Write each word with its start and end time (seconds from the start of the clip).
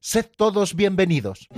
Sed 0.00 0.26
todos 0.36 0.76
bienvenidos. 0.76 1.48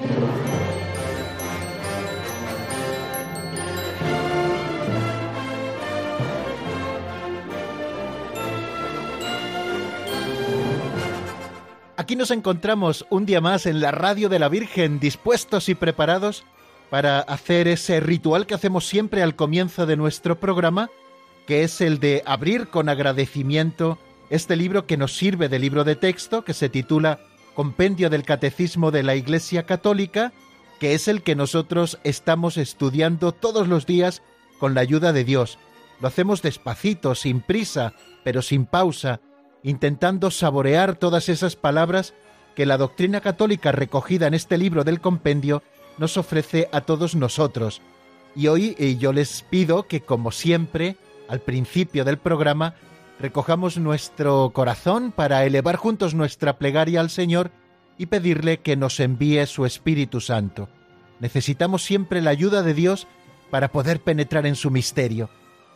Aquí 11.99 12.17
nos 12.17 12.31
encontramos 12.31 13.05
un 13.11 13.27
día 13.27 13.43
más 13.43 13.67
en 13.67 13.81
la 13.81 13.91
radio 13.91 14.31
de 14.31 14.39
la 14.39 14.49
Virgen, 14.49 15.01
dispuestos 15.01 15.69
y 15.69 15.75
preparados 15.75 16.45
para 16.89 17.21
hacer 17.21 17.69
ese 17.69 18.01
ritual 18.01 18.47
que 18.47 18.55
hacemos 18.55 18.89
siempre 18.89 19.23
al 19.23 19.37
comienzo 19.37 19.85
de 19.85 19.99
nuestro 19.99 20.41
programa, 20.41 20.89
que 21.47 21.63
es 21.63 21.83
el 21.83 22.01
de 22.01 22.23
abrir 22.25 22.69
con 22.69 22.89
agradecimiento 22.89 23.99
este 24.31 24.57
libro 24.57 24.87
que 24.87 24.97
nos 24.97 25.15
sirve 25.15 25.51
de 25.51 25.59
libro 25.59 25.85
de 25.85 25.95
texto, 25.95 26.43
que 26.43 26.55
se 26.55 26.71
titula 26.71 27.21
Compendio 27.61 28.09
del 28.09 28.23
Catecismo 28.23 28.91
de 28.91 29.03
la 29.03 29.17
Iglesia 29.17 29.67
Católica, 29.67 30.33
que 30.79 30.95
es 30.95 31.09
el 31.09 31.23
que 31.23 31.37
nosotros 31.37 31.99
estamos 32.05 32.57
estudiando 32.57 33.33
todos 33.33 33.69
los 33.69 33.85
días 33.85 34.23
con 34.59 34.73
la 34.73 34.81
ayuda 34.81 35.13
de 35.13 35.25
Dios. 35.25 35.59
Lo 36.01 36.09
hacemos 36.09 36.41
despacito, 36.41 37.15
sin 37.15 37.43
prisa, 37.43 37.93
pero 38.25 38.41
sin 38.41 38.65
pausa, 38.65 39.21
intentando 39.63 40.31
saborear 40.31 40.97
todas 40.97 41.29
esas 41.29 41.55
palabras 41.55 42.15
que 42.57 42.65
la 42.65 42.79
doctrina 42.79 43.21
católica 43.21 43.73
recogida 43.73 44.27
en 44.27 44.33
este 44.33 44.57
libro 44.57 44.83
del 44.83 45.03
compendio 45.03 45.63
nos 45.99 46.17
ofrece 46.17 46.67
a 46.73 46.81
todos 46.81 47.15
nosotros. 47.15 47.83
Y 48.35 48.47
hoy 48.47 48.75
eh, 48.79 48.97
yo 48.97 49.13
les 49.13 49.43
pido 49.43 49.87
que, 49.87 50.01
como 50.01 50.33
siempre, 50.33 50.97
al 51.29 51.41
principio 51.41 52.07
del 52.07 52.17
programa, 52.17 52.75
recojamos 53.21 53.77
nuestro 53.77 54.51
corazón 54.55 55.13
para 55.13 55.45
elevar 55.45 55.77
juntos 55.77 56.15
nuestra 56.15 56.59
plegaria 56.59 57.01
al 57.01 57.11
Señor 57.11 57.51
y 57.99 58.07
pedirle 58.07 58.61
que 58.61 58.77
nos 58.77 58.99
envíe 58.99 59.45
su 59.47 59.67
Espíritu 59.67 60.21
Santo. 60.21 60.69
Necesitamos 61.21 61.85
siempre 61.85 62.23
la 62.23 62.31
ayuda 62.31 62.63
de 62.63 62.73
Dios 62.73 63.07
para 63.51 63.73
poder 63.73 64.01
penetrar 64.01 64.47
en 64.47 64.57
su 64.57 64.71
misterio, 64.71 65.29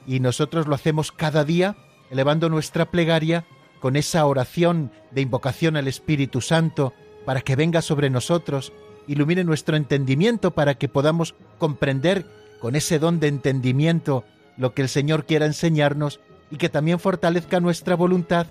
y 0.07 0.21
nosotros 0.21 0.67
lo 0.67 0.75
hacemos 0.75 1.13
cada 1.13 1.45
día 1.45 1.77
elevando 2.11 2.49
nuestra 2.49 2.91
plegaria 2.91 3.45
con 3.81 3.97
esa 3.97 4.25
oración 4.25 4.91
de 5.11 5.21
invocación 5.21 5.77
al 5.77 5.87
Espíritu 5.87 6.41
Santo 6.41 6.95
para 7.27 7.43
que 7.43 7.57
venga 7.57 7.83
sobre 7.83 8.09
nosotros, 8.09 8.73
ilumine 9.07 9.45
nuestro 9.45 9.77
entendimiento 9.77 10.53
para 10.53 10.75
que 10.75 10.89
podamos 10.89 11.35
comprender 11.59 12.27
con 12.61 12.75
ese 12.75 12.99
don 12.99 13.21
de 13.21 13.29
entendimiento 13.29 14.25
lo 14.57 14.73
que 14.73 14.81
el 14.81 14.89
Señor 14.89 15.27
quiera 15.27 15.45
enseñarnos 15.45 16.21
y 16.51 16.57
que 16.57 16.69
también 16.69 16.99
fortalezca 16.99 17.61
nuestra 17.61 17.97
voluntad 17.97 18.47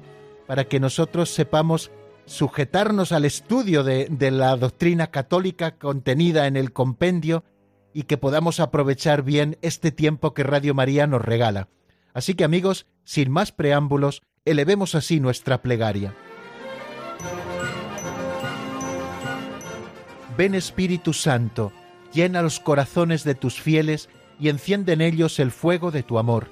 para 0.47 0.66
que 0.66 0.79
nosotros 0.79 1.29
sepamos 1.29 1.91
sujetarnos 2.25 3.12
al 3.12 3.25
estudio 3.25 3.84
de, 3.84 4.07
de, 4.09 4.31
la 4.31 4.56
doctrina 4.56 5.07
católica 5.07 5.78
contenida 5.78 6.47
en 6.47 6.57
el 6.57 6.72
compendio 6.72 7.44
y 7.94 8.03
que 8.03 8.17
podamos 8.17 8.59
aprovechar 8.59 9.23
bien 9.23 9.57
este 9.62 9.91
tiempo 9.91 10.34
que 10.34 10.44
Radio 10.44 10.73
María 10.73 11.06
nos 11.07 11.22
regala. 11.22 11.69
Así 12.13 12.34
que 12.34 12.44
amigos, 12.44 12.85
sin 13.03 13.29
más 13.31 13.51
preámbulos, 13.51 14.22
Elevemos 14.46 14.94
así 14.94 15.22
nuestra 15.22 15.62
plegaria. 15.62 16.13
Ven 20.35 20.53
Espíritu 20.53 21.13
Santo, 21.13 21.72
llena 22.12 22.41
los 22.41 22.59
corazones 22.59 23.23
de 23.23 23.35
tus 23.35 23.62
fieles 23.62 24.09
y 24.40 24.50
enciende 24.50 24.94
en 24.94 25.01
ellos 25.01 25.40
el 25.40 25.51
fuego 25.51 25.91
de 25.91 26.03
tu 26.03 26.19
amor. 26.19 26.51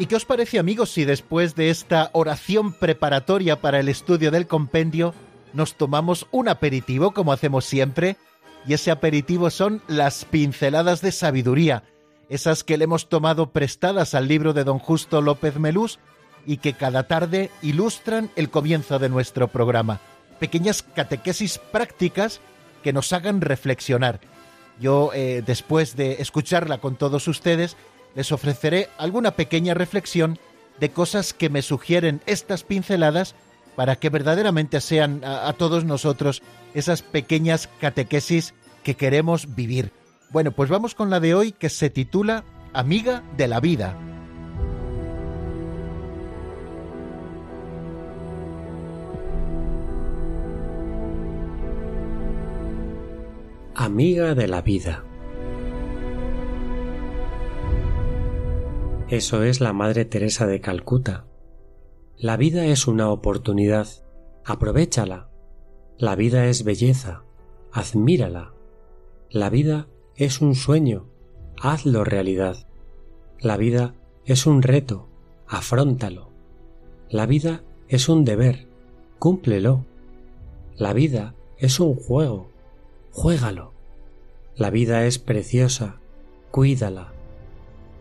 ¿Y 0.00 0.06
qué 0.06 0.14
os 0.14 0.24
parece 0.24 0.60
amigos 0.60 0.90
si 0.90 1.04
después 1.04 1.56
de 1.56 1.70
esta 1.70 2.10
oración 2.12 2.72
preparatoria 2.72 3.60
para 3.60 3.80
el 3.80 3.88
estudio 3.88 4.30
del 4.30 4.46
compendio 4.46 5.12
nos 5.52 5.74
tomamos 5.74 6.28
un 6.30 6.48
aperitivo 6.48 7.10
como 7.10 7.32
hacemos 7.32 7.64
siempre? 7.64 8.16
Y 8.64 8.74
ese 8.74 8.92
aperitivo 8.92 9.50
son 9.50 9.82
las 9.88 10.24
pinceladas 10.24 11.00
de 11.00 11.10
sabiduría, 11.10 11.82
esas 12.28 12.62
que 12.62 12.78
le 12.78 12.84
hemos 12.84 13.08
tomado 13.08 13.50
prestadas 13.50 14.14
al 14.14 14.28
libro 14.28 14.52
de 14.52 14.62
don 14.62 14.78
Justo 14.78 15.20
López 15.20 15.58
Melús 15.58 15.98
y 16.46 16.58
que 16.58 16.74
cada 16.74 17.08
tarde 17.08 17.50
ilustran 17.60 18.30
el 18.36 18.50
comienzo 18.50 19.00
de 19.00 19.08
nuestro 19.08 19.48
programa. 19.48 20.00
Pequeñas 20.38 20.82
catequesis 20.82 21.58
prácticas 21.58 22.40
que 22.84 22.92
nos 22.92 23.12
hagan 23.12 23.40
reflexionar. 23.40 24.20
Yo, 24.80 25.10
eh, 25.12 25.42
después 25.44 25.96
de 25.96 26.22
escucharla 26.22 26.78
con 26.78 26.94
todos 26.94 27.26
ustedes, 27.26 27.76
les 28.18 28.32
ofreceré 28.32 28.88
alguna 28.98 29.36
pequeña 29.36 29.74
reflexión 29.74 30.40
de 30.80 30.90
cosas 30.90 31.32
que 31.32 31.50
me 31.50 31.62
sugieren 31.62 32.20
estas 32.26 32.64
pinceladas 32.64 33.36
para 33.76 33.94
que 33.94 34.10
verdaderamente 34.10 34.80
sean 34.80 35.22
a, 35.24 35.52
todos 35.52 35.84
nosotros 35.84 36.42
esas 36.74 37.02
pequeñas 37.02 37.68
catequesis 37.80 38.54
que 38.82 38.96
queremos 38.96 39.54
vivir. 39.54 39.92
Bueno, 40.30 40.50
pues 40.50 40.68
vamos 40.68 40.96
con 40.96 41.10
la 41.10 41.20
de 41.20 41.36
hoy 41.36 41.52
que 41.52 41.68
se 41.68 41.90
titula 41.90 42.42
Amiga 42.72 43.22
de 43.36 43.46
la 43.46 43.60
vida. 43.60 43.96
Amiga 53.76 54.34
de 54.34 54.48
la 54.48 54.60
vida. 54.60 55.04
Eso 59.10 59.42
es 59.42 59.62
la 59.62 59.72
Madre 59.72 60.04
Teresa 60.04 60.46
de 60.46 60.60
Calcuta. 60.60 61.24
La 62.18 62.36
vida 62.36 62.66
es 62.66 62.86
una 62.86 63.08
oportunidad, 63.08 63.88
aprovechala. 64.44 65.30
La 65.96 66.14
vida 66.14 66.44
es 66.44 66.62
belleza, 66.62 67.22
admírala. 67.72 68.52
La 69.30 69.48
vida 69.48 69.88
es 70.14 70.42
un 70.42 70.54
sueño, 70.54 71.06
hazlo 71.58 72.04
realidad. 72.04 72.68
La 73.40 73.56
vida 73.56 73.94
es 74.26 74.44
un 74.44 74.60
reto, 74.60 75.08
afróntalo. 75.46 76.28
La 77.08 77.24
vida 77.24 77.62
es 77.88 78.10
un 78.10 78.26
deber, 78.26 78.68
cúmplelo. 79.18 79.86
La 80.76 80.92
vida 80.92 81.34
es 81.56 81.80
un 81.80 81.94
juego, 81.94 82.50
juégalo. 83.12 83.72
La 84.54 84.68
vida 84.68 85.06
es 85.06 85.18
preciosa, 85.18 85.98
cuídala. 86.50 87.14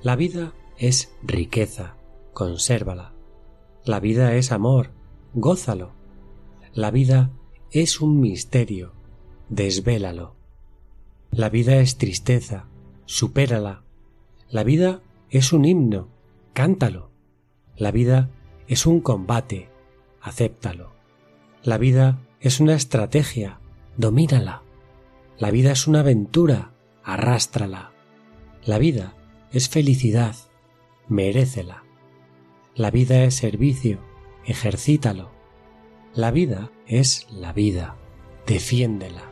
La 0.02 0.18
vida 0.18 0.54
es 0.78 1.14
riqueza, 1.24 1.96
consérvala. 2.34 3.14
La 3.84 4.00
vida 4.00 4.36
es 4.36 4.52
amor, 4.52 4.92
gózalo. 5.34 5.94
La 6.74 6.92
vida 6.92 7.32
es 7.72 8.02
un 8.02 8.20
misterio, 8.20 8.94
desvélalo. 9.50 10.36
La 11.32 11.50
vida 11.50 11.78
es 11.78 11.98
tristeza, 11.98 12.68
supérala. 13.06 13.84
La 14.50 14.64
vida 14.64 15.02
es 15.30 15.54
un 15.54 15.66
himno, 15.66 16.10
cántalo. 16.54 17.12
La 17.76 17.92
vida 17.92 18.30
es 18.68 18.86
un 18.86 19.02
combate, 19.02 19.70
acéptalo. 20.22 20.94
La 21.64 21.78
vida 21.78 22.20
es 22.40 22.60
una 22.60 22.76
estrategia, 22.76 23.60
domínala. 23.98 24.64
La 25.38 25.52
vida 25.52 25.72
es 25.72 25.88
una 25.88 26.00
aventura, 26.02 26.72
arrástrala. 27.04 27.92
La 28.66 28.78
vida 28.78 29.16
es 29.52 29.70
felicidad, 29.70 30.36
merécela. 31.08 31.84
La 32.76 32.92
vida 32.92 33.24
es 33.24 33.36
servicio, 33.36 34.00
ejercítalo. 34.46 35.32
La 36.14 36.32
vida 36.32 36.72
es 36.88 37.28
la 37.32 37.54
vida, 37.54 37.96
defiéndela. 38.46 39.24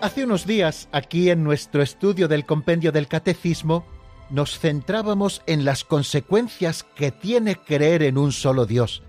Hace 0.00 0.24
unos 0.24 0.46
días, 0.46 0.88
aquí 0.92 1.28
en 1.28 1.44
nuestro 1.44 1.82
estudio 1.82 2.26
del 2.26 2.46
compendio 2.46 2.90
del 2.90 3.06
Catecismo, 3.06 3.84
nos 4.30 4.58
centrábamos 4.58 5.42
en 5.46 5.66
las 5.66 5.84
consecuencias 5.84 6.84
que 6.84 7.10
tiene 7.10 7.56
creer 7.56 8.02
en 8.02 8.16
un 8.16 8.32
solo 8.32 8.64
Dios. 8.64 9.02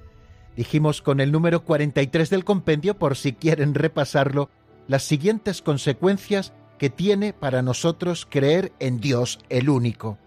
Dijimos 0.56 1.02
con 1.02 1.20
el 1.20 1.32
número 1.32 1.64
43 1.64 2.30
del 2.30 2.44
compendio, 2.44 2.98
por 2.98 3.16
si 3.16 3.34
quieren 3.34 3.74
repasarlo, 3.74 4.50
las 4.88 5.04
siguientes 5.04 5.62
consecuencias 5.62 6.54
que 6.78 6.90
tiene 6.90 7.34
para 7.34 7.62
nosotros 7.62 8.28
creer 8.30 8.74
en 8.80 9.00
Dios 9.00 9.40
el 9.50 9.70
único. 9.70 10.18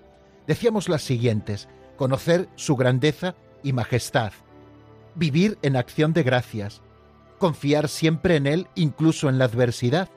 Decíamos 0.47 0.89
las 0.89 1.03
siguientes, 1.03 1.69
conocer 1.97 2.49
su 2.55 2.77
grandeza 2.77 3.35
y 3.63 3.73
majestad, 3.73 4.33
vivir 5.15 5.59
en 5.63 5.77
acción 5.77 6.13
de 6.13 6.23
gracias, 6.23 6.81
confiar 7.39 7.89
siempre 7.89 8.37
en 8.37 8.47
Él 8.47 8.69
incluso 8.75 9.29
en 9.29 9.39
la 9.39 9.47
adversidad, 9.47 10.09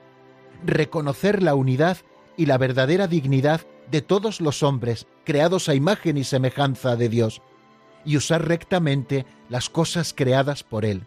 reconocer 0.65 1.43
la 1.43 1.55
unidad 1.55 1.97
y 2.35 2.45
la 2.45 2.57
verdadera 2.57 3.07
dignidad 3.07 3.61
de 3.91 4.01
todos 4.01 4.41
los 4.41 4.63
hombres 4.63 5.07
creados 5.23 5.69
a 5.69 5.75
imagen 5.75 6.17
y 6.17 6.23
semejanza 6.23 6.95
de 6.95 7.09
Dios, 7.09 7.41
y 8.05 8.17
usar 8.17 8.47
rectamente 8.47 9.25
las 9.49 9.69
cosas 9.69 10.13
creadas 10.15 10.63
por 10.63 10.85
Él. 10.85 11.03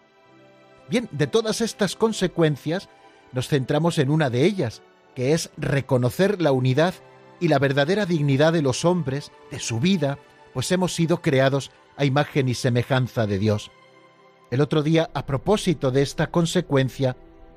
Bien, 0.89 1.09
de 1.13 1.27
todas 1.27 1.61
estas 1.61 1.97
consecuencias 1.97 2.89
nos 3.33 3.49
centramos 3.49 3.99
en 3.99 4.11
una 4.11 4.31
de 4.31 4.45
ellas, 4.45 4.83
que 5.15 5.33
es 5.33 5.51
reconocer 5.57 6.41
la 6.41 6.53
unidad 6.53 6.95
y 7.39 7.49
la 7.49 7.59
verdadera 7.59 8.07
dignidad 8.07 8.53
de 8.53 8.63
los 8.63 8.85
hombres, 8.85 9.33
de 9.51 9.61
su 9.61 9.81
vida, 9.81 10.19
pues 10.53 10.71
hemos 10.73 10.95
sido 10.95 11.23
creados 11.23 11.71
a 11.97 12.05
imagen 12.05 12.49
y 12.49 12.55
semejanza 12.55 13.27
de 13.27 13.39
Dios. 13.39 13.71
El 14.51 14.61
otro 14.61 14.83
día, 14.83 15.11
a 15.15 15.27
propósito 15.27 15.91
de 15.91 16.03
esta 16.03 16.31
consecuencia, 16.31 17.17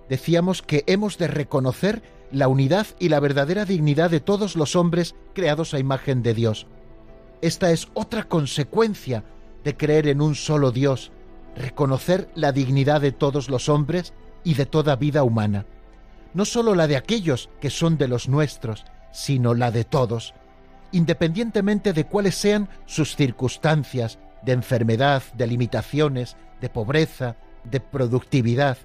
decíamos 0.09 0.61
que 0.61 0.83
hemos 0.85 1.17
de 1.17 1.27
reconocer 1.27 2.03
la 2.31 2.47
unidad 2.47 2.87
y 2.99 3.09
la 3.09 3.19
verdadera 3.19 3.65
dignidad 3.65 4.09
de 4.09 4.19
todos 4.19 4.55
los 4.55 4.75
hombres 4.75 5.15
creados 5.33 5.73
a 5.73 5.79
imagen 5.79 6.23
de 6.23 6.33
Dios. 6.33 6.67
Esta 7.43 7.71
es 7.71 7.89
otra 7.93 8.23
consecuencia 8.23 9.25
de 9.65 9.75
creer 9.75 10.07
en 10.07 10.21
un 10.21 10.33
solo 10.33 10.71
Dios, 10.71 11.11
reconocer 11.57 12.29
la 12.35 12.53
dignidad 12.53 13.01
de 13.01 13.11
todos 13.11 13.49
los 13.49 13.67
hombres 13.67 14.13
y 14.45 14.53
de 14.53 14.65
toda 14.65 14.95
vida 14.95 15.23
humana. 15.23 15.65
No 16.33 16.45
sólo 16.45 16.73
la 16.73 16.87
de 16.87 16.95
aquellos 16.95 17.49
que 17.59 17.69
son 17.69 17.97
de 17.97 18.07
los 18.07 18.29
nuestros, 18.29 18.85
sino 19.11 19.55
la 19.55 19.71
de 19.71 19.83
todos, 19.83 20.33
independientemente 20.93 21.91
de 21.91 22.05
cuáles 22.05 22.35
sean 22.35 22.69
sus 22.85 23.17
circunstancias 23.17 24.19
de 24.43 24.53
enfermedad, 24.53 25.21
de 25.33 25.45
limitaciones, 25.45 26.37
de 26.61 26.69
pobreza, 26.69 27.35
de 27.65 27.81
productividad, 27.81 28.77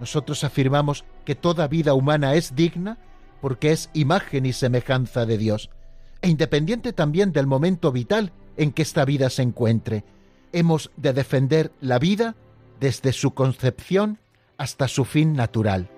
nosotros 0.00 0.44
afirmamos 0.44 1.04
que 1.26 1.34
toda 1.34 1.68
vida 1.68 1.92
humana 1.92 2.36
es 2.36 2.54
digna 2.54 2.96
porque 3.42 3.72
es 3.72 3.90
imagen 3.92 4.46
y 4.46 4.54
semejanza 4.54 5.26
de 5.26 5.36
Dios, 5.36 5.68
e 6.22 6.28
independiente 6.28 6.92
también 6.92 7.32
del 7.32 7.46
momento 7.46 7.92
vital 7.92 8.32
en 8.56 8.72
que 8.72 8.82
esta 8.82 9.04
vida 9.04 9.30
se 9.30 9.42
encuentre, 9.42 10.04
hemos 10.52 10.90
de 10.96 11.12
defender 11.12 11.72
la 11.80 11.98
vida 11.98 12.34
desde 12.80 13.12
su 13.12 13.32
concepción 13.32 14.18
hasta 14.56 14.88
su 14.88 15.04
fin 15.04 15.34
natural. 15.34 15.88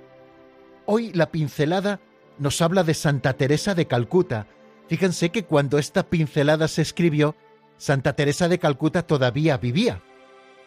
Hoy 0.87 1.13
la 1.13 1.31
pincelada 1.31 2.01
nos 2.39 2.61
habla 2.63 2.85
de 2.85 2.95
Santa 2.95 3.35
Teresa 3.35 3.75
de 3.75 3.87
Calcuta. 3.87 4.47
Fíjense 4.89 5.31
que 5.31 5.45
cuando 5.45 5.79
esta 5.79 6.05
pincelada 6.05 6.69
se 6.69 6.83
escribió, 6.83 7.37
Santa 7.77 8.15
Teresa 8.15 8.49
de 8.49 8.59
Calcuta 8.59 9.03
todavía 9.03 9.57
vivía. 9.57 10.03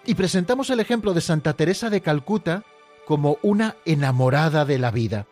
Y 0.05 0.15
presentamos 0.15 0.69
el 0.69 0.79
ejemplo 0.79 1.13
de 1.13 1.21
Santa 1.21 1.53
Teresa 1.53 1.89
de 1.89 2.01
Calcuta 2.01 2.63
como 3.05 3.37
una 3.41 3.75
enamorada 3.85 4.65
de 4.65 4.79
la 4.79 4.91
vida. 4.91 5.27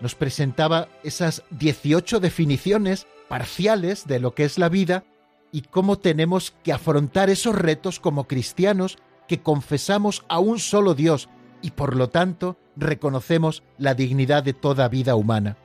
Nos 0.00 0.14
presentaba 0.14 0.88
esas 1.02 1.42
18 1.50 2.20
definiciones 2.20 3.06
parciales 3.28 4.06
de 4.06 4.20
lo 4.20 4.34
que 4.34 4.44
es 4.44 4.58
la 4.58 4.68
vida 4.68 5.04
y 5.52 5.62
cómo 5.62 5.98
tenemos 5.98 6.54
que 6.62 6.72
afrontar 6.72 7.30
esos 7.30 7.54
retos 7.54 8.00
como 8.00 8.26
cristianos 8.26 8.98
que 9.28 9.40
confesamos 9.40 10.24
a 10.28 10.38
un 10.38 10.58
solo 10.58 10.94
Dios 10.94 11.28
y 11.62 11.72
por 11.72 11.96
lo 11.96 12.08
tanto 12.10 12.56
reconocemos 12.76 13.62
la 13.78 13.94
dignidad 13.94 14.42
de 14.42 14.52
toda 14.52 14.88
vida 14.88 15.16
humana. 15.16 15.56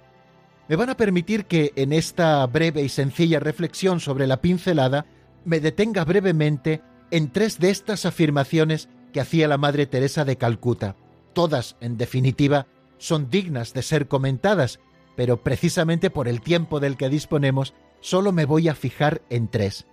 Me 0.67 0.75
van 0.75 0.89
a 0.89 0.97
permitir 0.97 1.45
que 1.45 1.73
en 1.75 1.91
esta 1.93 2.45
breve 2.47 2.81
y 2.81 2.89
sencilla 2.89 3.39
reflexión 3.39 3.99
sobre 3.99 4.27
la 4.27 4.41
pincelada 4.41 5.05
me 5.43 5.59
detenga 5.59 6.05
brevemente 6.05 6.81
en 7.11 7.31
tres 7.31 7.59
de 7.59 7.69
estas 7.69 8.05
afirmaciones 8.05 8.87
que 9.11 9.19
hacía 9.19 9.47
la 9.47 9.57
Madre 9.57 9.85
Teresa 9.85 10.23
de 10.23 10.37
Calcuta 10.37 10.95
todas, 11.33 11.75
en 11.79 11.97
definitiva, 11.97 12.67
son 12.97 13.29
dignas 13.29 13.73
de 13.73 13.81
ser 13.81 14.07
comentadas, 14.07 14.79
pero 15.15 15.43
precisamente 15.43 16.09
por 16.09 16.27
el 16.27 16.41
tiempo 16.41 16.79
del 16.79 16.97
que 16.97 17.09
disponemos, 17.09 17.73
solo 17.99 18.31
me 18.31 18.45
voy 18.45 18.69
a 18.69 18.75
fijar 18.75 19.21
en 19.29 19.47
tres. 19.47 19.85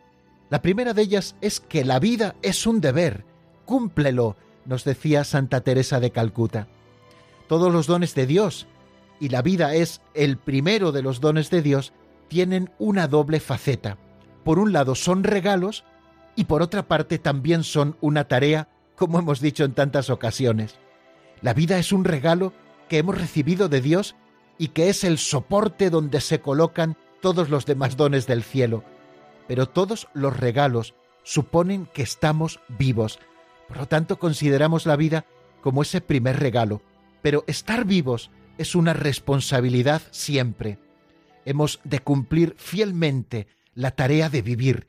La 0.51 0.63
primera 0.63 0.95
de 0.95 1.03
ellas 1.03 1.37
es 1.41 1.61
que 1.61 1.85
la 1.85 1.99
vida 1.99 2.35
es 2.43 2.67
un 2.67 2.81
deber, 2.81 3.25
cúmplelo, 3.65 4.37
nos 4.65 4.85
decía 4.85 5.25
Santa 5.25 5.61
Teresa 5.61 6.01
de 6.01 6.11
Calcuta. 6.11 6.69
Todos 7.49 7.73
los 7.73 7.87
dones 7.87 8.15
de 8.15 8.27
Dios, 8.27 8.67
y 9.21 9.29
la 9.29 9.43
vida 9.43 9.75
es 9.75 10.01
el 10.15 10.37
primero 10.39 10.93
de 10.93 11.03
los 11.03 11.21
dones 11.21 11.51
de 11.51 11.63
Dios, 11.63 11.93
tienen 12.29 12.71
una 12.79 13.09
doble 13.09 13.41
faceta. 13.41 13.99
Por 14.45 14.59
un 14.59 14.73
lado 14.73 14.95
son 14.95 15.25
regalos 15.25 15.85
y 16.37 16.45
por 16.45 16.63
otra 16.63 16.87
parte 16.87 17.19
también 17.19 17.65
son 17.65 17.97
una 18.01 18.29
tarea, 18.29 18.69
como 18.97 19.19
hemos 19.19 19.41
dicho 19.41 19.65
en 19.65 19.73
tantas 19.73 20.11
ocasiones. 20.11 20.77
La 21.43 21.55
vida 21.55 21.79
es 21.79 21.93
un 21.93 22.05
regalo 22.05 22.53
que 22.89 22.99
hemos 22.99 23.19
recibido 23.19 23.69
de 23.69 23.81
Dios 23.81 24.17
y 24.59 24.69
que 24.69 24.89
es 24.89 25.05
el 25.05 25.19
soporte 25.19 25.89
donde 25.89 26.21
se 26.21 26.41
colocan 26.41 26.97
todos 27.21 27.49
los 27.49 27.65
demás 27.65 27.97
dones 27.97 28.27
del 28.27 28.43
cielo. 28.43 28.85
Pero 29.47 29.67
todos 29.67 30.09
los 30.15 30.37
regalos 30.37 30.95
suponen 31.23 31.87
que 31.87 32.03
estamos 32.03 32.61
vivos. 32.69 33.19
Por 33.69 33.79
lo 33.79 33.87
tanto, 33.87 34.19
consideramos 34.19 34.85
la 34.87 34.97
vida 34.97 35.25
como 35.61 35.83
ese 35.83 36.01
primer 36.01 36.39
regalo. 36.39 36.83
Pero 37.23 37.45
estar 37.47 37.85
vivos 37.85 38.31
es 38.59 38.75
una 38.75 38.93
responsabilidad 38.93 40.03
siempre. 40.11 40.79
Hemos 41.45 41.81
de 41.85 42.01
cumplir 42.01 42.55
fielmente 42.59 43.47
la 43.75 43.93
tarea 43.93 44.29
de 44.29 44.43
vivir. 44.43 44.89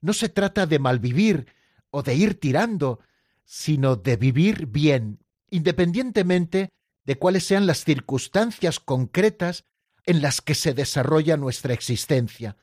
No 0.00 0.12
se 0.12 0.28
trata 0.28 0.66
de 0.66 0.78
malvivir 0.78 1.46
o 1.90 2.02
de 2.02 2.14
ir 2.14 2.40
tirando, 2.40 3.00
sino 3.44 3.96
de 3.96 4.16
vivir 4.16 4.66
bien, 4.66 5.20
independientemente 5.50 6.70
de 7.04 7.16
cuáles 7.16 7.44
sean 7.44 7.66
las 7.66 7.84
circunstancias 7.84 8.80
concretas 8.80 9.64
en 10.06 10.22
las 10.22 10.40
que 10.40 10.54
se 10.54 10.74
desarrolla 10.74 11.36
nuestra 11.36 11.74
existencia. 11.74 12.56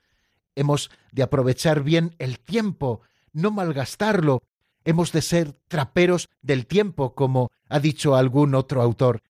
Hemos 0.56 0.92
de 1.12 1.24
aprovechar 1.24 1.84
bien 1.84 2.16
el 2.20 2.40
tiempo, 2.40 3.02
no 3.34 3.52
malgastarlo. 3.52 4.44
Hemos 4.84 5.12
de 5.12 5.22
ser 5.22 5.54
traperos 5.68 6.30
del 6.42 6.66
tiempo, 6.66 7.16
como 7.16 7.52
ha 7.70 7.80
dicho 7.80 8.16
algún 8.16 8.56
otro 8.56 8.82
autor. 8.82 9.22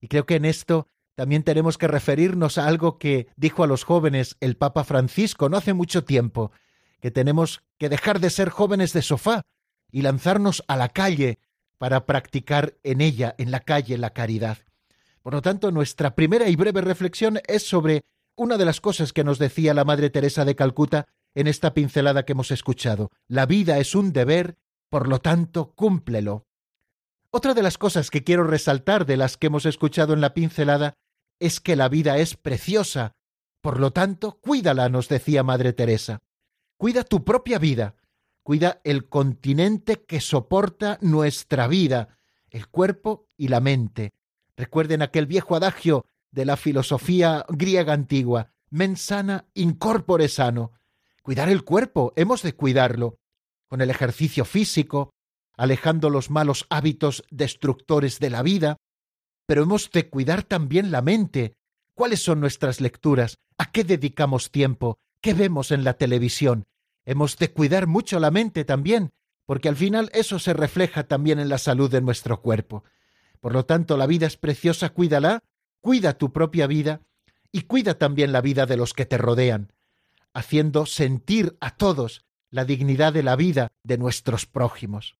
Y 0.00 0.08
creo 0.08 0.26
que 0.26 0.36
en 0.36 0.44
esto 0.44 0.88
también 1.14 1.42
tenemos 1.42 1.78
que 1.78 1.88
referirnos 1.88 2.58
a 2.58 2.66
algo 2.66 2.98
que 2.98 3.28
dijo 3.36 3.64
a 3.64 3.66
los 3.66 3.84
jóvenes 3.84 4.36
el 4.40 4.56
Papa 4.56 4.84
Francisco 4.84 5.48
no 5.48 5.56
hace 5.56 5.72
mucho 5.72 6.04
tiempo, 6.04 6.52
que 7.00 7.10
tenemos 7.10 7.62
que 7.76 7.88
dejar 7.88 8.20
de 8.20 8.30
ser 8.30 8.50
jóvenes 8.50 8.92
de 8.92 9.02
sofá 9.02 9.42
y 9.90 10.02
lanzarnos 10.02 10.62
a 10.68 10.76
la 10.76 10.90
calle 10.90 11.38
para 11.78 12.06
practicar 12.06 12.76
en 12.82 13.00
ella, 13.00 13.34
en 13.38 13.50
la 13.50 13.60
calle, 13.60 13.96
la 13.98 14.10
caridad. 14.10 14.58
Por 15.22 15.34
lo 15.34 15.42
tanto, 15.42 15.70
nuestra 15.70 16.14
primera 16.14 16.48
y 16.48 16.56
breve 16.56 16.80
reflexión 16.80 17.40
es 17.46 17.66
sobre 17.66 18.02
una 18.36 18.56
de 18.56 18.64
las 18.64 18.80
cosas 18.80 19.12
que 19.12 19.24
nos 19.24 19.38
decía 19.38 19.74
la 19.74 19.84
Madre 19.84 20.10
Teresa 20.10 20.44
de 20.44 20.54
Calcuta 20.54 21.06
en 21.34 21.46
esta 21.46 21.74
pincelada 21.74 22.24
que 22.24 22.32
hemos 22.32 22.50
escuchado. 22.50 23.10
La 23.26 23.46
vida 23.46 23.78
es 23.78 23.94
un 23.94 24.12
deber, 24.12 24.56
por 24.88 25.08
lo 25.08 25.20
tanto, 25.20 25.74
cúmplelo. 25.74 26.46
Otra 27.30 27.52
de 27.54 27.62
las 27.62 27.78
cosas 27.78 28.10
que 28.10 28.24
quiero 28.24 28.44
resaltar 28.44 29.06
de 29.06 29.16
las 29.16 29.36
que 29.36 29.48
hemos 29.48 29.66
escuchado 29.66 30.14
en 30.14 30.20
la 30.20 30.34
pincelada 30.34 30.94
es 31.40 31.60
que 31.60 31.76
la 31.76 31.88
vida 31.88 32.18
es 32.18 32.36
preciosa. 32.36 33.12
Por 33.60 33.80
lo 33.80 33.92
tanto, 33.92 34.38
cuídala, 34.40 34.88
nos 34.88 35.08
decía 35.08 35.42
Madre 35.42 35.72
Teresa. 35.72 36.20
Cuida 36.78 37.04
tu 37.04 37.24
propia 37.24 37.58
vida, 37.58 37.96
cuida 38.48 38.80
el 38.82 39.10
continente 39.10 40.06
que 40.06 40.22
soporta 40.22 40.96
nuestra 41.02 41.68
vida, 41.68 42.16
el 42.48 42.66
cuerpo 42.68 43.28
y 43.36 43.48
la 43.48 43.60
mente. 43.60 44.14
Recuerden 44.56 45.02
aquel 45.02 45.26
viejo 45.26 45.54
adagio 45.54 46.06
de 46.30 46.46
la 46.46 46.56
filosofía 46.56 47.44
griega 47.50 47.92
antigua, 47.92 48.54
mens 48.70 49.02
sana 49.02 49.44
incorpore 49.52 50.28
sano. 50.28 50.72
Cuidar 51.22 51.50
el 51.50 51.62
cuerpo, 51.62 52.14
hemos 52.16 52.40
de 52.40 52.54
cuidarlo, 52.54 53.18
con 53.66 53.82
el 53.82 53.90
ejercicio 53.90 54.46
físico, 54.46 55.10
alejando 55.58 56.08
los 56.08 56.30
malos 56.30 56.64
hábitos 56.70 57.24
destructores 57.30 58.18
de 58.18 58.30
la 58.30 58.40
vida, 58.40 58.78
pero 59.44 59.64
hemos 59.64 59.90
de 59.90 60.08
cuidar 60.08 60.42
también 60.42 60.90
la 60.90 61.02
mente. 61.02 61.52
¿Cuáles 61.92 62.22
son 62.22 62.40
nuestras 62.40 62.80
lecturas? 62.80 63.36
¿A 63.58 63.70
qué 63.70 63.84
dedicamos 63.84 64.50
tiempo? 64.50 64.96
¿Qué 65.20 65.34
vemos 65.34 65.70
en 65.70 65.84
la 65.84 65.98
televisión? 65.98 66.64
Hemos 67.08 67.38
de 67.38 67.50
cuidar 67.50 67.86
mucho 67.86 68.20
la 68.20 68.30
mente 68.30 68.66
también, 68.66 69.12
porque 69.46 69.70
al 69.70 69.76
final 69.76 70.10
eso 70.12 70.38
se 70.38 70.52
refleja 70.52 71.04
también 71.04 71.38
en 71.38 71.48
la 71.48 71.56
salud 71.56 71.90
de 71.90 72.02
nuestro 72.02 72.42
cuerpo. 72.42 72.84
Por 73.40 73.54
lo 73.54 73.64
tanto, 73.64 73.96
la 73.96 74.06
vida 74.06 74.26
es 74.26 74.36
preciosa, 74.36 74.90
cuídala, 74.90 75.42
cuida 75.80 76.18
tu 76.18 76.34
propia 76.34 76.66
vida 76.66 77.00
y 77.50 77.62
cuida 77.62 77.94
también 77.94 78.30
la 78.30 78.42
vida 78.42 78.66
de 78.66 78.76
los 78.76 78.92
que 78.92 79.06
te 79.06 79.16
rodean, 79.16 79.72
haciendo 80.34 80.84
sentir 80.84 81.56
a 81.62 81.78
todos 81.78 82.26
la 82.50 82.66
dignidad 82.66 83.14
de 83.14 83.22
la 83.22 83.36
vida 83.36 83.68
de 83.82 83.96
nuestros 83.96 84.44
prójimos. 84.44 85.16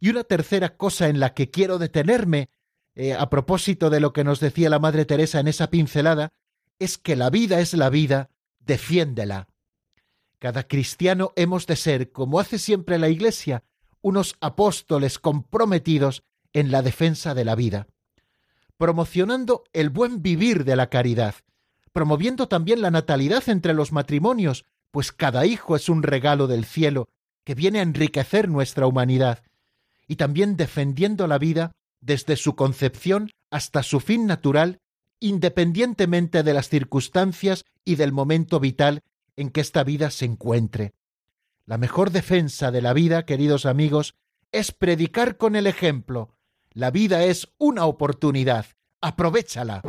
Y 0.00 0.10
una 0.10 0.24
tercera 0.24 0.76
cosa 0.76 1.08
en 1.08 1.20
la 1.20 1.32
que 1.32 1.50
quiero 1.50 1.78
detenerme, 1.78 2.50
eh, 2.94 3.14
a 3.14 3.30
propósito 3.30 3.88
de 3.88 4.00
lo 4.00 4.12
que 4.12 4.24
nos 4.24 4.40
decía 4.40 4.68
la 4.68 4.78
Madre 4.78 5.06
Teresa 5.06 5.40
en 5.40 5.48
esa 5.48 5.70
pincelada, 5.70 6.34
es 6.78 6.98
que 6.98 7.16
la 7.16 7.30
vida 7.30 7.60
es 7.60 7.72
la 7.72 7.88
vida, 7.88 8.28
defiéndela. 8.60 9.48
Cada 10.38 10.68
cristiano 10.68 11.32
hemos 11.34 11.66
de 11.66 11.76
ser, 11.76 12.12
como 12.12 12.38
hace 12.38 12.58
siempre 12.58 12.98
la 12.98 13.08
Iglesia, 13.08 13.64
unos 14.00 14.36
apóstoles 14.40 15.18
comprometidos 15.18 16.22
en 16.52 16.70
la 16.70 16.82
defensa 16.82 17.34
de 17.34 17.44
la 17.44 17.56
vida, 17.56 17.88
promocionando 18.76 19.64
el 19.72 19.90
buen 19.90 20.22
vivir 20.22 20.64
de 20.64 20.76
la 20.76 20.88
caridad, 20.88 21.34
promoviendo 21.92 22.46
también 22.46 22.80
la 22.80 22.92
natalidad 22.92 23.48
entre 23.48 23.74
los 23.74 23.90
matrimonios, 23.90 24.64
pues 24.92 25.10
cada 25.12 25.44
hijo 25.44 25.74
es 25.74 25.88
un 25.88 26.04
regalo 26.04 26.46
del 26.46 26.64
cielo 26.64 27.08
que 27.44 27.56
viene 27.56 27.80
a 27.80 27.82
enriquecer 27.82 28.48
nuestra 28.48 28.86
humanidad, 28.86 29.42
y 30.06 30.16
también 30.16 30.56
defendiendo 30.56 31.26
la 31.26 31.38
vida 31.38 31.72
desde 32.00 32.36
su 32.36 32.54
concepción 32.54 33.30
hasta 33.50 33.82
su 33.82 33.98
fin 33.98 34.26
natural, 34.26 34.80
independientemente 35.18 36.44
de 36.44 36.54
las 36.54 36.68
circunstancias 36.68 37.64
y 37.84 37.96
del 37.96 38.12
momento 38.12 38.60
vital 38.60 39.02
en 39.38 39.50
que 39.50 39.60
esta 39.60 39.84
vida 39.84 40.10
se 40.10 40.24
encuentre. 40.24 40.94
La 41.64 41.78
mejor 41.78 42.10
defensa 42.10 42.70
de 42.72 42.82
la 42.82 42.92
vida, 42.92 43.24
queridos 43.24 43.66
amigos, 43.66 44.16
es 44.50 44.72
predicar 44.72 45.36
con 45.36 45.54
el 45.54 45.66
ejemplo. 45.66 46.36
La 46.72 46.90
vida 46.90 47.22
es 47.24 47.48
una 47.56 47.86
oportunidad. 47.86 48.66
Aprovechala. 49.00 49.82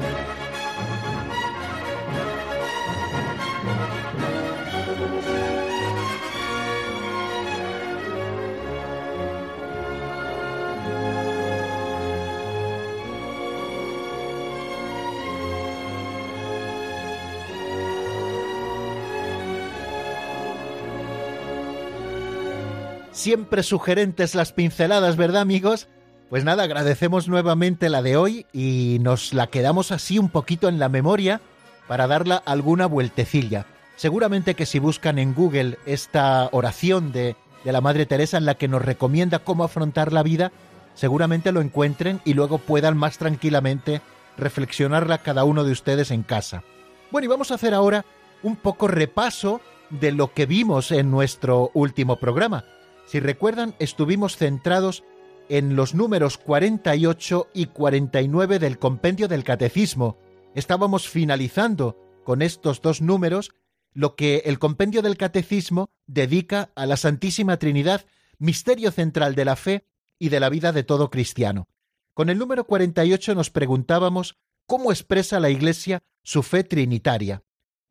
Siempre 23.20 23.64
sugerentes 23.64 24.34
las 24.34 24.54
pinceladas, 24.54 25.18
¿verdad 25.18 25.42
amigos? 25.42 25.90
Pues 26.30 26.46
nada, 26.46 26.64
agradecemos 26.64 27.28
nuevamente 27.28 27.90
la 27.90 28.02
de 28.02 28.16
hoy 28.16 28.46
y 28.54 28.98
nos 29.02 29.34
la 29.34 29.48
quedamos 29.48 29.92
así 29.92 30.18
un 30.18 30.30
poquito 30.30 30.70
en 30.70 30.80
la 30.80 30.88
memoria 30.88 31.42
para 31.90 32.08
darla 32.08 32.38
alguna 32.38 32.86
vueltecilla. 32.86 33.66
Seguramente 33.98 34.56
que 34.56 34.66
si 34.66 34.80
buscan 34.80 35.20
en 35.20 35.34
Google 35.34 35.78
esta 35.86 36.48
oración 36.54 37.12
de, 37.12 37.36
de 37.66 37.72
la 37.74 37.82
Madre 37.82 38.06
Teresa 38.06 38.38
en 38.38 38.46
la 38.46 38.56
que 38.56 38.70
nos 38.70 38.82
recomienda 38.82 39.40
cómo 39.40 39.66
afrontar 39.66 40.14
la 40.14 40.24
vida, 40.24 40.54
seguramente 40.94 41.52
lo 41.52 41.60
encuentren 41.60 42.22
y 42.24 42.36
luego 42.36 42.58
puedan 42.58 42.96
más 42.96 43.18
tranquilamente 43.18 44.02
reflexionarla 44.38 45.18
cada 45.18 45.44
uno 45.44 45.66
de 45.66 45.74
ustedes 45.74 46.12
en 46.12 46.24
casa. 46.24 46.64
Bueno, 47.12 47.26
y 47.26 47.28
vamos 47.28 47.52
a 47.52 47.56
hacer 47.56 47.74
ahora 47.74 48.06
un 48.44 48.56
poco 48.56 48.88
repaso 48.88 49.60
de 49.90 50.14
lo 50.14 50.34
que 50.34 50.46
vimos 50.46 50.92
en 50.94 51.12
nuestro 51.12 51.70
último 51.74 52.16
programa. 52.16 52.64
Si 53.10 53.20
recuerdan, 53.20 53.74
estuvimos 53.80 54.38
centrados 54.38 55.04
en 55.50 55.76
los 55.76 55.96
números 55.96 56.38
48 56.38 57.48
y 57.56 57.66
49 57.66 58.60
del 58.60 58.78
compendio 58.78 59.28
del 59.28 59.44
Catecismo. 59.44 60.20
Estábamos 60.54 61.10
finalizando 61.10 61.98
con 62.24 62.44
estos 62.44 62.84
dos 62.84 63.02
números 63.02 63.50
lo 63.94 64.16
que 64.16 64.44
el 64.46 64.60
compendio 64.60 65.02
del 65.02 65.18
Catecismo 65.18 65.90
dedica 66.06 66.70
a 66.76 66.86
la 66.86 66.98
Santísima 66.98 67.58
Trinidad, 67.58 68.06
misterio 68.38 68.92
central 68.92 69.34
de 69.34 69.46
la 69.46 69.56
fe 69.56 69.88
y 70.20 70.30
de 70.30 70.40
la 70.40 70.50
vida 70.50 70.72
de 70.72 70.84
todo 70.84 71.10
cristiano. 71.10 71.68
Con 72.14 72.30
el 72.30 72.38
número 72.38 72.66
48 72.66 73.34
nos 73.34 73.50
preguntábamos 73.50 74.38
cómo 74.68 74.92
expresa 74.92 75.40
la 75.40 75.50
Iglesia 75.50 76.04
su 76.22 76.44
fe 76.44 76.64
trinitaria. 76.64 77.42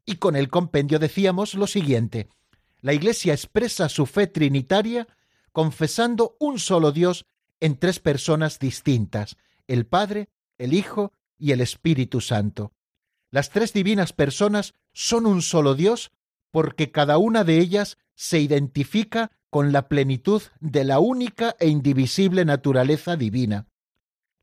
Y 0.06 0.18
con 0.18 0.36
el 0.36 0.48
compendio 0.48 1.00
decíamos 1.00 1.54
lo 1.54 1.66
siguiente, 1.66 2.28
la 2.80 2.92
Iglesia 2.92 3.32
expresa 3.32 3.88
su 3.88 4.06
fe 4.06 4.26
trinitaria 4.26 5.08
confesando 5.52 6.36
un 6.38 6.58
solo 6.58 6.92
Dios 6.92 7.26
en 7.60 7.76
tres 7.78 7.98
personas 7.98 8.58
distintas, 8.58 9.36
el 9.66 9.86
Padre, 9.86 10.28
el 10.58 10.72
Hijo 10.72 11.12
y 11.38 11.52
el 11.52 11.60
Espíritu 11.60 12.20
Santo. 12.20 12.72
Las 13.30 13.50
tres 13.50 13.72
divinas 13.72 14.12
personas 14.12 14.74
son 14.92 15.26
un 15.26 15.42
solo 15.42 15.74
Dios 15.74 16.12
porque 16.50 16.90
cada 16.90 17.18
una 17.18 17.44
de 17.44 17.58
ellas 17.58 17.98
se 18.14 18.40
identifica 18.40 19.32
con 19.50 19.72
la 19.72 19.88
plenitud 19.88 20.42
de 20.60 20.84
la 20.84 20.98
única 20.98 21.56
e 21.58 21.68
indivisible 21.68 22.44
naturaleza 22.44 23.16
divina. 23.16 23.66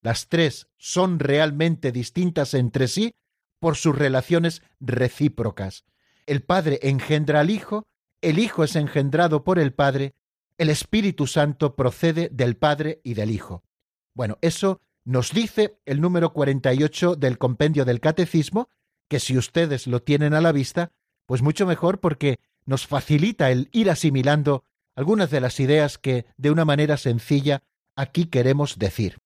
Las 0.01 0.27
tres 0.27 0.67
son 0.77 1.19
realmente 1.19 1.91
distintas 1.91 2.53
entre 2.53 2.87
sí 2.87 3.15
por 3.59 3.75
sus 3.75 3.97
relaciones 3.97 4.61
recíprocas. 4.79 5.85
El 6.25 6.43
Padre 6.43 6.79
engendra 6.83 7.39
al 7.39 7.49
Hijo 7.49 7.87
el 8.21 8.39
Hijo 8.39 8.63
es 8.63 8.75
engendrado 8.75 9.43
por 9.43 9.59
el 9.59 9.73
Padre, 9.73 10.15
el 10.57 10.69
Espíritu 10.69 11.27
Santo 11.27 11.75
procede 11.75 12.29
del 12.31 12.57
Padre 12.57 13.01
y 13.03 13.13
del 13.13 13.31
Hijo. 13.31 13.63
Bueno, 14.13 14.37
eso 14.41 14.81
nos 15.03 15.31
dice 15.31 15.79
el 15.85 16.01
número 16.01 16.33
48 16.33 17.15
del 17.15 17.37
compendio 17.37 17.85
del 17.85 17.99
Catecismo, 17.99 18.69
que 19.07 19.19
si 19.19 19.37
ustedes 19.37 19.87
lo 19.87 20.01
tienen 20.01 20.33
a 20.33 20.41
la 20.41 20.51
vista, 20.51 20.91
pues 21.25 21.41
mucho 21.41 21.65
mejor 21.65 21.99
porque 21.99 22.39
nos 22.65 22.87
facilita 22.87 23.51
el 23.51 23.69
ir 23.71 23.89
asimilando 23.89 24.63
algunas 24.95 25.29
de 25.29 25.41
las 25.41 25.59
ideas 25.59 25.97
que, 25.97 26.25
de 26.37 26.51
una 26.51 26.65
manera 26.65 26.97
sencilla, 26.97 27.63
aquí 27.95 28.25
queremos 28.25 28.79
decir. 28.79 29.17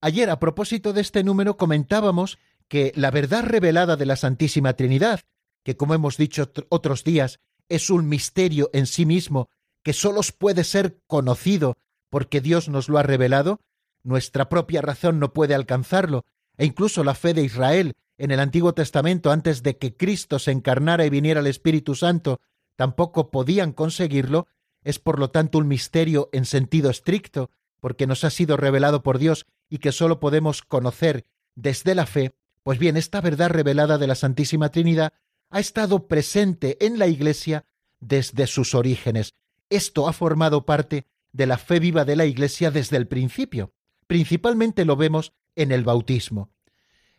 Ayer, 0.00 0.30
a 0.30 0.38
propósito 0.38 0.92
de 0.92 1.00
este 1.00 1.24
número, 1.24 1.56
comentábamos 1.56 2.38
que 2.68 2.92
la 2.94 3.10
verdad 3.10 3.44
revelada 3.44 3.96
de 3.96 4.06
la 4.06 4.16
Santísima 4.16 4.74
Trinidad, 4.74 5.20
que 5.64 5.76
como 5.76 5.94
hemos 5.94 6.16
dicho 6.16 6.50
otros 6.68 7.04
días, 7.04 7.40
es 7.70 7.88
un 7.88 8.08
misterio 8.08 8.68
en 8.74 8.86
sí 8.86 9.06
mismo 9.06 9.48
que 9.82 9.94
sólo 9.94 10.20
puede 10.36 10.64
ser 10.64 11.00
conocido 11.06 11.78
porque 12.10 12.42
Dios 12.42 12.68
nos 12.68 12.90
lo 12.90 12.98
ha 12.98 13.02
revelado, 13.02 13.60
nuestra 14.02 14.48
propia 14.50 14.82
razón 14.82 15.18
no 15.18 15.32
puede 15.32 15.54
alcanzarlo, 15.54 16.26
e 16.58 16.66
incluso 16.66 17.04
la 17.04 17.14
fe 17.14 17.32
de 17.32 17.42
Israel 17.42 17.94
en 18.18 18.32
el 18.32 18.40
Antiguo 18.40 18.74
Testamento 18.74 19.30
antes 19.30 19.62
de 19.62 19.78
que 19.78 19.96
Cristo 19.96 20.38
se 20.38 20.50
encarnara 20.50 21.06
y 21.06 21.10
viniera 21.10 21.40
el 21.40 21.46
Espíritu 21.46 21.94
Santo, 21.94 22.40
tampoco 22.76 23.30
podían 23.30 23.72
conseguirlo, 23.72 24.48
es 24.82 24.98
por 24.98 25.18
lo 25.18 25.30
tanto 25.30 25.58
un 25.58 25.68
misterio 25.68 26.28
en 26.32 26.44
sentido 26.44 26.90
estricto, 26.90 27.50
porque 27.80 28.06
nos 28.06 28.24
ha 28.24 28.30
sido 28.30 28.56
revelado 28.56 29.02
por 29.02 29.18
Dios 29.18 29.46
y 29.70 29.78
que 29.78 29.92
sólo 29.92 30.20
podemos 30.20 30.62
conocer 30.62 31.24
desde 31.54 31.94
la 31.94 32.04
fe, 32.04 32.34
pues 32.62 32.78
bien, 32.78 32.96
esta 32.96 33.20
verdad 33.20 33.48
revelada 33.48 33.96
de 33.96 34.06
la 34.06 34.14
Santísima 34.14 34.70
Trinidad 34.70 35.14
ha 35.50 35.60
estado 35.60 36.06
presente 36.06 36.84
en 36.84 36.98
la 36.98 37.06
Iglesia 37.06 37.64
desde 37.98 38.46
sus 38.46 38.74
orígenes. 38.74 39.34
Esto 39.68 40.08
ha 40.08 40.12
formado 40.12 40.64
parte 40.64 41.06
de 41.32 41.46
la 41.46 41.58
fe 41.58 41.80
viva 41.80 42.04
de 42.04 42.16
la 42.16 42.24
Iglesia 42.24 42.70
desde 42.70 42.96
el 42.96 43.06
principio. 43.06 43.72
Principalmente 44.06 44.84
lo 44.84 44.96
vemos 44.96 45.32
en 45.56 45.72
el 45.72 45.84
bautismo. 45.84 46.50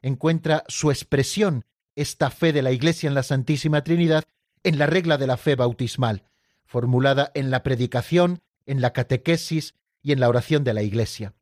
Encuentra 0.02 0.64
su 0.68 0.92
expresión 0.92 1.66
esta 1.96 2.30
fe 2.30 2.54
de 2.54 2.62
la 2.62 2.72
Iglesia 2.72 3.08
en 3.08 3.14
la 3.14 3.24
Santísima 3.24 3.84
Trinidad 3.84 4.24
en 4.64 4.78
la 4.78 4.88
regla 4.88 5.18
de 5.18 5.28
la 5.28 5.38
fe 5.38 5.56
bautismal, 5.56 6.24
formulada 6.66 7.32
en 7.36 7.52
la 7.52 7.64
predicación, 7.64 8.42
en 8.66 8.82
la 8.82 8.94
catequesis 8.94 9.76
y 10.02 10.14
en 10.14 10.20
la 10.20 10.30
oración 10.30 10.64
de 10.64 10.74
la 10.74 10.84
Iglesia. 10.84 11.34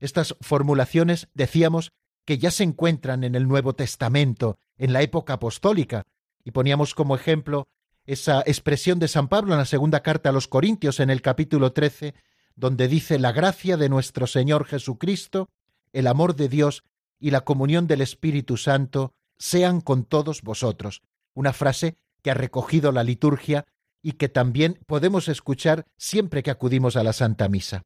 Estas 0.00 0.36
formulaciones, 0.40 1.28
decíamos, 1.34 1.92
que 2.24 2.38
ya 2.38 2.50
se 2.50 2.64
encuentran 2.64 3.24
en 3.24 3.34
el 3.34 3.48
Nuevo 3.48 3.74
Testamento, 3.74 4.58
en 4.76 4.92
la 4.92 5.02
época 5.02 5.34
apostólica, 5.34 6.04
y 6.48 6.50
poníamos 6.50 6.94
como 6.94 7.14
ejemplo 7.14 7.68
esa 8.06 8.40
expresión 8.40 8.98
de 8.98 9.06
San 9.06 9.28
Pablo 9.28 9.52
en 9.52 9.58
la 9.58 9.66
segunda 9.66 10.00
carta 10.00 10.30
a 10.30 10.32
los 10.32 10.48
Corintios 10.48 10.98
en 10.98 11.10
el 11.10 11.20
capítulo 11.20 11.74
13, 11.74 12.14
donde 12.56 12.88
dice 12.88 13.18
la 13.18 13.32
gracia 13.32 13.76
de 13.76 13.90
nuestro 13.90 14.26
Señor 14.26 14.64
Jesucristo, 14.64 15.50
el 15.92 16.06
amor 16.06 16.36
de 16.36 16.48
Dios 16.48 16.84
y 17.20 17.32
la 17.32 17.42
comunión 17.42 17.86
del 17.86 18.00
Espíritu 18.00 18.56
Santo 18.56 19.12
sean 19.36 19.82
con 19.82 20.06
todos 20.06 20.40
vosotros. 20.40 21.02
Una 21.34 21.52
frase 21.52 21.96
que 22.22 22.30
ha 22.30 22.34
recogido 22.34 22.92
la 22.92 23.04
liturgia 23.04 23.66
y 24.00 24.12
que 24.12 24.30
también 24.30 24.78
podemos 24.86 25.28
escuchar 25.28 25.84
siempre 25.98 26.42
que 26.42 26.50
acudimos 26.50 26.96
a 26.96 27.04
la 27.04 27.12
Santa 27.12 27.50
Misa. 27.50 27.82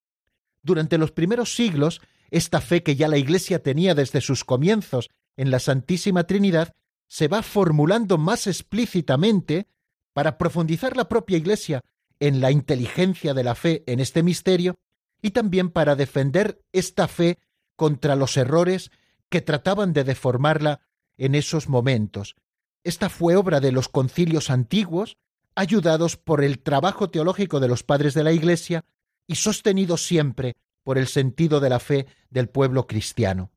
Durante 0.63 0.99
los 0.99 1.11
primeros 1.11 1.57
siglos, 1.57 2.01
esta 2.31 2.61
fe 2.61 2.85
que 2.85 2.95
ya 2.95 3.09
la 3.09 3.19
Iglesia 3.19 3.61
tenía 3.61 3.97
desde 3.97 4.21
sus 4.21 4.45
comienzos 4.45 5.11
en 5.37 5.51
la 5.51 5.59
Santísima 5.59 6.29
Trinidad 6.29 6.77
se 7.13 7.29
va 7.29 7.43
formulando 7.43 8.17
más 8.17 8.47
explícitamente 8.47 9.69
para 10.15 10.39
profundizar 10.39 10.97
la 10.97 11.11
propia 11.11 11.37
Iglesia 11.37 11.83
en 12.21 12.41
la 12.41 12.51
inteligencia 12.51 13.35
de 13.35 13.45
la 13.45 13.55
fe 13.55 13.85
en 13.87 14.01
este 14.01 14.23
misterio 14.23 14.77
y 15.21 15.33
también 15.33 15.69
para 15.69 15.95
defender 15.95 16.63
esta 16.73 17.09
fe 17.09 17.39
contra 17.77 18.17
los 18.17 18.39
errores 18.39 18.91
que 19.29 19.43
trataban 19.43 19.93
de 19.93 20.05
deformarla 20.05 20.81
en 21.19 21.35
esos 21.35 21.69
momentos. 21.69 22.35
Esta 22.83 23.11
fue 23.11 23.37
obra 23.37 23.61
de 23.61 23.73
los 23.73 23.91
concilios 23.91 24.49
antiguos, 24.49 25.19
ayudados 25.55 26.17
por 26.17 26.43
el 26.43 26.61
trabajo 26.61 27.11
teológico 27.11 27.61
de 27.61 27.69
los 27.69 27.83
padres 27.83 28.15
de 28.15 28.25
la 28.25 28.33
Iglesia 28.33 28.87
y 29.27 29.35
sostenido 29.35 29.99
siempre 29.99 30.55
por 30.83 30.97
el 30.97 31.09
sentido 31.09 31.61
de 31.61 31.69
la 31.69 31.79
fe 31.79 32.07
del 32.31 32.49
pueblo 32.49 32.87
cristiano. 32.87 33.51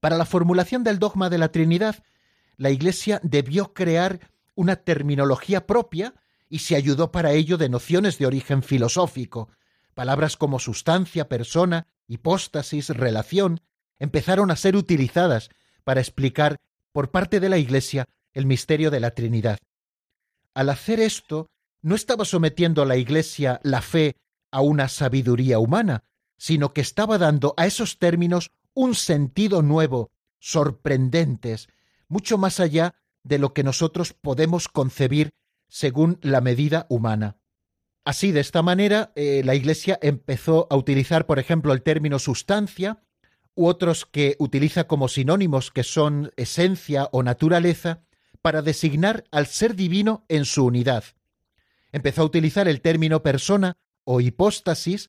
Para 0.00 0.18
la 0.18 0.26
formulación 0.26 0.82
del 0.82 0.98
dogma 0.98 1.30
de 1.30 1.38
la 1.38 1.52
Trinidad, 1.52 2.02
la 2.62 2.70
Iglesia 2.70 3.18
debió 3.24 3.74
crear 3.74 4.30
una 4.54 4.76
terminología 4.76 5.66
propia 5.66 6.14
y 6.48 6.60
se 6.60 6.76
ayudó 6.76 7.10
para 7.10 7.32
ello 7.32 7.58
de 7.58 7.68
nociones 7.68 8.18
de 8.18 8.26
origen 8.26 8.62
filosófico. 8.62 9.48
Palabras 9.94 10.36
como 10.36 10.60
sustancia, 10.60 11.28
persona, 11.28 11.88
hipóstasis, 12.06 12.90
relación, 12.90 13.62
empezaron 13.98 14.52
a 14.52 14.54
ser 14.54 14.76
utilizadas 14.76 15.50
para 15.82 16.00
explicar 16.00 16.60
por 16.92 17.10
parte 17.10 17.40
de 17.40 17.48
la 17.48 17.58
Iglesia 17.58 18.08
el 18.32 18.46
misterio 18.46 18.92
de 18.92 19.00
la 19.00 19.10
Trinidad. 19.10 19.58
Al 20.54 20.68
hacer 20.68 21.00
esto, 21.00 21.50
no 21.80 21.96
estaba 21.96 22.24
sometiendo 22.24 22.82
a 22.82 22.86
la 22.86 22.96
Iglesia 22.96 23.58
la 23.64 23.82
fe 23.82 24.14
a 24.52 24.60
una 24.60 24.86
sabiduría 24.86 25.58
humana, 25.58 26.04
sino 26.36 26.72
que 26.72 26.80
estaba 26.80 27.18
dando 27.18 27.54
a 27.56 27.66
esos 27.66 27.98
términos 27.98 28.52
un 28.72 28.94
sentido 28.94 29.62
nuevo, 29.62 30.12
sorprendentes, 30.38 31.68
mucho 32.12 32.36
más 32.36 32.60
allá 32.60 32.94
de 33.24 33.38
lo 33.38 33.54
que 33.54 33.64
nosotros 33.64 34.12
podemos 34.12 34.68
concebir 34.68 35.30
según 35.68 36.18
la 36.20 36.42
medida 36.42 36.86
humana. 36.90 37.38
Así, 38.04 38.32
de 38.32 38.40
esta 38.40 38.60
manera, 38.60 39.12
eh, 39.16 39.40
la 39.44 39.54
Iglesia 39.54 39.98
empezó 40.02 40.66
a 40.70 40.76
utilizar, 40.76 41.24
por 41.24 41.38
ejemplo, 41.38 41.72
el 41.72 41.82
término 41.82 42.18
sustancia, 42.18 43.02
u 43.54 43.66
otros 43.66 44.04
que 44.04 44.36
utiliza 44.38 44.84
como 44.84 45.08
sinónimos 45.08 45.70
que 45.70 45.84
son 45.84 46.32
esencia 46.36 47.08
o 47.12 47.22
naturaleza, 47.22 48.02
para 48.42 48.60
designar 48.60 49.24
al 49.30 49.46
ser 49.46 49.74
divino 49.74 50.26
en 50.28 50.44
su 50.44 50.66
unidad. 50.66 51.04
Empezó 51.92 52.22
a 52.22 52.26
utilizar 52.26 52.68
el 52.68 52.82
término 52.82 53.22
persona 53.22 53.78
o 54.04 54.20
hipóstasis 54.20 55.08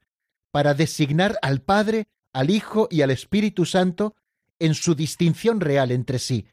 para 0.51 0.74
designar 0.74 1.38
al 1.41 1.62
Padre, 1.62 2.07
al 2.31 2.50
Hijo 2.50 2.88
y 2.89 3.01
al 3.01 3.12
Espíritu 3.12 3.65
Santo 3.65 4.15
en 4.60 4.75
su 4.75 4.95
distinción 4.95 5.60
real 5.60 5.91
entre 5.91 6.19
sí, 6.19 6.48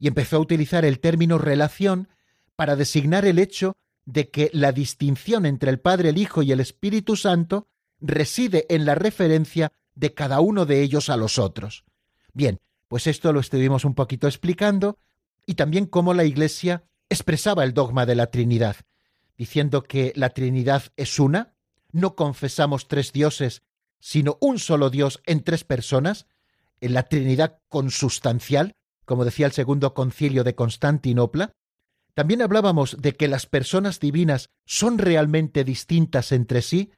y 0.00 0.08
empezó 0.08 0.36
a 0.36 0.40
utilizar 0.40 0.84
el 0.84 0.98
término 0.98 1.38
relación 1.38 2.08
para 2.56 2.74
designar 2.74 3.26
el 3.26 3.38
hecho 3.38 3.76
de 4.06 4.30
que 4.30 4.50
la 4.52 4.72
distinción 4.72 5.46
entre 5.46 5.70
el 5.70 5.78
Padre, 5.78 6.08
el 6.08 6.18
Hijo 6.18 6.42
y 6.42 6.50
el 6.50 6.60
Espíritu 6.60 7.14
Santo 7.14 7.68
reside 8.00 8.66
en 8.70 8.86
la 8.86 8.94
referencia 8.94 9.72
de 9.94 10.14
cada 10.14 10.40
uno 10.40 10.64
de 10.64 10.82
ellos 10.82 11.10
a 11.10 11.16
los 11.16 11.38
otros. 11.38 11.84
Bien, 12.32 12.58
pues 12.88 13.06
esto 13.06 13.32
lo 13.32 13.40
estuvimos 13.40 13.84
un 13.84 13.94
poquito 13.94 14.26
explicando 14.26 14.98
y 15.46 15.54
también 15.54 15.86
cómo 15.86 16.14
la 16.14 16.24
Iglesia 16.24 16.84
expresaba 17.10 17.62
el 17.62 17.74
dogma 17.74 18.06
de 18.06 18.14
la 18.14 18.28
Trinidad, 18.28 18.76
diciendo 19.36 19.82
que 19.82 20.12
la 20.16 20.30
Trinidad 20.30 20.84
es 20.96 21.18
una, 21.18 21.54
no 21.92 22.16
confesamos 22.16 22.88
tres 22.88 23.12
dioses, 23.12 23.62
sino 24.00 24.38
un 24.40 24.58
solo 24.58 24.88
Dios 24.88 25.20
en 25.26 25.42
tres 25.42 25.64
personas, 25.64 26.26
en 26.80 26.94
la 26.94 27.02
Trinidad 27.02 27.58
consustancial, 27.68 28.76
como 29.10 29.24
decía 29.24 29.46
el 29.46 29.50
segundo 29.50 29.92
concilio 29.92 30.44
de 30.44 30.54
Constantinopla, 30.54 31.50
también 32.14 32.42
hablábamos 32.42 32.96
de 32.96 33.16
que 33.16 33.26
las 33.26 33.44
personas 33.44 33.98
divinas 33.98 34.50
son 34.66 34.98
realmente 34.98 35.64
distintas 35.64 36.30
entre 36.30 36.62
sí, 36.62 36.92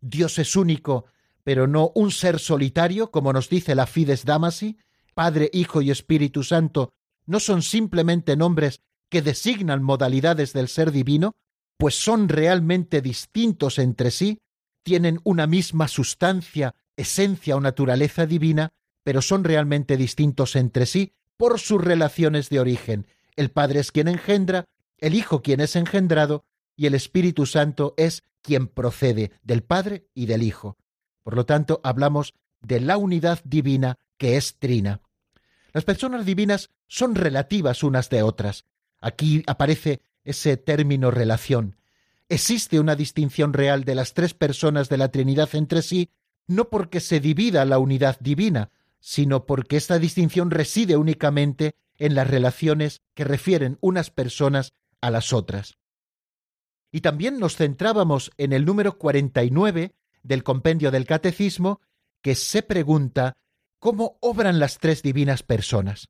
Dios 0.00 0.40
es 0.40 0.56
único, 0.56 1.04
pero 1.44 1.68
no 1.68 1.92
un 1.94 2.10
ser 2.10 2.40
solitario, 2.40 3.12
como 3.12 3.32
nos 3.32 3.48
dice 3.48 3.76
la 3.76 3.86
Fides 3.86 4.24
Damasi, 4.24 4.76
Padre, 5.14 5.50
Hijo 5.52 5.82
y 5.82 5.92
Espíritu 5.92 6.42
Santo 6.42 6.94
no 7.26 7.38
son 7.38 7.62
simplemente 7.62 8.36
nombres 8.36 8.80
que 9.08 9.22
designan 9.22 9.84
modalidades 9.84 10.52
del 10.52 10.66
ser 10.66 10.90
divino, 10.90 11.36
pues 11.76 11.94
son 11.94 12.28
realmente 12.28 13.02
distintos 13.02 13.78
entre 13.78 14.10
sí, 14.10 14.40
tienen 14.82 15.20
una 15.22 15.46
misma 15.46 15.86
sustancia, 15.86 16.74
esencia 16.96 17.54
o 17.54 17.60
naturaleza 17.60 18.26
divina, 18.26 18.70
pero 19.04 19.22
son 19.22 19.44
realmente 19.44 19.96
distintos 19.96 20.56
entre 20.56 20.86
sí 20.86 21.12
por 21.42 21.58
sus 21.58 21.82
relaciones 21.82 22.50
de 22.50 22.60
origen. 22.60 23.08
El 23.34 23.50
Padre 23.50 23.80
es 23.80 23.90
quien 23.90 24.06
engendra, 24.06 24.66
el 24.98 25.12
Hijo 25.12 25.42
quien 25.42 25.58
es 25.58 25.74
engendrado, 25.74 26.44
y 26.76 26.86
el 26.86 26.94
Espíritu 26.94 27.46
Santo 27.46 27.94
es 27.96 28.22
quien 28.42 28.68
procede 28.68 29.32
del 29.42 29.64
Padre 29.64 30.06
y 30.14 30.26
del 30.26 30.44
Hijo. 30.44 30.76
Por 31.24 31.34
lo 31.34 31.44
tanto, 31.44 31.80
hablamos 31.82 32.34
de 32.60 32.78
la 32.78 32.96
unidad 32.96 33.40
divina 33.42 33.98
que 34.18 34.36
es 34.36 34.60
trina. 34.60 35.00
Las 35.72 35.84
personas 35.84 36.24
divinas 36.24 36.70
son 36.86 37.16
relativas 37.16 37.82
unas 37.82 38.08
de 38.08 38.22
otras. 38.22 38.64
Aquí 39.00 39.42
aparece 39.48 40.00
ese 40.22 40.56
término 40.56 41.10
relación. 41.10 41.74
Existe 42.28 42.78
una 42.78 42.94
distinción 42.94 43.52
real 43.52 43.82
de 43.82 43.96
las 43.96 44.14
tres 44.14 44.32
personas 44.32 44.88
de 44.88 44.96
la 44.96 45.08
Trinidad 45.08 45.48
entre 45.54 45.82
sí, 45.82 46.08
no 46.46 46.70
porque 46.70 47.00
se 47.00 47.18
divida 47.18 47.64
la 47.64 47.80
unidad 47.80 48.16
divina, 48.20 48.70
sino 49.02 49.46
porque 49.46 49.76
esta 49.76 49.98
distinción 49.98 50.52
reside 50.52 50.96
únicamente 50.96 51.74
en 51.98 52.14
las 52.14 52.28
relaciones 52.28 53.02
que 53.14 53.24
refieren 53.24 53.76
unas 53.80 54.10
personas 54.10 54.74
a 55.00 55.10
las 55.10 55.32
otras. 55.32 55.76
Y 56.92 57.00
también 57.00 57.40
nos 57.40 57.56
centrábamos 57.56 58.30
en 58.38 58.52
el 58.52 58.64
número 58.64 58.96
49 58.98 59.96
del 60.22 60.44
compendio 60.44 60.92
del 60.92 61.04
Catecismo, 61.04 61.80
que 62.22 62.36
se 62.36 62.62
pregunta 62.62 63.36
cómo 63.80 64.18
obran 64.20 64.60
las 64.60 64.78
tres 64.78 65.02
divinas 65.02 65.42
personas. 65.42 66.08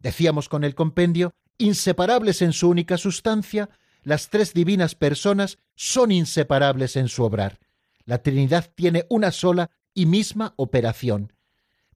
Decíamos 0.00 0.48
con 0.48 0.64
el 0.64 0.74
compendio, 0.74 1.34
inseparables 1.58 2.42
en 2.42 2.52
su 2.52 2.68
única 2.68 2.98
sustancia, 2.98 3.70
las 4.02 4.30
tres 4.30 4.52
divinas 4.52 4.96
personas 4.96 5.58
son 5.76 6.10
inseparables 6.10 6.96
en 6.96 7.06
su 7.06 7.22
obrar. 7.22 7.60
La 8.04 8.20
Trinidad 8.20 8.72
tiene 8.74 9.06
una 9.08 9.30
sola 9.30 9.70
y 9.94 10.06
misma 10.06 10.54
operación 10.56 11.32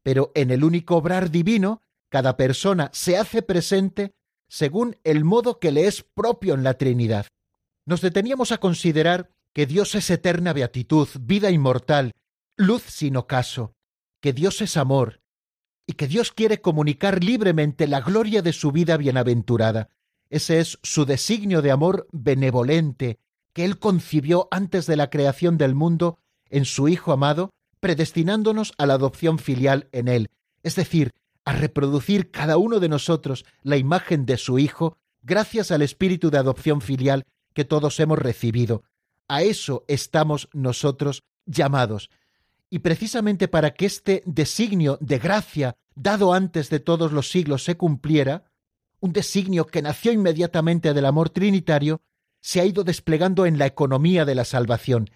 pero 0.07 0.31
en 0.37 0.53
el 0.53 0.63
único 0.63 0.95
obrar 0.95 1.33
divino, 1.33 1.83
cada 2.09 2.37
persona 2.37 2.91
se 2.93 3.17
hace 3.17 3.43
presente 3.43 4.15
según 4.47 4.99
el 5.03 5.25
modo 5.25 5.59
que 5.59 5.73
le 5.73 5.89
es 5.89 6.05
propio 6.05 6.55
en 6.55 6.63
la 6.63 6.75
Trinidad. 6.75 7.27
Nos 7.87 8.03
deteníamos 8.03 8.53
a 8.53 8.59
considerar 8.59 9.31
que 9.53 9.67
Dios 9.67 9.97
es 9.97 10.09
eterna 10.11 10.53
beatitud, 10.53 11.09
vida 11.23 11.51
inmortal, 11.51 12.13
luz 12.55 12.85
sin 12.85 13.17
ocaso, 13.17 13.75
que 14.21 14.33
Dios 14.33 14.61
es 14.61 14.77
amor, 14.77 15.23
y 15.89 15.95
que 15.95 16.07
Dios 16.07 16.31
quiere 16.31 16.61
comunicar 16.61 17.25
libremente 17.25 17.89
la 17.89 18.01
gloria 18.01 18.43
de 18.43 18.53
su 18.53 18.71
vida 18.71 18.97
bienaventurada. 18.97 19.89
Ese 20.31 20.61
es 20.61 20.79
su 20.85 21.05
designio 21.05 21.63
de 21.63 21.73
amor 21.73 22.07
benevolente, 22.13 23.19
que 23.53 23.65
Él 23.65 23.81
concibió 23.81 24.47
antes 24.53 24.87
de 24.87 24.95
la 24.95 25.11
creación 25.11 25.59
del 25.59 25.75
mundo 25.75 26.21
en 26.49 26.65
su 26.65 26.87
Hijo 26.87 27.11
amado, 27.11 27.51
predestinándonos 27.81 28.73
a 28.79 28.87
la 28.87 28.95
adopción 28.95 29.39
filial 29.39 29.89
en 29.93 30.09
Él, 30.09 30.31
es 30.63 30.77
decir, 30.77 31.13
a 31.45 31.53
reproducir 31.53 32.31
cada 32.31 32.57
uno 32.57 32.81
de 32.81 32.89
nosotros 32.89 33.45
la 33.63 33.77
imagen 33.77 34.27
de 34.27 34.37
su 34.37 34.59
Hijo, 34.59 34.99
gracias 35.23 35.71
al 35.71 35.83
espíritu 35.83 36.31
de 36.31 36.39
adopción 36.39 36.81
filial 36.81 37.25
que 37.55 37.65
todos 37.65 37.99
hemos 38.01 38.19
recibido. 38.19 38.83
A 39.29 39.43
eso 39.43 39.85
estamos 39.89 40.49
nosotros 40.53 41.25
llamados. 41.47 42.11
Y 42.69 42.81
precisamente 42.81 43.49
para 43.49 43.75
que 43.75 43.87
este 43.87 44.23
designio 44.27 44.99
de 45.01 45.19
gracia 45.19 45.77
dado 45.95 46.33
antes 46.35 46.69
de 46.69 46.81
todos 46.81 47.13
los 47.13 47.31
siglos 47.31 47.65
se 47.65 47.77
cumpliera, 47.77 48.45
un 49.01 49.13
designio 49.13 49.67
que 49.67 49.83
nació 49.83 50.13
inmediatamente 50.13 50.95
del 50.95 51.07
amor 51.07 51.31
trinitario, 51.31 52.03
se 52.41 52.61
ha 52.61 52.65
ido 52.65 52.85
desplegando 52.85 53.47
en 53.47 53.59
la 53.59 53.67
economía 53.67 54.25
de 54.25 54.35
la 54.35 54.45
salvación, 54.45 55.11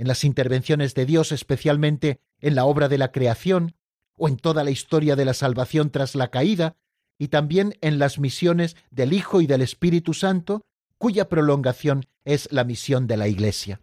en 0.00 0.08
las 0.08 0.24
intervenciones 0.24 0.94
de 0.94 1.04
Dios, 1.04 1.30
especialmente 1.30 2.20
en 2.40 2.54
la 2.54 2.64
obra 2.64 2.88
de 2.88 2.96
la 2.96 3.12
creación, 3.12 3.74
o 4.16 4.28
en 4.28 4.38
toda 4.38 4.64
la 4.64 4.70
historia 4.70 5.14
de 5.14 5.26
la 5.26 5.34
salvación 5.34 5.90
tras 5.90 6.14
la 6.14 6.30
caída, 6.30 6.74
y 7.18 7.28
también 7.28 7.76
en 7.82 7.98
las 7.98 8.18
misiones 8.18 8.76
del 8.90 9.12
Hijo 9.12 9.42
y 9.42 9.46
del 9.46 9.60
Espíritu 9.60 10.14
Santo, 10.14 10.64
cuya 10.96 11.28
prolongación 11.28 12.06
es 12.24 12.50
la 12.50 12.64
misión 12.64 13.06
de 13.06 13.18
la 13.18 13.28
Iglesia. 13.28 13.82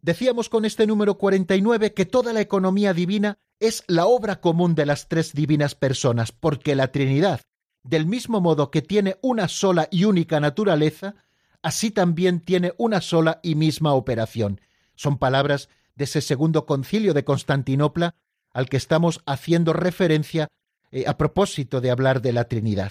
Decíamos 0.00 0.48
con 0.48 0.64
este 0.64 0.86
número 0.86 1.18
49 1.18 1.92
que 1.92 2.06
toda 2.06 2.32
la 2.32 2.40
economía 2.40 2.94
divina 2.94 3.36
es 3.60 3.84
la 3.86 4.06
obra 4.06 4.40
común 4.40 4.74
de 4.74 4.86
las 4.86 5.08
tres 5.08 5.34
divinas 5.34 5.74
personas, 5.74 6.32
porque 6.32 6.74
la 6.74 6.90
Trinidad, 6.90 7.42
del 7.82 8.06
mismo 8.06 8.40
modo 8.40 8.70
que 8.70 8.80
tiene 8.80 9.18
una 9.20 9.48
sola 9.48 9.88
y 9.90 10.04
única 10.04 10.40
naturaleza, 10.40 11.16
así 11.60 11.90
también 11.90 12.40
tiene 12.40 12.72
una 12.78 13.02
sola 13.02 13.40
y 13.42 13.56
misma 13.56 13.92
operación. 13.92 14.62
Son 14.98 15.16
palabras 15.16 15.68
de 15.94 16.04
ese 16.04 16.20
segundo 16.20 16.66
concilio 16.66 17.14
de 17.14 17.22
Constantinopla 17.24 18.16
al 18.52 18.68
que 18.68 18.76
estamos 18.76 19.20
haciendo 19.26 19.72
referencia 19.72 20.48
eh, 20.90 21.04
a 21.06 21.16
propósito 21.16 21.80
de 21.80 21.92
hablar 21.92 22.20
de 22.20 22.32
la 22.32 22.48
Trinidad. 22.48 22.90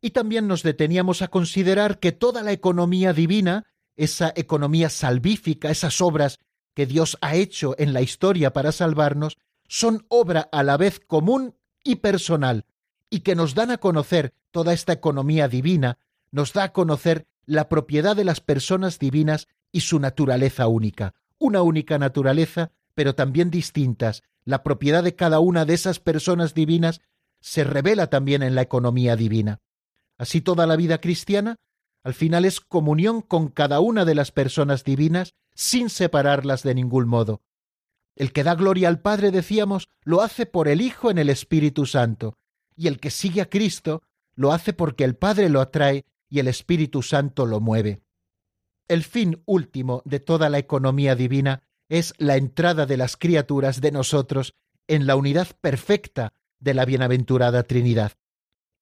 Y 0.00 0.10
también 0.10 0.48
nos 0.48 0.64
deteníamos 0.64 1.22
a 1.22 1.28
considerar 1.28 2.00
que 2.00 2.10
toda 2.10 2.42
la 2.42 2.50
economía 2.50 3.12
divina, 3.12 3.66
esa 3.94 4.32
economía 4.34 4.90
salvífica, 4.90 5.70
esas 5.70 6.00
obras 6.00 6.40
que 6.74 6.86
Dios 6.86 7.16
ha 7.20 7.36
hecho 7.36 7.76
en 7.78 7.92
la 7.92 8.02
historia 8.02 8.52
para 8.52 8.72
salvarnos, 8.72 9.38
son 9.68 10.04
obra 10.08 10.48
a 10.50 10.64
la 10.64 10.76
vez 10.76 10.98
común 10.98 11.54
y 11.84 11.96
personal, 11.96 12.66
y 13.10 13.20
que 13.20 13.36
nos 13.36 13.54
dan 13.54 13.70
a 13.70 13.78
conocer 13.78 14.34
toda 14.50 14.72
esta 14.72 14.92
economía 14.92 15.46
divina, 15.46 15.98
nos 16.32 16.52
da 16.52 16.64
a 16.64 16.72
conocer 16.72 17.28
la 17.46 17.68
propiedad 17.68 18.16
de 18.16 18.24
las 18.24 18.40
personas 18.40 18.98
divinas 18.98 19.46
y 19.72 19.80
su 19.80 19.98
naturaleza 19.98 20.68
única, 20.68 21.14
una 21.38 21.62
única 21.62 21.98
naturaleza, 21.98 22.70
pero 22.94 23.14
también 23.14 23.50
distintas. 23.50 24.22
La 24.44 24.62
propiedad 24.62 25.02
de 25.02 25.16
cada 25.16 25.40
una 25.40 25.64
de 25.64 25.74
esas 25.74 25.98
personas 25.98 26.54
divinas 26.54 27.00
se 27.40 27.64
revela 27.64 28.08
también 28.08 28.42
en 28.42 28.54
la 28.54 28.62
economía 28.62 29.16
divina. 29.16 29.60
Así 30.18 30.40
toda 30.40 30.66
la 30.66 30.76
vida 30.76 31.00
cristiana, 31.00 31.56
al 32.04 32.14
final 32.14 32.44
es 32.44 32.60
comunión 32.60 33.22
con 33.22 33.48
cada 33.48 33.80
una 33.80 34.04
de 34.04 34.14
las 34.14 34.30
personas 34.30 34.84
divinas 34.84 35.34
sin 35.54 35.90
separarlas 35.90 36.62
de 36.62 36.74
ningún 36.74 37.08
modo. 37.08 37.42
El 38.14 38.32
que 38.32 38.44
da 38.44 38.54
gloria 38.54 38.88
al 38.88 39.00
Padre, 39.00 39.30
decíamos, 39.30 39.88
lo 40.02 40.20
hace 40.20 40.46
por 40.46 40.68
el 40.68 40.80
Hijo 40.80 41.10
en 41.10 41.18
el 41.18 41.30
Espíritu 41.30 41.86
Santo, 41.86 42.36
y 42.76 42.88
el 42.88 43.00
que 43.00 43.10
sigue 43.10 43.40
a 43.40 43.48
Cristo 43.48 44.02
lo 44.34 44.52
hace 44.52 44.72
porque 44.72 45.04
el 45.04 45.16
Padre 45.16 45.48
lo 45.48 45.60
atrae 45.60 46.04
y 46.28 46.38
el 46.38 46.48
Espíritu 46.48 47.02
Santo 47.02 47.46
lo 47.46 47.60
mueve. 47.60 48.02
El 48.88 49.04
fin 49.04 49.42
último 49.46 50.02
de 50.04 50.20
toda 50.20 50.48
la 50.48 50.58
economía 50.58 51.14
divina 51.14 51.62
es 51.88 52.14
la 52.18 52.36
entrada 52.36 52.86
de 52.86 52.96
las 52.96 53.16
criaturas 53.16 53.80
de 53.80 53.92
nosotros 53.92 54.54
en 54.88 55.06
la 55.06 55.16
unidad 55.16 55.48
perfecta 55.60 56.32
de 56.58 56.74
la 56.74 56.84
bienaventurada 56.84 57.62
Trinidad. 57.64 58.12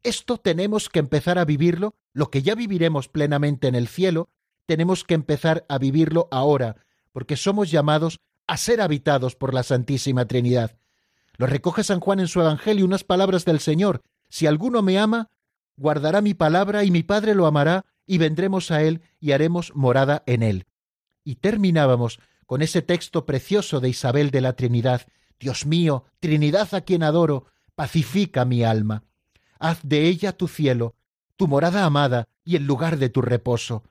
Esto 0.03 0.39
tenemos 0.39 0.89
que 0.89 0.99
empezar 0.99 1.39
a 1.39 1.45
vivirlo, 1.45 1.95
lo 2.13 2.31
que 2.31 2.43
ya 2.43 2.55
viviremos 2.55 3.09
plenamente 3.09 3.69
en 3.69 3.75
el 3.75 3.89
cielo, 3.89 4.31
tenemos 4.67 5.05
que 5.05 5.15
empezar 5.15 5.67
a 5.69 5.79
vivirlo 5.79 6.29
ahora, 6.31 6.77
porque 7.13 7.37
somos 7.37 7.71
llamados 7.71 8.21
a 8.47 8.57
ser 8.57 8.81
habitados 8.81 9.37
por 9.37 9.53
la 9.53 9.63
Santísima 9.63 10.27
Trinidad. 10.27 10.79
Lo 11.37 11.47
recoge 11.47 11.85
San 11.85 12.01
Juan 12.01 12.21
en 12.21 12.29
su 12.29 12.41
Evangelio 12.41 12.85
unas 12.85 13.05
palabras 13.05 13.45
del 13.45 13.61
Señor. 13.61 14.03
Si 14.29 14.47
alguno 14.47 14.83
me 14.83 14.99
ama, 14.99 15.31
guardará 15.77 16.21
mi 16.21 16.35
palabra 16.35 16.85
y 16.85 16.91
mi 16.91 17.03
Padre 17.03 17.35
lo 17.35 17.47
amará 17.47 17.87
y 18.11 18.19
vendremos 18.19 18.73
a 18.73 18.83
él 18.83 19.03
y 19.21 19.31
haremos 19.31 19.73
morada 19.77 20.25
en 20.27 20.43
él. 20.43 20.67
Y 21.23 21.37
terminábamos 21.37 22.19
con 22.45 22.61
ese 22.61 22.83
texto 22.83 23.25
precioso 23.25 23.79
de 23.79 23.89
Isabel 23.89 24.33
de 24.33 24.41
la 24.41 24.55
Trinidad. 24.55 25.03
Dios 25.39 25.65
mío, 25.65 26.07
Trinidad 26.19 26.75
a 26.75 26.81
quien 26.81 27.05
adoro, 27.05 27.47
pacifica 27.77 28.45
mi 28.45 28.65
alma. 28.65 29.05
Haz 29.61 29.79
de 29.85 30.09
ella 30.09 30.37
tu 30.37 30.49
cielo, 30.49 30.97
tu 31.37 31.47
morada 31.47 31.85
amada 31.85 32.27
y 32.45 32.57
el 32.57 32.67
lugar 32.67 32.99
de 32.99 33.11
tu 33.11 33.23
reposo. 33.23 33.85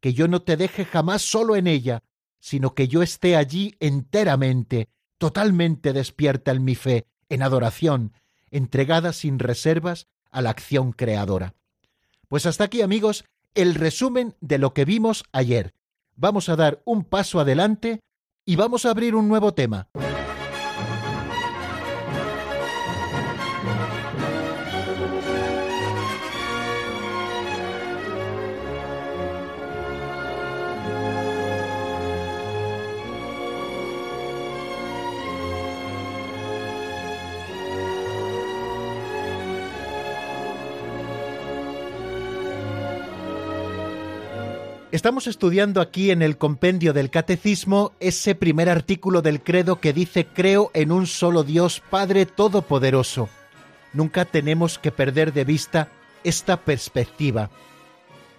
Que 0.00 0.14
yo 0.14 0.28
no 0.28 0.40
te 0.40 0.56
deje 0.56 0.86
jamás 0.86 1.20
solo 1.20 1.54
en 1.54 1.66
ella, 1.66 2.02
sino 2.40 2.74
que 2.74 2.88
yo 2.88 3.02
esté 3.02 3.36
allí 3.36 3.74
enteramente, 3.80 4.88
totalmente 5.18 5.92
despierta 5.92 6.52
en 6.52 6.64
mi 6.64 6.74
fe, 6.74 7.06
en 7.28 7.42
adoración, 7.42 8.14
entregada 8.50 9.12
sin 9.12 9.38
reservas 9.38 10.06
a 10.30 10.40
la 10.40 10.48
acción 10.48 10.92
creadora. 10.92 11.52
Pues 12.28 12.46
hasta 12.46 12.64
aquí, 12.64 12.80
amigos, 12.80 13.26
el 13.54 13.74
resumen 13.74 14.34
de 14.40 14.58
lo 14.58 14.74
que 14.74 14.84
vimos 14.84 15.24
ayer. 15.32 15.74
Vamos 16.16 16.48
a 16.48 16.56
dar 16.56 16.82
un 16.84 17.04
paso 17.04 17.40
adelante 17.40 18.00
y 18.44 18.56
vamos 18.56 18.86
a 18.86 18.90
abrir 18.90 19.14
un 19.14 19.28
nuevo 19.28 19.54
tema. 19.54 19.88
Estamos 44.98 45.28
estudiando 45.28 45.80
aquí 45.80 46.10
en 46.10 46.22
el 46.22 46.38
compendio 46.38 46.92
del 46.92 47.08
Catecismo 47.08 47.92
ese 48.00 48.34
primer 48.34 48.68
artículo 48.68 49.22
del 49.22 49.40
credo 49.44 49.78
que 49.78 49.92
dice 49.92 50.26
creo 50.26 50.72
en 50.74 50.90
un 50.90 51.06
solo 51.06 51.44
Dios 51.44 51.80
Padre 51.88 52.26
Todopoderoso. 52.26 53.28
Nunca 53.92 54.24
tenemos 54.24 54.80
que 54.80 54.90
perder 54.90 55.32
de 55.32 55.44
vista 55.44 55.88
esta 56.24 56.56
perspectiva. 56.56 57.48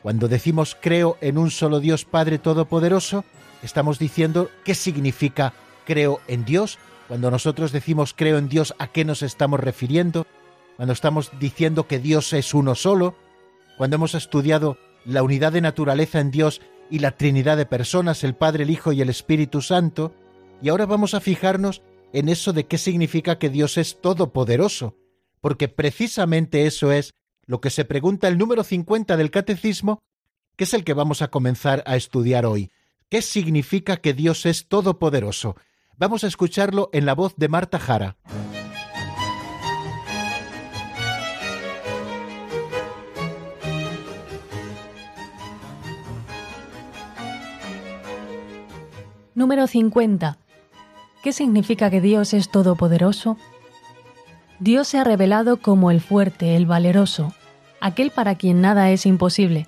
Cuando 0.03 0.27
decimos 0.27 0.75
creo 0.77 1.17
en 1.21 1.37
un 1.37 1.49
solo 1.49 1.79
Dios 1.79 2.03
Padre 2.03 2.39
Todopoderoso, 2.39 3.23
estamos 3.63 3.97
diciendo 3.97 4.49
qué 4.65 4.75
significa 4.75 5.53
creo 5.85 6.19
en 6.27 6.43
Dios. 6.43 6.77
Cuando 7.07 7.31
nosotros 7.31 7.71
decimos 7.71 8.13
creo 8.13 8.37
en 8.37 8.49
Dios, 8.49 8.75
¿a 8.79 8.87
qué 8.87 9.05
nos 9.05 9.21
estamos 9.21 9.61
refiriendo? 9.61 10.27
Cuando 10.75 10.91
estamos 10.91 11.31
diciendo 11.39 11.87
que 11.87 11.99
Dios 11.99 12.33
es 12.33 12.53
uno 12.53 12.75
solo, 12.75 13.15
cuando 13.77 13.95
hemos 13.95 14.13
estudiado 14.13 14.77
la 15.05 15.23
unidad 15.23 15.51
de 15.51 15.61
naturaleza 15.61 16.19
en 16.19 16.31
Dios 16.31 16.61
y 16.89 16.99
la 16.99 17.11
Trinidad 17.11 17.57
de 17.57 17.65
personas, 17.65 18.23
el 18.23 18.35
Padre, 18.35 18.63
el 18.63 18.69
Hijo 18.69 18.91
y 18.91 19.01
el 19.01 19.09
Espíritu 19.09 19.61
Santo, 19.61 20.13
y 20.61 20.69
ahora 20.69 20.85
vamos 20.85 21.13
a 21.13 21.19
fijarnos 21.19 21.81
en 22.13 22.29
eso 22.29 22.53
de 22.53 22.65
qué 22.65 22.77
significa 22.77 23.37
que 23.37 23.49
Dios 23.49 23.77
es 23.77 24.01
todopoderoso, 24.01 24.95
porque 25.41 25.67
precisamente 25.67 26.65
eso 26.65 26.91
es 26.91 27.13
lo 27.45 27.61
que 27.61 27.69
se 27.69 27.85
pregunta 27.85 28.27
el 28.27 28.37
número 28.37 28.63
50 28.63 29.17
del 29.17 29.31
Catecismo, 29.31 30.03
que 30.55 30.65
es 30.65 30.73
el 30.73 30.83
que 30.83 30.93
vamos 30.93 31.21
a 31.21 31.29
comenzar 31.29 31.83
a 31.85 31.95
estudiar 31.95 32.45
hoy. 32.45 32.71
¿Qué 33.09 33.21
significa 33.21 33.97
que 33.97 34.13
Dios 34.13 34.45
es 34.45 34.67
todopoderoso? 34.67 35.55
Vamos 35.97 36.23
a 36.23 36.27
escucharlo 36.27 36.89
en 36.93 37.05
la 37.05 37.15
voz 37.15 37.35
de 37.37 37.47
Marta 37.47 37.79
Jara. 37.79 38.17
Número 49.39 49.67
50. 49.67 50.35
¿Qué 51.23 51.31
significa 51.31 51.89
que 51.89 52.01
Dios 52.01 52.33
es 52.33 52.49
todopoderoso? 52.49 53.37
Dios 54.59 54.89
se 54.89 54.97
ha 54.97 55.05
revelado 55.05 55.55
como 55.55 55.91
el 55.91 56.01
fuerte, 56.01 56.57
el 56.57 56.65
valeroso, 56.65 57.33
aquel 57.79 58.11
para 58.11 58.35
quien 58.35 58.59
nada 58.59 58.91
es 58.91 59.05
imposible. 59.05 59.67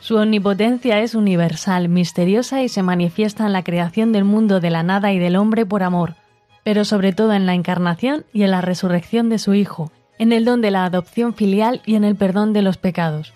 Su 0.00 0.16
omnipotencia 0.16 0.98
es 0.98 1.14
universal, 1.14 1.88
misteriosa 1.88 2.64
y 2.64 2.68
se 2.68 2.82
manifiesta 2.82 3.46
en 3.46 3.52
la 3.52 3.62
creación 3.62 4.10
del 4.10 4.24
mundo 4.24 4.58
de 4.58 4.70
la 4.70 4.82
nada 4.82 5.12
y 5.12 5.20
del 5.20 5.36
hombre 5.36 5.64
por 5.64 5.84
amor, 5.84 6.16
pero 6.64 6.84
sobre 6.84 7.12
todo 7.12 7.34
en 7.34 7.46
la 7.46 7.54
encarnación 7.54 8.24
y 8.32 8.42
en 8.42 8.50
la 8.50 8.62
resurrección 8.62 9.28
de 9.28 9.38
su 9.38 9.54
Hijo, 9.54 9.92
en 10.18 10.32
el 10.32 10.44
don 10.44 10.60
de 10.60 10.72
la 10.72 10.84
adopción 10.84 11.34
filial 11.34 11.82
y 11.86 11.94
en 11.94 12.02
el 12.02 12.16
perdón 12.16 12.52
de 12.52 12.62
los 12.62 12.78
pecados. 12.78 13.32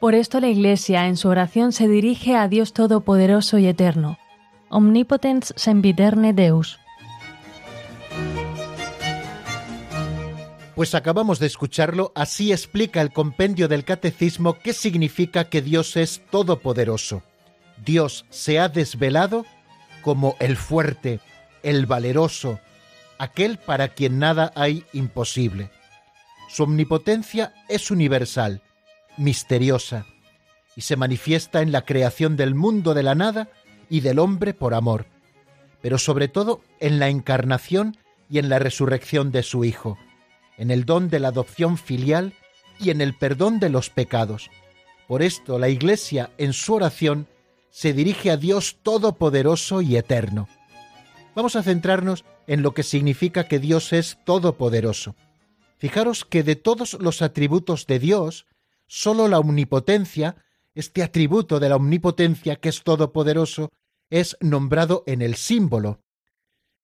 Por 0.00 0.14
esto 0.14 0.40
la 0.40 0.48
Iglesia 0.48 1.08
en 1.08 1.18
su 1.18 1.28
oración 1.28 1.72
se 1.72 1.88
dirige 1.88 2.36
a 2.36 2.48
Dios 2.48 2.72
Todopoderoso 2.72 3.58
y 3.58 3.66
Eterno, 3.66 4.16
Omnipotens 4.72 5.52
sempiterne 5.56 6.32
Deus. 6.32 6.78
Pues 10.76 10.94
acabamos 10.94 11.40
de 11.40 11.48
escucharlo, 11.48 12.12
así 12.14 12.52
explica 12.52 13.02
el 13.02 13.12
compendio 13.12 13.66
del 13.66 13.84
catecismo 13.84 14.58
qué 14.62 14.72
significa 14.72 15.50
que 15.50 15.60
Dios 15.60 15.96
es 15.96 16.22
todopoderoso. 16.30 17.24
Dios 17.84 18.26
se 18.30 18.60
ha 18.60 18.68
desvelado 18.68 19.44
como 20.02 20.36
el 20.38 20.56
fuerte, 20.56 21.18
el 21.64 21.86
valeroso, 21.86 22.60
aquel 23.18 23.58
para 23.58 23.88
quien 23.88 24.20
nada 24.20 24.52
hay 24.54 24.84
imposible. 24.92 25.72
Su 26.48 26.62
omnipotencia 26.62 27.54
es 27.68 27.90
universal, 27.90 28.62
misteriosa, 29.16 30.06
y 30.76 30.82
se 30.82 30.94
manifiesta 30.94 31.60
en 31.60 31.72
la 31.72 31.82
creación 31.82 32.36
del 32.36 32.54
mundo 32.54 32.94
de 32.94 33.02
la 33.02 33.16
nada 33.16 33.48
y 33.90 34.00
del 34.00 34.18
hombre 34.18 34.54
por 34.54 34.72
amor, 34.72 35.06
pero 35.82 35.98
sobre 35.98 36.28
todo 36.28 36.62
en 36.78 36.98
la 36.98 37.08
encarnación 37.08 37.98
y 38.30 38.38
en 38.38 38.48
la 38.48 38.58
resurrección 38.58 39.32
de 39.32 39.42
su 39.42 39.64
Hijo, 39.64 39.98
en 40.56 40.70
el 40.70 40.86
don 40.86 41.10
de 41.10 41.18
la 41.18 41.28
adopción 41.28 41.76
filial 41.76 42.32
y 42.78 42.90
en 42.90 43.02
el 43.02 43.14
perdón 43.14 43.60
de 43.60 43.68
los 43.68 43.90
pecados. 43.90 44.48
Por 45.08 45.22
esto 45.22 45.58
la 45.58 45.68
Iglesia 45.68 46.30
en 46.38 46.52
su 46.52 46.74
oración 46.74 47.26
se 47.70 47.92
dirige 47.92 48.30
a 48.30 48.36
Dios 48.36 48.78
Todopoderoso 48.82 49.82
y 49.82 49.96
Eterno. 49.96 50.48
Vamos 51.34 51.56
a 51.56 51.62
centrarnos 51.62 52.24
en 52.46 52.62
lo 52.62 52.72
que 52.72 52.82
significa 52.82 53.44
que 53.44 53.58
Dios 53.58 53.92
es 53.92 54.18
todopoderoso. 54.24 55.16
Fijaros 55.78 56.24
que 56.24 56.42
de 56.42 56.56
todos 56.56 56.94
los 57.00 57.22
atributos 57.22 57.86
de 57.86 57.98
Dios, 57.98 58.46
sólo 58.86 59.28
la 59.28 59.38
omnipotencia 59.38 60.36
este 60.74 61.02
atributo 61.02 61.60
de 61.60 61.68
la 61.68 61.76
omnipotencia 61.76 62.56
que 62.56 62.68
es 62.68 62.82
todopoderoso 62.82 63.70
es 64.10 64.36
nombrado 64.40 65.04
en 65.06 65.22
el 65.22 65.36
símbolo. 65.36 66.02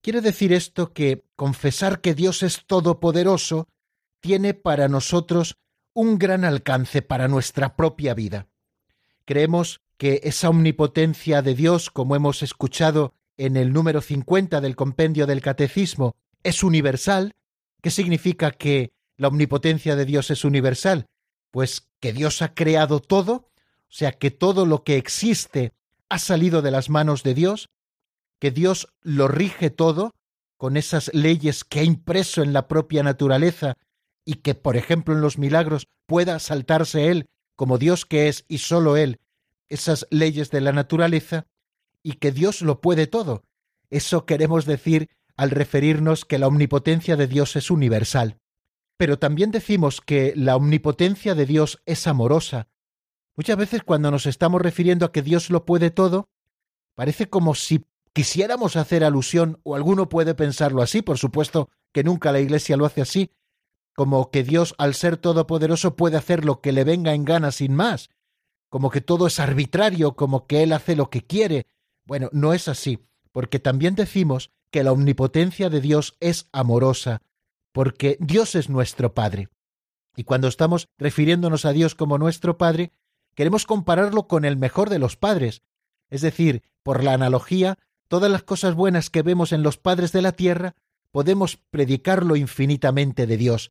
Quiere 0.01 0.21
decir 0.21 0.53
esto 0.53 0.93
que 0.93 1.25
confesar 1.35 2.01
que 2.01 2.15
Dios 2.15 2.43
es 2.43 2.65
todopoderoso 2.67 3.69
tiene 4.21 4.55
para 4.55 4.89
nosotros 4.89 5.57
un 5.93 6.19
gran 6.19 6.45
alcance 6.45 7.03
para 7.03 7.29
nuestra 7.29 7.75
propia 7.75 8.15
vida. 8.15 8.49
Creemos 9.25 9.81
que 9.97 10.21
esa 10.25 10.49
omnipotencia 10.49 11.43
de 11.43 11.55
Dios, 11.55 11.91
como 11.91 12.15
hemos 12.17 12.43
escuchado 12.43 13.15
en 13.37 13.57
el 13.57 13.73
número 13.73 14.01
50 14.01 14.61
del 14.61 14.77
compendio 14.77 15.27
del 15.27 15.41
Catecismo, 15.41 16.15
es 16.43 16.62
universal. 16.62 17.35
¿Qué 17.83 17.91
significa 17.91 18.53
que 18.53 18.93
la 19.17 19.29
omnipotencia 19.29 19.97
de 19.97 20.05
Dios 20.05 20.31
es 20.31 20.45
universal? 20.45 21.07
Pues 21.51 21.89
que 21.99 22.12
Dios 22.12 22.43
ha 22.43 22.55
creado 22.55 23.01
todo, 23.01 23.33
o 23.35 23.53
sea 23.89 24.12
que 24.12 24.31
todo 24.31 24.67
lo 24.67 24.85
que 24.85 24.97
existe 24.97 25.73
ha 26.09 26.19
salido 26.19 26.62
de 26.62 26.71
las 26.71 26.90
manos 26.90 27.23
de 27.23 27.35
Dios, 27.35 27.69
que 28.40 28.51
Dios 28.51 28.88
lo 29.03 29.29
rige 29.29 29.71
todo 29.71 30.12
con 30.57 30.77
esas 30.77 31.12
leyes 31.14 31.64
que 31.64 31.81
ha 31.81 31.85
impreso 31.85 32.42
en 32.42 32.53
la 32.53 32.69
propia 32.69 33.03
naturaleza 33.03 33.77
y 34.25 34.37
que, 34.37 34.55
por 34.55 34.77
ejemplo, 34.77 35.14
en 35.14 35.21
los 35.21 35.38
milagros 35.38 35.87
pueda 36.07 36.38
saltarse 36.38 37.09
Él, 37.09 37.27
como 37.57 37.79
Dios 37.79 38.05
que 38.05 38.29
es 38.29 38.45
y 38.49 38.59
sólo 38.59 38.97
Él, 38.97 39.21
esas 39.69 40.07
leyes 40.11 40.51
de 40.51 40.61
la 40.61 40.73
naturaleza, 40.73 41.47
y 42.03 42.14
que 42.14 42.33
Dios 42.33 42.62
lo 42.62 42.81
puede 42.81 43.07
todo. 43.07 43.42
Eso 43.90 44.27
queremos 44.27 44.64
decir 44.64 45.09
al 45.37 45.51
referirnos 45.51 46.25
que 46.25 46.38
la 46.38 46.47
omnipotencia 46.47 47.16
de 47.16 47.27
Dios 47.27 47.57
es 47.57 47.71
universal. 47.71 48.38
Pero 48.97 49.19
también 49.19 49.51
decimos 49.51 50.01
que 50.01 50.33
la 50.37 50.57
omnipotencia 50.57 51.35
de 51.35 51.47
Dios 51.47 51.83
es 51.85 52.07
amorosa. 52.07 52.69
Muchas 53.37 53.57
veces 53.57 53.83
cuando 53.83 54.11
nos 54.11 54.27
estamos 54.27 54.62
refiriendo 54.62 55.07
a 55.07 55.12
que 55.12 55.22
Dios 55.22 55.51
lo 55.51 55.64
puede 55.64 55.90
todo, 55.90 56.29
parece 56.94 57.29
como 57.29 57.55
si 57.55 57.85
quisiéramos 58.14 58.77
hacer 58.77 59.05
alusión, 59.05 59.61
o 59.62 59.77
alguno 59.77 60.09
puede 60.09 60.35
pensarlo 60.35 60.81
así, 60.81 61.03
por 61.03 61.18
supuesto 61.18 61.68
que 61.92 62.03
nunca 62.03 62.33
la 62.33 62.40
Iglesia 62.40 62.79
lo 62.79 62.87
hace 62.87 63.03
así, 63.03 63.31
como 63.94 64.31
que 64.31 64.42
Dios, 64.42 64.75
al 64.79 64.94
ser 64.94 65.18
todopoderoso, 65.18 65.96
puede 65.96 66.16
hacer 66.16 66.44
lo 66.44 66.61
que 66.61 66.72
le 66.72 66.85
venga 66.85 67.12
en 67.12 67.25
gana 67.25 67.53
sin 67.53 67.75
más, 67.75 68.09
como 68.70 68.90
que 68.90 69.03
todo 69.03 69.27
es 69.27 69.38
arbitrario, 69.38 70.16
como 70.16 70.46
que 70.46 70.62
Él 70.62 70.72
hace 70.72 70.96
lo 70.96 71.11
que 71.11 71.22
quiere. 71.22 71.66
Bueno, 72.05 72.29
no 72.33 72.53
es 72.53 72.68
así, 72.68 73.01
porque 73.33 73.59
también 73.59 73.94
decimos 73.94 74.51
que 74.70 74.83
la 74.83 74.92
omnipotencia 74.92 75.70
de 75.70 75.81
Dios 75.81 76.16
es 76.20 76.49
amorosa, 76.53 77.22
porque 77.72 78.16
Dios 78.20 78.55
es 78.55 78.68
nuestro 78.68 79.14
Padre. 79.14 79.49
Y 80.16 80.25
cuando 80.25 80.49
estamos 80.49 80.88
refiriéndonos 80.99 81.64
a 81.64 81.72
Dios 81.72 81.94
como 81.94 82.18
nuestro 82.18 82.57
Padre, 82.57 82.92
queremos 83.37 83.66
compararlo 83.66 84.27
con 84.27 84.44
el 84.44 84.57
mejor 84.57 84.90
de 84.90 84.99
los 84.99 85.16
padres. 85.16 85.62
Es 86.11 86.22
decir, 86.22 86.62
por 86.83 87.05
la 87.05 87.12
analogía, 87.12 87.79
todas 88.09 88.33
las 88.33 88.42
cosas 88.42 88.75
buenas 88.75 89.11
que 89.11 89.22
vemos 89.22 89.53
en 89.53 89.62
los 89.62 89.77
padres 89.77 90.11
de 90.11 90.22
la 90.22 90.33
tierra, 90.33 90.75
podemos 91.12 91.57
predicarlo 91.70 92.35
infinitamente 92.35 93.27
de 93.29 93.37
Dios. 93.37 93.70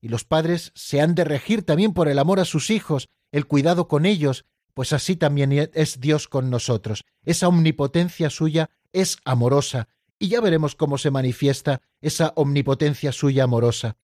Y 0.00 0.08
los 0.08 0.24
padres 0.24 0.70
se 0.74 1.00
han 1.00 1.14
de 1.14 1.24
regir 1.24 1.64
también 1.64 1.92
por 1.92 2.08
el 2.08 2.18
amor 2.18 2.38
a 2.38 2.44
sus 2.44 2.70
hijos, 2.70 3.08
el 3.32 3.46
cuidado 3.46 3.88
con 3.88 4.06
ellos, 4.06 4.44
pues 4.74 4.92
así 4.92 5.16
también 5.16 5.50
es 5.52 6.00
Dios 6.00 6.28
con 6.28 6.50
nosotros. 6.50 7.04
Esa 7.24 7.48
omnipotencia 7.48 8.30
suya 8.30 8.70
es 8.92 9.16
amorosa, 9.24 9.88
y 10.18 10.28
ya 10.28 10.40
veremos 10.40 10.74
cómo 10.74 10.98
se 10.98 11.10
manifiesta 11.10 11.82
esa 12.00 12.32
omnipotencia 12.36 13.12
suya 13.12 13.44
amorosa. 13.44 13.96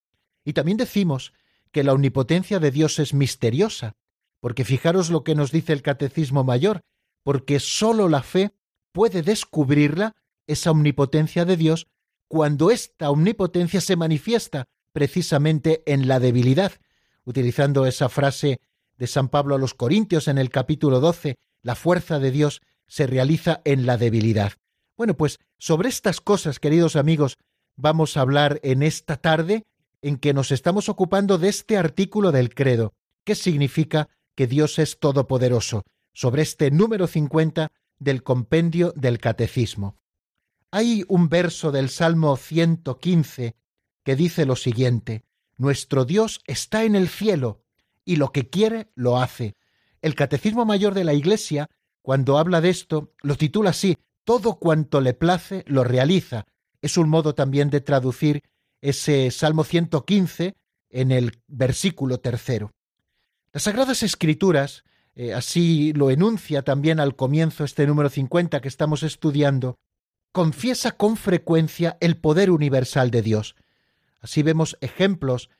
Y 0.45 0.55
también 0.55 0.79
decimos 0.79 1.33
que 1.71 1.85
la 1.85 1.93
omnipotencia 1.93 2.59
de 2.59 2.71
Dios 2.71 2.99
es 2.99 3.15
misteriosa, 3.15 3.95
porque 4.43 4.65
fijaros 4.65 5.09
lo 5.09 5.23
que 5.23 5.37
nos 5.37 5.53
dice 5.53 5.73
el 5.73 5.83
Catecismo 5.83 6.43
Mayor, 6.43 6.81
porque 7.23 7.61
sólo 7.61 8.09
la 8.09 8.25
fe 8.25 8.51
puede 8.91 9.23
descubrirla, 9.23 10.17
esa 10.49 10.73
omnipotencia 10.73 11.45
de 11.45 11.57
Dios, 11.57 11.87
cuando 12.27 12.73
esta 12.73 13.11
omnipotencia 13.11 13.81
se 13.81 13.95
manifiesta 13.95 14.65
precisamente 14.93 15.85
en 15.87 16.09
la 16.09 16.19
debilidad, 16.19 16.73
utilizando 17.25 17.87
esa 17.87 18.09
frase 18.09 18.59
de 18.99 19.07
San 19.07 19.29
Pablo 19.29 19.55
a 19.55 19.59
los 19.59 19.75
Corintios 19.75 20.27
en 20.27 20.39
el 20.39 20.51
capítulo 20.51 20.99
12, 20.99 21.37
la 21.63 21.77
fuerza 21.77 22.19
de 22.19 22.33
Dios 22.33 22.63
se 22.89 23.07
realiza 23.07 23.61
en 23.65 23.87
la 23.87 23.97
debilidad. 23.97 24.55
Bueno, 24.97 25.17
pues 25.17 25.39
sobre 25.57 25.89
estas 25.89 26.21
cosas, 26.21 26.59
queridos 26.59 26.97
amigos, 26.97 27.39
vamos 27.77 28.17
a 28.17 28.23
hablar 28.23 28.59
en 28.65 28.83
esta 28.83 29.19
tarde 29.19 29.63
en 30.03 30.17
que 30.17 30.35
nos 30.35 30.51
estamos 30.51 30.89
ocupando 30.89 31.39
de 31.39 31.49
este 31.49 31.77
artículo 31.77 32.33
del 32.33 32.53
credo, 32.53 32.93
que 33.25 33.37
significa 33.37 34.09
que 34.35 34.47
Dios 34.47 34.79
es 34.79 34.99
todopoderoso, 34.99 35.85
sobre 36.13 36.43
este 36.43 36.71
número 36.71 37.07
50 37.07 37.71
del 37.99 38.23
compendio 38.23 38.93
del 38.97 39.19
Catecismo. 39.19 39.97
Hay 40.71 41.05
un 41.09 41.29
verso 41.29 41.71
del 41.71 41.91
Salmo 41.91 42.37
115 42.37 43.57
que 44.05 44.17
dice 44.17 44.47
lo 44.47 44.57
siguiente, 44.57 45.25
Nuestro 45.57 46.05
Dios 46.05 46.41
está 46.47 46.85
en 46.85 46.97
el 46.97 47.09
cielo, 47.09 47.63
y 48.05 48.17
lo 48.17 48.33
que 48.33 48.49
quiere 48.49 48.91
lo 48.95 49.19
hace. 49.19 49.55
El 50.01 50.15
Catecismo 50.15 50.65
Mayor 50.65 50.95
de 50.95 51.05
la 51.05 51.15
Iglesia, 51.15 51.69
cuando 52.01 52.39
habla 52.39 52.61
de 52.61 52.71
esto, 52.71 53.13
lo 53.23 53.37
titula 53.37 53.71
así, 53.71 53.97
todo 54.25 54.59
cuanto 54.59 55.01
le 55.01 55.15
place 55.15 55.65
lo 55.67 55.85
realiza. 55.85 56.47
Es 56.81 56.97
un 56.97 57.09
modo 57.09 57.35
también 57.35 57.71
de 57.71 57.81
traducir 57.81 58.43
ese 58.81 59.31
Salmo 59.31 59.63
115 59.63 60.57
en 60.91 61.13
el 61.13 61.41
versículo 61.47 62.19
tercero. 62.19 62.73
Las 63.53 63.65
Sagradas 63.65 64.03
Escrituras, 64.03 64.83
eh, 65.15 65.35
así 65.35 65.93
lo 65.93 66.11
enuncia 66.11 66.63
también 66.63 67.01
al 67.01 67.17
comienzo 67.17 67.65
este 67.65 67.87
número 67.87 68.09
50 68.09 68.63
que 68.63 68.69
estamos 68.69 69.03
estudiando, 69.03 69.77
confiesa 70.33 70.93
con 70.93 71.19
frecuencia 71.19 71.99
el 72.01 72.17
poder 72.17 72.51
universal 72.51 73.11
de 73.11 73.21
Dios. 73.21 73.55
Así 74.21 74.43
vemos 74.43 74.79
ejemplos 74.81 75.51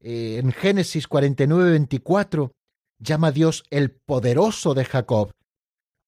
eh, 0.00 0.38
en 0.42 0.50
Génesis 0.52 1.06
49, 1.06 1.72
24, 1.72 2.52
llama 2.98 3.28
a 3.28 3.32
Dios 3.32 3.64
el 3.68 3.90
poderoso 3.90 4.72
de 4.72 4.86
Jacob, 4.86 5.32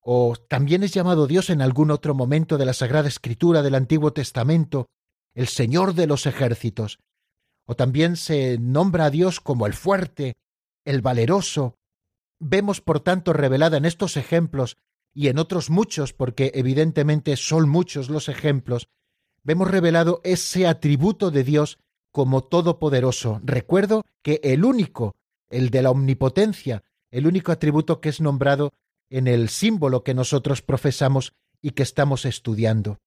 o 0.01 0.37
también 0.49 0.83
es 0.83 0.93
llamado 0.93 1.27
Dios 1.27 1.51
en 1.51 1.61
algún 1.61 1.91
otro 1.91 2.15
momento 2.15 2.57
de 2.57 2.65
la 2.65 2.73
Sagrada 2.73 3.09
Escritura 3.09 3.61
del 3.61 3.75
Antiguo 3.75 4.15
Testamento, 4.15 4.87
el 5.35 5.49
Señor 5.49 5.93
de 5.93 6.07
los 6.07 6.25
ejércitos, 6.25 7.01
o 7.67 7.77
también 7.77 8.17
se 8.17 8.57
nombra 8.59 9.07
a 9.07 9.11
Dios 9.11 9.41
como 9.41 9.67
el 9.67 9.75
fuerte, 9.75 10.35
el 10.85 11.03
valeroso. 11.03 11.77
Vemos, 12.41 12.81
por 12.81 13.01
tanto, 13.01 13.33
revelada 13.33 13.77
en 13.77 13.85
estos 13.85 14.17
ejemplos 14.17 14.77
y 15.13 15.29
en 15.29 15.39
otros 15.39 15.71
muchos, 15.71 16.13
porque 16.13 16.53
evidentemente 16.55 17.37
son 17.37 17.69
muchos 17.69 18.11
los 18.11 18.29
ejemplos, 18.29 18.89
vemos 19.45 19.71
revelado 19.71 20.21
ese 20.25 20.67
atributo 20.67 21.31
de 21.31 21.45
Dios 21.45 21.79
como 22.11 22.43
todopoderoso. 22.43 23.41
Recuerdo 23.45 24.03
que 24.23 24.41
el 24.43 24.65
único, 24.65 25.15
el 25.49 25.71
de 25.71 25.83
la 25.83 25.91
omnipotencia, 25.91 26.83
el 27.11 27.27
único 27.27 27.53
atributo 27.53 28.01
que 28.01 28.09
es 28.09 28.21
nombrado 28.21 28.73
en 29.11 29.29
el 29.29 29.49
símbolo 29.49 30.03
que 30.03 30.15
nosotros 30.15 30.63
profesamos 30.63 31.35
y 31.63 31.71
que 31.71 31.83
estamos 31.85 32.25
estudiando. 32.25 32.99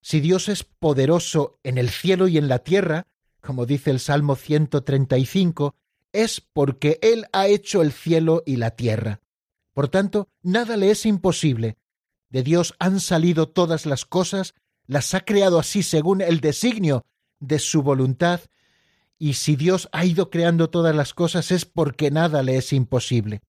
Si 0.00 0.20
Dios 0.20 0.48
es 0.48 0.64
poderoso 0.64 1.58
en 1.62 1.76
el 1.76 1.90
cielo 1.90 2.28
y 2.28 2.38
en 2.38 2.48
la 2.48 2.60
tierra, 2.60 3.06
como 3.40 3.66
dice 3.66 3.90
el 3.90 4.00
Salmo 4.00 4.36
135, 4.36 5.74
es 6.12 6.40
porque 6.40 6.98
Él 7.02 7.26
ha 7.32 7.46
hecho 7.46 7.82
el 7.82 7.92
cielo 7.92 8.42
y 8.46 8.56
la 8.56 8.72
tierra. 8.72 9.20
Por 9.72 9.88
tanto, 9.88 10.28
nada 10.42 10.76
le 10.76 10.90
es 10.90 11.06
imposible. 11.06 11.76
De 12.30 12.42
Dios 12.42 12.74
han 12.78 13.00
salido 13.00 13.48
todas 13.48 13.86
las 13.86 14.04
cosas, 14.04 14.54
las 14.86 15.14
ha 15.14 15.20
creado 15.20 15.58
así 15.58 15.82
según 15.82 16.20
el 16.20 16.40
designio 16.40 17.04
de 17.40 17.58
su 17.58 17.82
voluntad, 17.82 18.40
y 19.18 19.34
si 19.34 19.56
Dios 19.56 19.88
ha 19.92 20.04
ido 20.04 20.30
creando 20.30 20.70
todas 20.70 20.94
las 20.94 21.14
cosas 21.14 21.50
es 21.50 21.64
porque 21.64 22.10
nada 22.10 22.42
le 22.42 22.56
es 22.56 22.72
imposible 22.72 23.42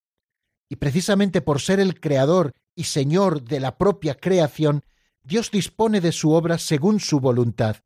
y 0.69 0.75
precisamente 0.75 1.41
por 1.41 1.59
ser 1.59 1.79
el 1.79 1.99
creador 1.99 2.53
y 2.75 2.83
señor 2.85 3.43
de 3.43 3.59
la 3.59 3.77
propia 3.77 4.13
creación, 4.15 4.83
Dios 5.23 5.51
dispone 5.51 5.99
de 5.99 6.11
su 6.11 6.31
obra 6.31 6.59
según 6.59 6.99
su 6.99 7.19
voluntad. 7.19 7.77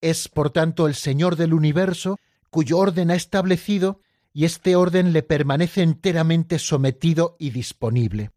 Es, 0.00 0.28
por 0.28 0.50
tanto, 0.50 0.86
el 0.86 0.94
Señor 0.94 1.34
del 1.34 1.52
universo, 1.52 2.18
cuyo 2.50 2.78
orden 2.78 3.10
ha 3.10 3.16
establecido, 3.16 4.00
y 4.32 4.44
este 4.44 4.76
orden 4.76 5.12
le 5.12 5.22
permanece 5.22 5.82
enteramente 5.82 6.58
sometido 6.58 7.36
y 7.38 7.50
disponible. 7.50 8.30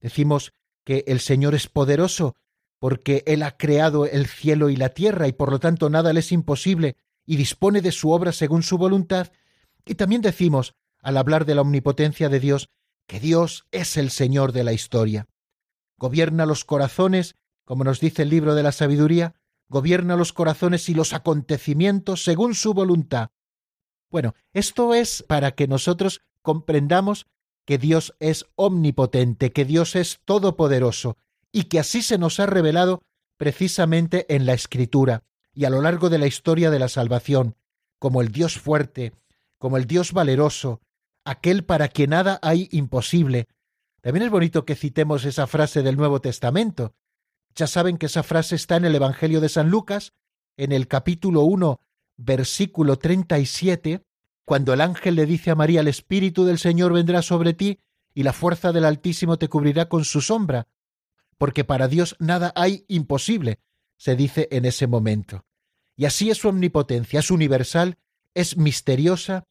Decimos 0.00 0.52
que 0.84 1.04
el 1.06 1.20
Señor 1.20 1.54
es 1.54 1.68
poderoso 1.68 2.36
porque 2.78 3.24
Él 3.26 3.42
ha 3.42 3.56
creado 3.56 4.06
el 4.06 4.26
cielo 4.26 4.70
y 4.70 4.76
la 4.76 4.90
tierra 4.90 5.28
y 5.28 5.32
por 5.32 5.50
lo 5.50 5.58
tanto 5.58 5.90
nada 5.90 6.12
le 6.12 6.20
es 6.20 6.32
imposible 6.32 6.96
y 7.24 7.36
dispone 7.36 7.80
de 7.80 7.92
su 7.92 8.10
obra 8.10 8.32
según 8.32 8.62
su 8.62 8.78
voluntad, 8.78 9.32
y 9.84 9.96
también 9.96 10.22
decimos, 10.22 10.74
al 11.00 11.16
hablar 11.16 11.44
de 11.44 11.54
la 11.54 11.62
omnipotencia 11.62 12.28
de 12.28 12.40
Dios, 12.40 12.68
que 13.06 13.20
Dios 13.20 13.66
es 13.72 13.96
el 13.96 14.10
Señor 14.10 14.52
de 14.52 14.64
la 14.64 14.72
historia. 14.72 15.26
Gobierna 15.98 16.46
los 16.46 16.64
corazones, 16.64 17.36
como 17.64 17.84
nos 17.84 18.00
dice 18.00 18.22
el 18.22 18.30
libro 18.30 18.54
de 18.54 18.62
la 18.62 18.72
sabiduría, 18.72 19.34
gobierna 19.68 20.16
los 20.16 20.32
corazones 20.32 20.88
y 20.88 20.94
los 20.94 21.12
acontecimientos 21.12 22.22
según 22.22 22.54
su 22.54 22.74
voluntad. 22.74 23.30
Bueno, 24.10 24.34
esto 24.52 24.94
es 24.94 25.24
para 25.26 25.52
que 25.52 25.66
nosotros 25.66 26.22
comprendamos 26.42 27.26
que 27.64 27.78
Dios 27.78 28.14
es 28.20 28.46
omnipotente, 28.54 29.52
que 29.52 29.64
Dios 29.64 29.96
es 29.96 30.20
todopoderoso, 30.24 31.16
y 31.52 31.64
que 31.64 31.80
así 31.80 32.02
se 32.02 32.18
nos 32.18 32.38
ha 32.38 32.46
revelado 32.46 33.02
precisamente 33.36 34.32
en 34.34 34.46
la 34.46 34.54
Escritura 34.54 35.24
y 35.52 35.64
a 35.64 35.70
lo 35.70 35.80
largo 35.80 36.10
de 36.10 36.18
la 36.18 36.26
historia 36.26 36.70
de 36.70 36.78
la 36.78 36.88
salvación, 36.88 37.56
como 37.98 38.20
el 38.20 38.30
Dios 38.30 38.58
fuerte, 38.58 39.14
como 39.58 39.78
el 39.78 39.86
Dios 39.86 40.12
valeroso, 40.12 40.80
aquel 41.24 41.64
para 41.64 41.88
quien 41.88 42.10
nada 42.10 42.38
hay 42.42 42.68
imposible. 42.72 43.48
También 44.02 44.24
es 44.26 44.30
bonito 44.30 44.64
que 44.64 44.76
citemos 44.76 45.24
esa 45.24 45.46
frase 45.46 45.82
del 45.82 45.96
Nuevo 45.96 46.20
Testamento. 46.20 46.94
Ya 47.54 47.66
saben 47.66 47.96
que 47.96 48.06
esa 48.06 48.22
frase 48.22 48.54
está 48.54 48.76
en 48.76 48.84
el 48.84 48.94
Evangelio 48.94 49.40
de 49.40 49.48
San 49.48 49.70
Lucas, 49.70 50.12
en 50.56 50.72
el 50.72 50.88
capítulo 50.88 51.42
1, 51.42 51.80
versículo 52.16 52.98
37, 52.98 54.02
cuando 54.44 54.72
el 54.72 54.80
ángel 54.80 55.16
le 55.16 55.26
dice 55.26 55.50
a 55.50 55.54
María, 55.54 55.80
el 55.80 55.88
Espíritu 55.88 56.44
del 56.44 56.58
Señor 56.58 56.92
vendrá 56.92 57.22
sobre 57.22 57.54
ti 57.54 57.80
y 58.14 58.22
la 58.22 58.32
fuerza 58.32 58.72
del 58.72 58.84
Altísimo 58.84 59.38
te 59.38 59.48
cubrirá 59.48 59.88
con 59.88 60.04
su 60.04 60.20
sombra, 60.20 60.68
porque 61.38 61.64
para 61.64 61.88
Dios 61.88 62.16
nada 62.18 62.52
hay 62.54 62.84
imposible, 62.88 63.60
se 63.98 64.16
dice 64.16 64.48
en 64.50 64.64
ese 64.64 64.86
momento. 64.86 65.44
Y 65.96 66.04
así 66.04 66.30
es 66.30 66.38
su 66.38 66.48
omnipotencia, 66.48 67.20
es 67.20 67.30
universal, 67.30 67.98
es 68.34 68.56
misteriosa 68.56 69.44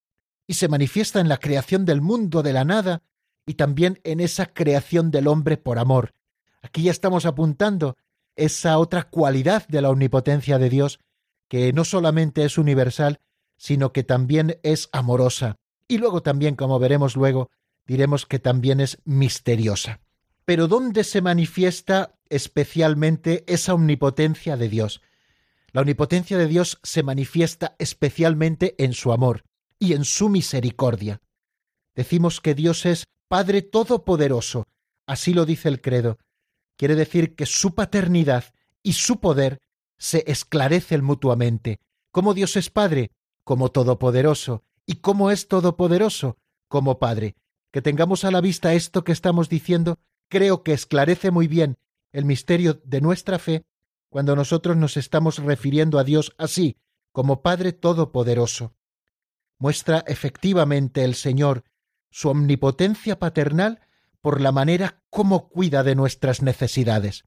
y 0.48 0.56
se 0.56 0.68
manifiesta 0.68 1.20
en 1.20 1.28
la 1.28 1.38
creación 1.38 1.86
del 1.86 2.02
mundo 2.02 2.44
de 2.44 2.54
la 2.54 2.66
nada 2.66 3.04
y 3.46 3.56
también 3.56 4.00
en 4.04 4.20
esa 4.20 4.48
creación 4.48 5.12
del 5.12 5.28
hombre 5.28 5.58
por 5.58 5.80
amor. 5.80 6.14
Aquí 6.62 6.84
ya 6.84 6.92
estamos 6.92 7.26
apuntando 7.26 7.98
esa 8.36 8.78
otra 8.78 9.10
cualidad 9.10 9.68
de 9.68 9.82
la 9.82 9.90
omnipotencia 9.90 10.58
de 10.58 10.70
Dios, 10.70 11.00
que 11.48 11.74
no 11.74 11.86
solamente 11.86 12.46
es 12.46 12.58
universal, 12.58 13.20
sino 13.58 13.94
que 13.94 14.04
también 14.04 14.60
es 14.64 14.90
amorosa. 14.92 15.58
Y 15.88 15.98
luego 15.98 16.22
también, 16.22 16.56
como 16.56 16.80
veremos 16.80 17.16
luego, 17.16 17.50
diremos 17.86 18.26
que 18.26 18.40
también 18.40 18.80
es 18.80 19.00
misteriosa. 19.06 20.02
Pero 20.46 20.68
¿dónde 20.68 21.04
se 21.04 21.22
manifiesta 21.22 22.16
especialmente 22.30 23.44
esa 23.48 23.74
omnipotencia 23.74 24.58
de 24.58 24.70
Dios? 24.70 25.02
La 25.72 25.82
omnipotencia 25.82 26.38
de 26.38 26.48
Dios 26.48 26.80
se 26.84 27.04
manifiesta 27.04 27.76
especialmente 27.80 28.76
en 28.84 28.94
su 28.94 29.12
amor 29.12 29.44
y 29.80 29.94
en 29.94 30.06
su 30.06 30.30
misericordia. 30.30 31.22
Decimos 31.96 32.42
que 32.42 32.56
Dios 32.56 32.86
es 32.86 33.08
Padre 33.28 33.62
Todopoderoso, 33.62 34.68
así 35.06 35.34
lo 35.34 35.46
dice 35.46 35.68
el 35.70 35.82
credo. 35.82 36.18
Quiere 36.78 36.96
decir 36.96 37.36
que 37.36 37.46
su 37.46 37.74
paternidad 37.74 38.46
y 38.84 38.94
su 38.94 39.20
poder 39.20 39.60
se 39.98 40.24
esclarecen 40.28 41.04
mutuamente. 41.04 41.80
¿Cómo 42.12 42.34
Dios 42.34 42.56
es 42.56 42.70
Padre? 42.70 43.12
como 43.46 43.70
Todopoderoso. 43.70 44.64
¿Y 44.86 44.96
cómo 44.96 45.32
es 45.32 45.48
Todopoderoso? 45.48 46.38
Como 46.68 47.00
Padre. 47.00 47.36
Que 47.72 47.82
tengamos 47.82 48.26
a 48.26 48.32
la 48.32 48.42
vista 48.42 48.74
esto 48.74 49.04
que 49.04 49.12
estamos 49.12 49.48
diciendo, 49.50 50.00
creo 50.30 50.64
que 50.64 50.74
esclarece 50.74 51.32
muy 51.32 51.48
bien 51.48 51.78
el 52.12 52.26
misterio 52.26 52.82
de 52.84 53.02
nuestra 53.02 53.40
fe 53.40 53.66
cuando 54.10 54.36
nosotros 54.36 54.76
nos 54.78 54.98
estamos 54.98 55.40
refiriendo 55.40 56.00
a 56.00 56.04
Dios 56.04 56.34
así, 56.38 56.78
como 57.12 57.42
Padre 57.42 57.74
Todopoderoso. 57.74 58.74
Muestra 59.60 60.04
efectivamente 60.08 61.04
el 61.04 61.16
Señor 61.16 61.64
su 62.10 62.30
omnipotencia 62.30 63.20
paternal 63.20 63.82
por 64.22 64.42
la 64.42 64.52
manera 64.52 65.04
como 65.10 65.50
cuida 65.50 65.84
de 65.84 65.96
nuestras 65.96 66.42
necesidades. 66.42 67.26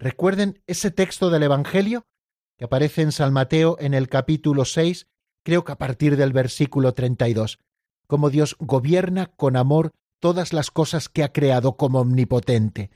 Recuerden 0.00 0.62
ese 0.66 0.90
texto 0.90 1.28
del 1.28 1.42
Evangelio 1.42 2.06
que 2.56 2.64
aparece 2.64 3.02
en 3.02 3.12
San 3.12 3.34
Mateo 3.34 3.76
en 3.80 3.92
el 3.92 4.08
capítulo 4.08 4.64
6, 4.64 5.06
creo 5.42 5.62
que 5.62 5.72
a 5.72 5.78
partir 5.78 6.16
del 6.16 6.32
versículo 6.32 6.94
32, 6.94 7.58
cómo 8.06 8.30
Dios 8.30 8.56
gobierna 8.58 9.26
con 9.26 9.56
amor 9.56 9.90
todas 10.18 10.54
las 10.54 10.70
cosas 10.70 11.10
que 11.10 11.22
ha 11.22 11.34
creado 11.34 11.76
como 11.76 12.00
omnipotente. 12.00 12.90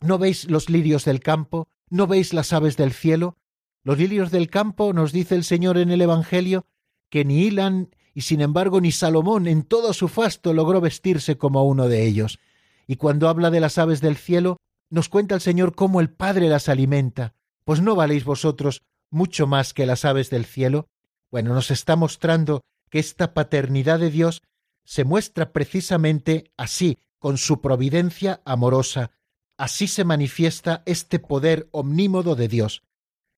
¿No 0.00 0.16
veis 0.16 0.48
los 0.48 0.70
lirios 0.70 1.04
del 1.04 1.18
campo? 1.18 1.66
¿No 1.90 2.06
veis 2.06 2.32
las 2.32 2.52
aves 2.52 2.76
del 2.76 2.92
cielo? 2.92 3.36
Los 3.82 3.98
lirios 3.98 4.30
del 4.30 4.48
campo, 4.48 4.92
nos 4.92 5.10
dice 5.10 5.34
el 5.34 5.42
Señor 5.42 5.76
en 5.76 5.90
el 5.90 6.02
Evangelio, 6.02 6.66
que 7.10 7.24
ni 7.24 7.42
hilan, 7.42 7.90
y 8.14 8.20
sin 8.20 8.40
embargo 8.40 8.80
ni 8.80 8.92
Salomón 8.92 9.48
en 9.48 9.64
todo 9.64 9.92
su 9.92 10.06
fasto 10.06 10.52
logró 10.52 10.80
vestirse 10.80 11.36
como 11.36 11.64
uno 11.64 11.88
de 11.88 12.06
ellos. 12.06 12.38
Y 12.86 12.94
cuando 12.94 13.28
habla 13.28 13.50
de 13.50 13.58
las 13.58 13.76
aves 13.76 14.00
del 14.00 14.16
cielo, 14.16 14.58
nos 14.90 15.08
cuenta 15.08 15.34
el 15.34 15.40
Señor 15.40 15.74
cómo 15.74 16.00
el 16.00 16.10
Padre 16.10 16.48
las 16.48 16.68
alimenta. 16.68 17.34
Pues 17.64 17.80
no 17.80 17.94
valéis 17.94 18.24
vosotros 18.24 18.82
mucho 19.10 19.46
más 19.46 19.72
que 19.72 19.86
las 19.86 20.04
aves 20.04 20.30
del 20.30 20.44
cielo. 20.44 20.88
Bueno, 21.30 21.54
nos 21.54 21.70
está 21.70 21.96
mostrando 21.96 22.62
que 22.90 22.98
esta 22.98 23.34
paternidad 23.34 23.98
de 23.98 24.10
Dios 24.10 24.42
se 24.84 25.04
muestra 25.04 25.52
precisamente 25.52 26.52
así, 26.56 26.98
con 27.18 27.38
su 27.38 27.60
providencia 27.60 28.42
amorosa. 28.44 29.10
Así 29.56 29.88
se 29.88 30.04
manifiesta 30.04 30.82
este 30.84 31.18
poder 31.18 31.68
omnímodo 31.70 32.34
de 32.34 32.48
Dios. 32.48 32.82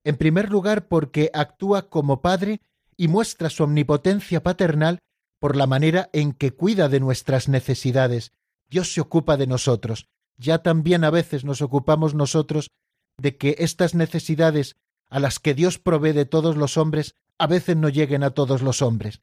En 0.03 0.17
primer 0.17 0.51
lugar, 0.51 0.89
porque 0.89 1.31
actúa 1.33 1.89
como 1.89 2.21
Padre 2.21 2.61
y 2.97 3.09
muestra 3.09 3.51
su 3.51 3.63
omnipotencia 3.63 4.43
paternal 4.43 4.99
por 5.39 5.57
la 5.57 5.67
manera 5.67 6.11
en 6.13 6.33
que 6.33 6.53
cuida 6.53 6.89
de 6.89 7.01
nuestras 7.01 7.49
necesidades. 7.49 8.33
Dios 8.69 8.93
se 8.93 9.01
ocupa 9.01 9.37
de 9.37 9.47
nosotros. 9.47 10.09
Ya 10.39 10.59
también 10.59 11.05
a 11.05 11.11
veces 11.11 11.45
nos 11.45 11.63
ocupamos 11.63 12.15
nosotros 12.15 12.71
de 13.19 13.37
que 13.37 13.57
estas 13.59 13.95
necesidades 13.95 14.77
a 15.09 15.21
las 15.21 15.39
que 15.39 15.55
Dios 15.55 15.79
provee 15.79 16.13
de 16.13 16.27
todos 16.27 16.57
los 16.57 16.77
hombres 16.77 17.15
a 17.39 17.47
veces 17.47 17.77
no 17.77 17.89
lleguen 17.89 18.23
a 18.23 18.31
todos 18.31 18.63
los 18.63 18.83
hombres. 18.83 19.21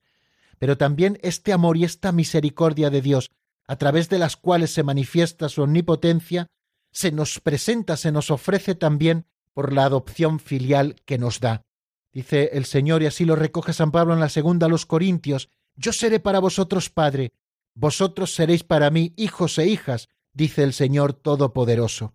Pero 0.60 0.78
también 0.78 1.19
este 1.21 1.54
amor 1.54 1.78
y 1.78 1.84
esta 1.84 2.12
misericordia 2.12 2.89
de 2.89 3.02
Dios, 3.02 3.32
a 3.67 3.76
través 3.76 4.10
de 4.10 4.19
las 4.19 4.38
cuales 4.38 4.71
se 4.71 4.84
manifiesta 4.84 5.49
su 5.49 5.62
omnipotencia, 5.63 6.47
se 6.91 7.12
nos 7.12 7.39
presenta, 7.39 7.97
se 7.97 8.12
nos 8.12 8.32
ofrece 8.32 8.76
también 8.76 9.26
por 9.54 9.73
la 9.73 9.86
adopción 9.86 10.39
filial 10.39 10.95
que 11.06 11.17
nos 11.17 11.39
da. 11.39 11.63
Dice 12.12 12.52
el 12.54 12.65
Señor, 12.65 13.02
y 13.02 13.08
así 13.08 13.26
lo 13.26 13.36
recoge 13.36 13.73
San 13.73 13.91
Pablo 13.91 14.13
en 14.13 14.19
la 14.19 14.30
segunda 14.30 14.67
a 14.67 14.69
los 14.69 14.86
Corintios, 14.86 15.49
Yo 15.76 15.91
seré 15.91 16.19
para 16.19 16.38
vosotros 16.38 16.91
Padre, 16.91 17.34
vosotros 17.73 18.36
seréis 18.36 18.63
para 18.63 18.91
mí 18.91 19.13
hijos 19.15 19.58
e 19.58 19.65
hijas, 19.65 20.08
dice 20.34 20.63
el 20.63 20.74
Señor 20.74 21.13
Todopoderoso. 21.13 22.13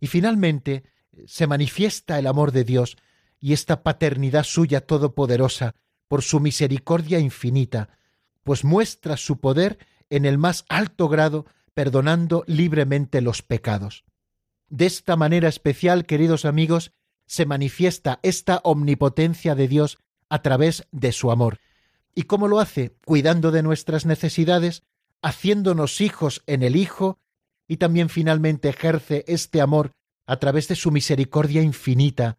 Y 0.00 0.06
finalmente 0.06 0.84
se 1.26 1.46
manifiesta 1.46 2.18
el 2.18 2.26
amor 2.26 2.52
de 2.52 2.64
Dios 2.64 2.96
y 3.40 3.52
esta 3.52 3.82
paternidad 3.82 4.44
suya 4.44 4.80
todopoderosa 4.80 5.74
por 6.08 6.22
su 6.22 6.40
misericordia 6.40 7.18
infinita, 7.18 7.90
pues 8.42 8.64
muestra 8.64 9.16
su 9.16 9.40
poder 9.40 9.78
en 10.08 10.24
el 10.24 10.38
más 10.38 10.64
alto 10.68 11.08
grado, 11.08 11.46
perdonando 11.74 12.44
libremente 12.46 13.20
los 13.20 13.42
pecados. 13.42 14.04
De 14.68 14.86
esta 14.86 15.16
manera 15.16 15.48
especial, 15.48 16.06
queridos 16.06 16.44
amigos, 16.44 16.92
se 17.26 17.44
manifiesta 17.44 18.20
esta 18.22 18.60
omnipotencia 18.62 19.54
de 19.54 19.68
Dios 19.68 19.98
a 20.28 20.42
través 20.42 20.86
de 20.92 21.12
su 21.12 21.30
amor. 21.30 21.58
¿Y 22.14 22.22
cómo 22.22 22.48
lo 22.48 22.60
hace? 22.60 22.96
Cuidando 23.04 23.50
de 23.50 23.62
nuestras 23.62 24.06
necesidades, 24.06 24.82
haciéndonos 25.22 26.00
hijos 26.00 26.42
en 26.46 26.62
el 26.62 26.76
Hijo, 26.76 27.18
y 27.68 27.78
también 27.78 28.08
finalmente 28.08 28.68
ejerce 28.68 29.24
este 29.26 29.60
amor 29.60 29.92
a 30.26 30.38
través 30.38 30.68
de 30.68 30.76
su 30.76 30.90
misericordia 30.90 31.62
infinita, 31.62 32.38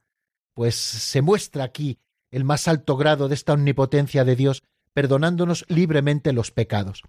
pues 0.53 0.75
se 0.75 1.21
muestra 1.21 1.63
aquí 1.63 1.99
el 2.31 2.43
más 2.43 2.67
alto 2.67 2.97
grado 2.97 3.27
de 3.27 3.35
esta 3.35 3.53
omnipotencia 3.53 4.25
de 4.25 4.35
Dios, 4.35 4.63
perdonándonos 4.93 5.65
libremente 5.69 6.33
los 6.33 6.51
pecados. 6.51 7.03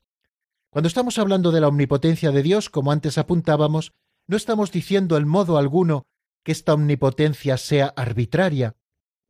Cuando 0.70 0.88
estamos 0.88 1.18
hablando 1.18 1.50
de 1.50 1.60
la 1.60 1.68
omnipotencia 1.68 2.30
de 2.30 2.42
Dios, 2.42 2.68
como 2.68 2.92
antes 2.92 3.18
apuntábamos, 3.18 3.92
no 4.26 4.36
estamos 4.36 4.70
diciendo 4.70 5.16
en 5.16 5.26
modo 5.26 5.56
alguno 5.56 6.04
que 6.44 6.52
esta 6.52 6.74
omnipotencia 6.74 7.56
sea 7.56 7.86
arbitraria. 7.96 8.76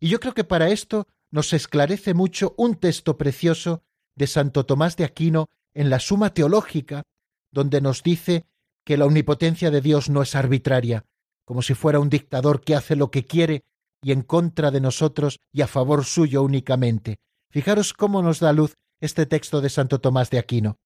Y 0.00 0.08
yo 0.08 0.20
creo 0.20 0.34
que 0.34 0.44
para 0.44 0.68
esto 0.70 1.06
nos 1.30 1.52
esclarece 1.52 2.14
mucho 2.14 2.54
un 2.56 2.74
texto 2.74 3.16
precioso 3.16 3.82
de 4.16 4.26
Santo 4.26 4.66
Tomás 4.66 4.96
de 4.96 5.04
Aquino 5.04 5.46
en 5.74 5.90
la 5.90 6.00
Suma 6.00 6.34
Teológica, 6.34 7.04
donde 7.52 7.80
nos 7.80 8.02
dice 8.02 8.46
que 8.88 8.96
la 8.96 9.04
omnipotencia 9.04 9.70
de 9.70 9.82
Dios 9.82 10.08
no 10.08 10.22
es 10.22 10.34
arbitraria, 10.34 11.04
como 11.44 11.60
si 11.60 11.74
fuera 11.74 12.00
un 12.00 12.08
dictador 12.08 12.62
que 12.62 12.74
hace 12.74 12.96
lo 12.96 13.10
que 13.10 13.26
quiere 13.26 13.64
y 14.02 14.12
en 14.12 14.22
contra 14.22 14.70
de 14.70 14.80
nosotros 14.80 15.40
y 15.52 15.60
a 15.60 15.66
favor 15.66 16.06
suyo 16.06 16.42
únicamente. 16.42 17.18
Fijaros 17.50 17.92
cómo 17.92 18.22
nos 18.22 18.40
da 18.40 18.54
luz 18.54 18.78
este 18.98 19.26
texto 19.26 19.60
de 19.60 19.68
Santo 19.68 20.00
Tomás 20.00 20.30
de 20.30 20.38
Aquino. 20.38 20.78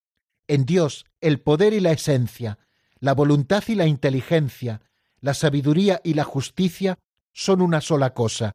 En 0.49 0.67
Dios 0.67 1.05
el 1.21 1.39
poder 1.39 1.75
y 1.75 1.79
la 1.79 1.93
esencia, 1.93 2.59
la 2.99 3.15
voluntad 3.15 3.63
y 3.69 3.77
la 3.77 3.87
inteligencia, 3.87 4.81
la 5.21 5.33
sabiduría 5.33 6.01
y 6.03 6.15
la 6.15 6.25
justicia 6.25 6.99
son 7.33 7.63
una 7.63 7.81
sola 7.81 8.15
cosa, 8.15 8.51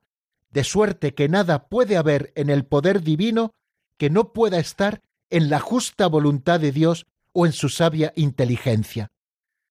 de 0.52 0.66
suerte 0.66 1.14
que 1.14 1.30
nada 1.30 1.70
puede 1.70 1.96
haber 1.96 2.34
en 2.36 2.50
el 2.50 2.66
poder 2.66 3.02
divino 3.02 3.54
que 3.98 4.10
no 4.10 4.34
pueda 4.34 4.60
estar 4.60 5.02
en 5.30 5.50
la 5.50 5.62
justa 5.62 6.08
voluntad 6.08 6.60
de 6.60 6.74
Dios 6.74 7.06
o 7.32 7.46
en 7.46 7.54
su 7.54 7.70
sabia 7.70 8.12
inteligencia. 8.18 9.10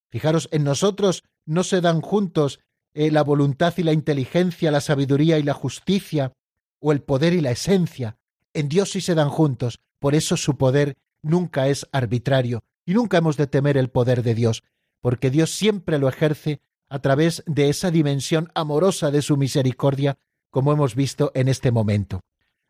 Fijaros, 0.09 0.49
en 0.51 0.63
nosotros 0.63 1.23
no 1.45 1.63
se 1.63 1.81
dan 1.81 2.01
juntos 2.01 2.59
eh, 2.93 3.11
la 3.11 3.23
voluntad 3.23 3.73
y 3.77 3.83
la 3.83 3.93
inteligencia, 3.93 4.71
la 4.71 4.81
sabiduría 4.81 5.37
y 5.37 5.43
la 5.43 5.53
justicia, 5.53 6.33
o 6.79 6.91
el 6.91 7.01
poder 7.01 7.33
y 7.33 7.41
la 7.41 7.51
esencia. 7.51 8.17
En 8.53 8.69
Dios 8.69 8.91
sí 8.91 9.01
se 9.01 9.15
dan 9.15 9.29
juntos, 9.29 9.79
por 9.99 10.15
eso 10.15 10.37
su 10.37 10.57
poder 10.57 10.97
nunca 11.21 11.67
es 11.67 11.87
arbitrario, 11.91 12.63
y 12.85 12.93
nunca 12.93 13.17
hemos 13.17 13.37
de 13.37 13.47
temer 13.47 13.77
el 13.77 13.89
poder 13.89 14.23
de 14.23 14.35
Dios, 14.35 14.63
porque 15.01 15.29
Dios 15.29 15.51
siempre 15.51 15.99
lo 15.99 16.07
ejerce 16.07 16.61
a 16.89 16.99
través 16.99 17.43
de 17.45 17.69
esa 17.69 17.91
dimensión 17.91 18.51
amorosa 18.55 19.11
de 19.11 19.21
su 19.21 19.37
misericordia, 19.37 20.17
como 20.49 20.71
hemos 20.71 20.95
visto 20.95 21.31
en 21.35 21.49
este 21.49 21.71
momento. 21.71 22.21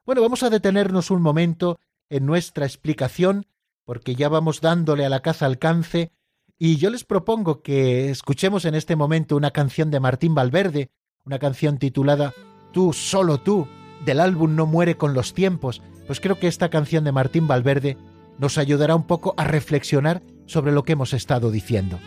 Bueno, 0.06 0.22
vamos 0.22 0.44
a 0.44 0.50
detenernos 0.50 1.12
un 1.12 1.22
momento 1.22 1.80
en 2.10 2.26
nuestra 2.26 2.66
explicación, 2.66 3.46
porque 3.86 4.16
ya 4.16 4.30
vamos 4.30 4.62
dándole 4.62 5.06
a 5.06 5.10
la 5.10 5.22
caza 5.22 5.46
alcance, 5.46 6.12
y 6.60 6.78
yo 6.78 6.90
les 6.90 7.04
propongo 7.04 7.62
que 7.62 8.10
escuchemos 8.10 8.66
en 8.66 8.76
este 8.76 8.96
momento 8.96 9.36
una 9.36 9.52
canción 9.52 9.92
de 9.92 10.00
Martín 10.00 10.34
Valverde, 10.34 10.90
una 11.26 11.40
canción 11.40 11.78
titulada 11.78 12.34
Tú, 12.74 12.94
solo 12.94 13.40
tú, 13.40 13.68
del 14.06 14.20
álbum 14.20 14.56
No 14.56 14.66
muere 14.66 14.98
con 14.98 15.14
los 15.14 15.34
tiempos, 15.34 15.82
pues 16.06 16.20
creo 16.20 16.40
que 16.40 16.48
esta 16.48 16.70
canción 16.70 17.04
de 17.04 17.12
Martín 17.12 17.48
Valverde 17.48 17.98
nos 18.40 18.58
ayudará 18.58 18.96
un 18.96 19.08
poco 19.08 19.34
a 19.38 19.44
reflexionar 19.44 20.24
sobre 20.46 20.72
lo 20.72 20.84
que 20.84 20.94
hemos 20.94 21.14
estado 21.14 21.52
diciendo. 21.52 22.00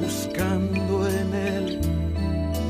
Buscando 0.00 1.06
en 1.06 1.34
él 1.34 1.80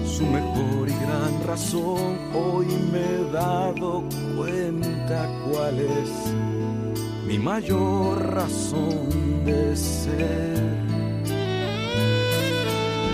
su 0.04 0.24
mejor 0.24 0.88
y 0.88 0.92
gran 0.92 1.46
razón, 1.46 2.18
hoy 2.34 2.66
me 2.92 2.98
he 2.98 3.32
dado 3.32 4.04
cuenta 4.36 5.28
cuál 5.46 5.78
es 5.78 6.10
mi 7.26 7.38
mayor 7.38 8.34
razón 8.34 9.44
de 9.44 9.76
ser. 9.76 10.80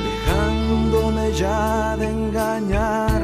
Dejándome 0.08 1.32
ya 1.34 1.96
de 1.98 2.08
engañar 2.08 3.22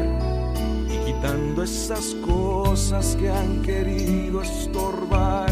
y 0.88 1.06
quitando 1.06 1.62
esas 1.62 2.14
cosas 2.26 3.16
que 3.18 3.30
han 3.30 3.62
querido 3.62 4.42
estorbar, 4.42 5.50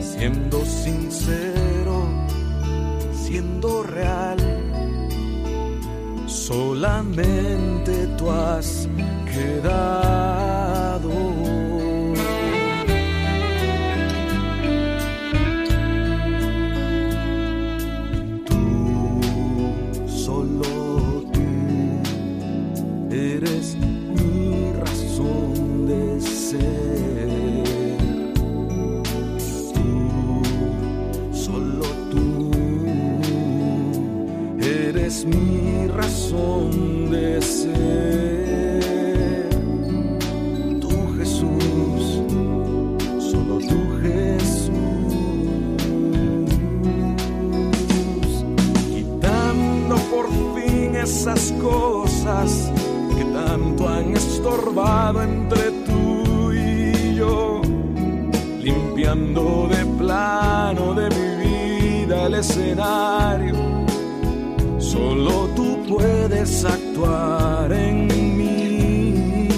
siendo 0.00 0.64
sincero, 0.64 1.77
siendo 3.28 3.82
real 3.82 4.38
solamente 6.26 8.06
tú 8.16 8.30
has 8.30 8.88
quedado. 9.26 10.47
De 59.08 59.86
plano 59.96 60.92
de 60.92 61.08
mi 61.08 61.28
vida 61.42 62.26
el 62.26 62.34
escenario. 62.34 63.54
Solo 64.78 65.48
tú 65.56 65.78
puedes 65.88 66.62
actuar 66.62 67.72
en 67.72 68.06
mí, 68.36 69.48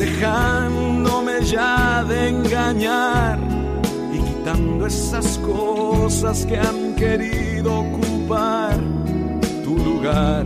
dejándome 0.00 1.44
ya 1.44 2.02
de 2.02 2.28
engañar 2.30 3.38
y 4.12 4.18
quitando 4.18 4.86
esas 4.86 5.38
cosas 5.38 6.44
que 6.44 6.58
han 6.58 6.96
querido 6.96 7.82
ocupar 7.82 8.74
tu 9.62 9.76
lugar, 9.78 10.44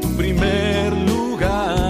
tu 0.00 0.08
primer 0.16 0.92
lugar 0.92 1.89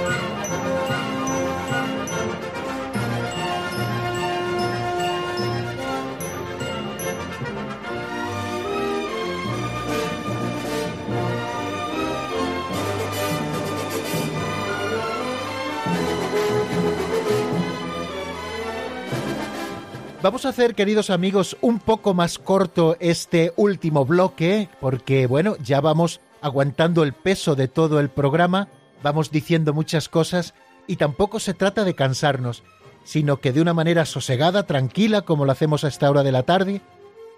Vamos 20.23 20.45
a 20.45 20.49
hacer, 20.49 20.75
queridos 20.75 21.09
amigos, 21.09 21.57
un 21.61 21.79
poco 21.79 22.13
más 22.13 22.37
corto 22.37 22.95
este 22.99 23.53
último 23.55 24.05
bloque, 24.05 24.69
porque 24.79 25.25
bueno, 25.25 25.55
ya 25.57 25.81
vamos 25.81 26.21
aguantando 26.41 27.01
el 27.01 27.13
peso 27.13 27.55
de 27.55 27.67
todo 27.67 27.99
el 27.99 28.09
programa, 28.09 28.67
vamos 29.01 29.31
diciendo 29.31 29.73
muchas 29.73 30.09
cosas 30.09 30.53
y 30.85 30.97
tampoco 30.97 31.39
se 31.39 31.55
trata 31.55 31.83
de 31.85 31.95
cansarnos, 31.95 32.61
sino 33.03 33.37
que 33.37 33.51
de 33.51 33.61
una 33.61 33.73
manera 33.73 34.05
sosegada, 34.05 34.67
tranquila, 34.67 35.23
como 35.23 35.43
lo 35.43 35.53
hacemos 35.53 35.83
a 35.83 35.87
esta 35.87 36.11
hora 36.11 36.21
de 36.21 36.31
la 36.31 36.43
tarde, 36.43 36.81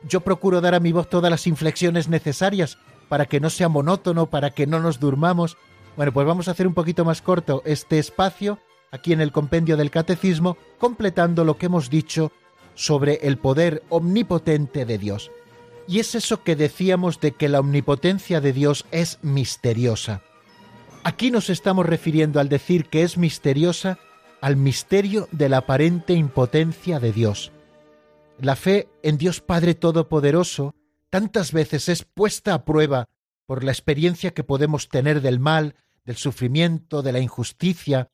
yo 0.06 0.20
procuro 0.20 0.60
dar 0.60 0.76
a 0.76 0.82
mi 0.82 0.92
voz 0.92 1.10
todas 1.10 1.32
las 1.32 1.48
inflexiones 1.48 2.10
necesarias 2.10 2.78
para 3.08 3.28
que 3.28 3.40
no 3.40 3.50
sea 3.50 3.70
monótono, 3.70 4.30
para 4.30 4.50
que 4.50 4.68
no 4.68 4.82
nos 4.82 5.00
durmamos. 5.00 5.56
Bueno, 5.96 6.12
pues 6.12 6.28
vamos 6.28 6.50
a 6.50 6.52
hacer 6.52 6.68
un 6.68 6.74
poquito 6.74 7.06
más 7.06 7.22
corto 7.22 7.62
este 7.66 7.98
espacio 7.98 8.60
aquí 8.92 9.14
en 9.14 9.22
el 9.22 9.32
compendio 9.32 9.78
del 9.78 9.90
catecismo, 9.90 10.58
completando 10.78 11.46
lo 11.46 11.58
que 11.58 11.68
hemos 11.68 11.90
dicho 11.90 12.34
sobre 12.76 13.16
el 13.24 13.38
poder 13.38 13.84
omnipotente 13.90 14.86
de 14.86 14.98
Dios. 14.98 15.32
Y 15.88 16.00
es 16.00 16.16
eso 16.16 16.44
que 16.44 16.56
decíamos 16.56 17.20
de 17.20 17.32
que 17.34 17.50
la 17.50 17.60
omnipotencia 17.60 18.42
de 18.42 18.54
Dios 18.54 18.86
es 18.92 19.20
misteriosa. 19.22 20.22
Aquí 21.04 21.32
nos 21.32 21.50
estamos 21.50 21.86
refiriendo 21.86 22.40
al 22.40 22.48
decir 22.48 22.86
que 22.86 23.04
es 23.04 23.18
misteriosa 23.18 24.00
al 24.40 24.56
misterio 24.58 25.28
de 25.32 25.50
la 25.50 25.60
aparente 25.60 26.14
impotencia 26.14 27.00
de 27.00 27.14
Dios. 27.14 27.52
La 28.40 28.56
fe 28.56 28.90
en 29.02 29.18
Dios 29.18 29.40
Padre 29.40 29.74
Todopoderoso, 29.74 30.76
tantas 31.10 31.52
veces 31.54 31.88
es 31.88 32.04
puesta 32.04 32.54
a 32.54 32.66
prueba 32.66 33.08
por 33.46 33.64
la 33.64 33.72
experiencia 33.72 34.34
que 34.34 34.44
podemos 34.44 34.90
tener 34.90 35.22
del 35.22 35.40
mal, 35.40 35.76
del 36.06 36.18
sufrimiento, 36.18 37.02
de 37.02 37.14
la 37.14 37.20
injusticia, 37.20 38.10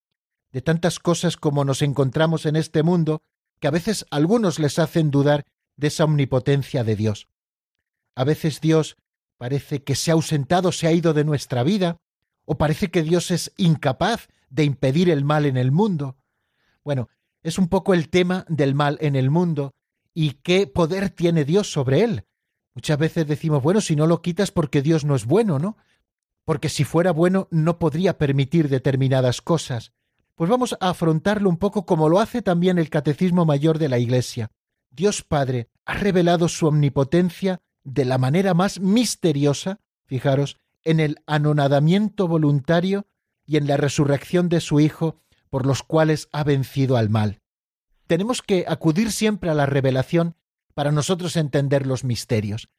de 0.51 0.61
tantas 0.61 0.99
cosas 0.99 1.37
como 1.37 1.65
nos 1.65 1.81
encontramos 1.81 2.45
en 2.45 2.55
este 2.55 2.83
mundo, 2.83 3.21
que 3.59 3.67
a 3.67 3.71
veces 3.71 4.05
algunos 4.09 4.59
les 4.59 4.79
hacen 4.79 5.11
dudar 5.11 5.45
de 5.75 5.87
esa 5.87 6.05
omnipotencia 6.05 6.83
de 6.83 6.95
Dios. 6.95 7.27
A 8.15 8.23
veces 8.23 8.61
Dios 8.61 8.97
parece 9.37 9.83
que 9.83 9.95
se 9.95 10.11
ha 10.11 10.13
ausentado, 10.13 10.71
se 10.71 10.87
ha 10.87 10.91
ido 10.91 11.13
de 11.13 11.23
nuestra 11.23 11.63
vida, 11.63 12.01
o 12.45 12.57
parece 12.57 12.91
que 12.91 13.03
Dios 13.03 13.31
es 13.31 13.53
incapaz 13.57 14.27
de 14.49 14.63
impedir 14.63 15.09
el 15.09 15.23
mal 15.23 15.45
en 15.45 15.55
el 15.55 15.71
mundo. 15.71 16.17
Bueno, 16.83 17.09
es 17.43 17.57
un 17.57 17.67
poco 17.67 17.93
el 17.93 18.09
tema 18.09 18.45
del 18.49 18.75
mal 18.75 18.97
en 19.01 19.15
el 19.15 19.29
mundo 19.29 19.75
y 20.13 20.31
qué 20.41 20.67
poder 20.67 21.09
tiene 21.09 21.45
Dios 21.45 21.71
sobre 21.71 22.03
él. 22.03 22.25
Muchas 22.73 22.97
veces 22.97 23.27
decimos, 23.27 23.63
bueno, 23.63 23.81
si 23.81 23.95
no 23.95 24.07
lo 24.07 24.21
quitas 24.21 24.51
porque 24.51 24.81
Dios 24.81 25.05
no 25.05 25.15
es 25.15 25.25
bueno, 25.25 25.59
¿no? 25.59 25.77
Porque 26.43 26.69
si 26.69 26.83
fuera 26.83 27.11
bueno 27.11 27.47
no 27.51 27.79
podría 27.79 28.17
permitir 28.17 28.69
determinadas 28.69 29.41
cosas. 29.41 29.93
Pues 30.39 30.49
vamos 30.49 30.77
a 30.79 30.91
afrontarlo 30.91 31.49
un 31.49 31.57
poco 31.57 31.85
como 31.85 32.07
lo 32.07 32.21
hace 32.21 32.41
también 32.41 32.77
el 32.77 32.89
Catecismo 32.89 33.43
Mayor 33.43 33.77
de 33.77 33.89
la 33.89 33.99
Iglesia. 33.99 34.51
Dios 34.89 35.21
Padre 35.21 35.67
ha 35.83 35.95
revelado 35.95 36.47
su 36.47 36.65
omnipotencia 36.65 37.59
de 37.83 38.05
la 38.05 38.17
manera 38.17 38.53
más 38.53 38.79
misteriosa, 38.79 39.81
fijaros, 40.05 40.57
en 40.85 41.01
el 41.01 41.17
anonadamiento 41.27 42.29
voluntario 42.29 43.05
y 43.45 43.57
en 43.57 43.67
la 43.67 43.75
resurrección 43.75 44.47
de 44.47 44.61
su 44.61 44.79
Hijo, 44.79 45.19
por 45.49 45.65
los 45.65 45.83
cuales 45.83 46.29
ha 46.31 46.45
vencido 46.45 46.95
al 46.95 47.09
mal. 47.09 47.41
Tenemos 48.07 48.41
que 48.41 48.63
acudir 48.65 49.11
siempre 49.11 49.49
a 49.49 49.55
la 49.55 49.65
revelación 49.65 50.37
para 50.73 50.93
nosotros 50.93 51.35
entender 51.35 51.85
los 51.85 52.05
misterios. 52.05 52.69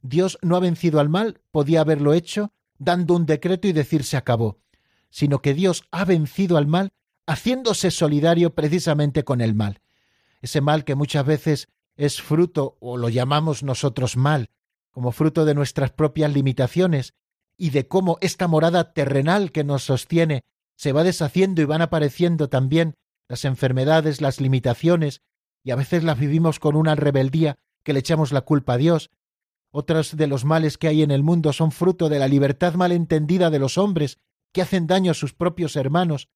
Dios 0.00 0.38
no 0.40 0.56
ha 0.56 0.60
vencido 0.60 1.00
al 1.00 1.10
mal, 1.10 1.42
podía 1.50 1.82
haberlo 1.82 2.14
hecho 2.14 2.54
dando 2.78 3.14
un 3.14 3.26
decreto 3.26 3.68
y 3.68 3.74
decir 3.74 4.04
se 4.04 4.16
acabó, 4.16 4.62
sino 5.10 5.42
que 5.42 5.52
Dios 5.52 5.84
ha 5.90 6.06
vencido 6.06 6.56
al 6.56 6.66
mal 6.66 6.94
haciéndose 7.30 7.92
solidario 7.92 8.56
precisamente 8.56 9.22
con 9.22 9.40
el 9.40 9.54
mal. 9.54 9.80
Ese 10.42 10.60
mal 10.60 10.84
que 10.84 10.96
muchas 10.96 11.24
veces 11.24 11.68
es 11.96 12.20
fruto, 12.20 12.76
o 12.80 12.96
lo 12.96 13.08
llamamos 13.08 13.62
nosotros 13.62 14.16
mal, 14.16 14.50
como 14.90 15.12
fruto 15.12 15.44
de 15.44 15.54
nuestras 15.54 15.92
propias 15.92 16.32
limitaciones 16.32 17.14
y 17.56 17.70
de 17.70 17.86
cómo 17.86 18.18
esta 18.20 18.48
morada 18.48 18.92
terrenal 18.92 19.52
que 19.52 19.62
nos 19.62 19.84
sostiene 19.84 20.42
se 20.74 20.92
va 20.92 21.04
deshaciendo 21.04 21.62
y 21.62 21.66
van 21.66 21.82
apareciendo 21.82 22.48
también 22.48 22.96
las 23.28 23.44
enfermedades, 23.44 24.20
las 24.20 24.40
limitaciones, 24.40 25.22
y 25.62 25.70
a 25.70 25.76
veces 25.76 26.02
las 26.02 26.18
vivimos 26.18 26.58
con 26.58 26.74
una 26.74 26.96
rebeldía 26.96 27.58
que 27.84 27.92
le 27.92 28.00
echamos 28.00 28.32
la 28.32 28.40
culpa 28.40 28.72
a 28.72 28.78
Dios. 28.78 29.10
Otros 29.70 30.16
de 30.16 30.26
los 30.26 30.44
males 30.44 30.78
que 30.78 30.88
hay 30.88 31.02
en 31.02 31.12
el 31.12 31.22
mundo 31.22 31.52
son 31.52 31.70
fruto 31.70 32.08
de 32.08 32.18
la 32.18 32.26
libertad 32.26 32.74
malentendida 32.74 33.50
de 33.50 33.60
los 33.60 33.78
hombres 33.78 34.18
que 34.52 34.62
hacen 34.62 34.88
daño 34.88 35.12
a 35.12 35.14
sus 35.14 35.32
propios 35.32 35.76
hermanos. 35.76 36.28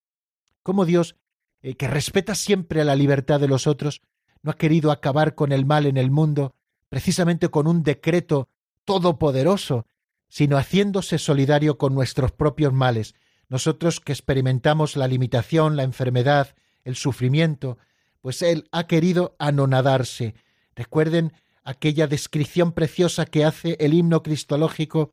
Como 0.65 0.85
Dios, 0.87 1.15
eh, 1.63 1.77
que 1.77 1.87
respeta 1.87 2.35
siempre 2.35 2.83
la 2.85 2.97
libertad 2.97 3.39
de 3.39 3.47
los 3.47 3.69
otros, 3.69 4.03
no 4.43 4.51
ha 4.51 4.57
querido 4.57 4.91
acabar 4.91 5.37
con 5.37 5.53
el 5.53 5.65
mal 5.65 5.87
en 5.87 5.97
el 5.97 6.11
mundo 6.11 6.57
precisamente 6.89 7.49
con 7.49 7.67
un 7.67 7.83
decreto 7.83 8.49
todopoderoso, 8.85 9.87
sino 10.29 10.57
haciéndose 10.59 11.19
solidario 11.19 11.77
con 11.77 11.93
nuestros 11.93 12.31
propios 12.31 12.73
males, 12.73 13.15
nosotros 13.49 13.99
que 14.01 14.13
experimentamos 14.13 14.97
la 14.97 15.09
limitación, 15.09 15.77
la 15.77 15.83
enfermedad, 15.83 16.55
el 16.85 16.95
sufrimiento, 16.95 17.79
pues 18.21 18.43
Él 18.43 18.69
ha 18.71 18.87
querido 18.87 19.35
anonadarse. 19.41 20.35
Recuerden 20.77 21.33
aquella 21.63 22.07
descripción 22.07 22.73
preciosa 22.73 23.27
que 23.27 23.45
hace 23.45 23.77
el 23.81 23.93
himno 23.93 24.23
cristológico 24.23 25.13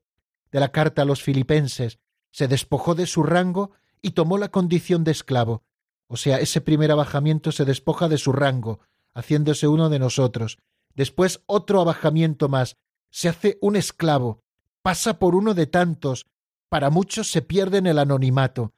de 0.52 0.60
la 0.60 0.72
carta 0.72 1.02
a 1.02 1.06
los 1.06 1.24
filipenses. 1.24 1.98
Se 2.30 2.48
despojó 2.48 2.94
de 2.94 3.08
su 3.08 3.24
rango 3.24 3.72
y 4.02 4.12
tomó 4.12 4.38
la 4.38 4.50
condición 4.50 5.04
de 5.04 5.12
esclavo. 5.12 5.64
O 6.08 6.18
sea, 6.18 6.40
ese 6.40 6.62
primer 6.62 6.92
abajamiento 6.92 7.52
se 7.52 7.66
despoja 7.66 8.10
de 8.10 8.18
su 8.18 8.32
rango, 8.32 8.80
haciéndose 9.14 9.68
uno 9.68 9.90
de 9.90 10.00
nosotros. 10.00 10.58
Después 10.94 11.42
otro 11.46 11.80
abajamiento 11.80 12.50
más. 12.50 12.76
Se 13.10 13.30
hace 13.30 13.58
un 13.62 13.76
esclavo. 13.76 14.42
Pasa 14.82 15.20
por 15.20 15.36
uno 15.36 15.54
de 15.54 15.68
tantos. 15.68 16.26
Para 16.70 16.90
muchos 16.90 17.30
se 17.30 17.42
pierde 17.42 17.78
en 17.78 17.88
el 17.88 18.00
anonimato. 18.00 18.74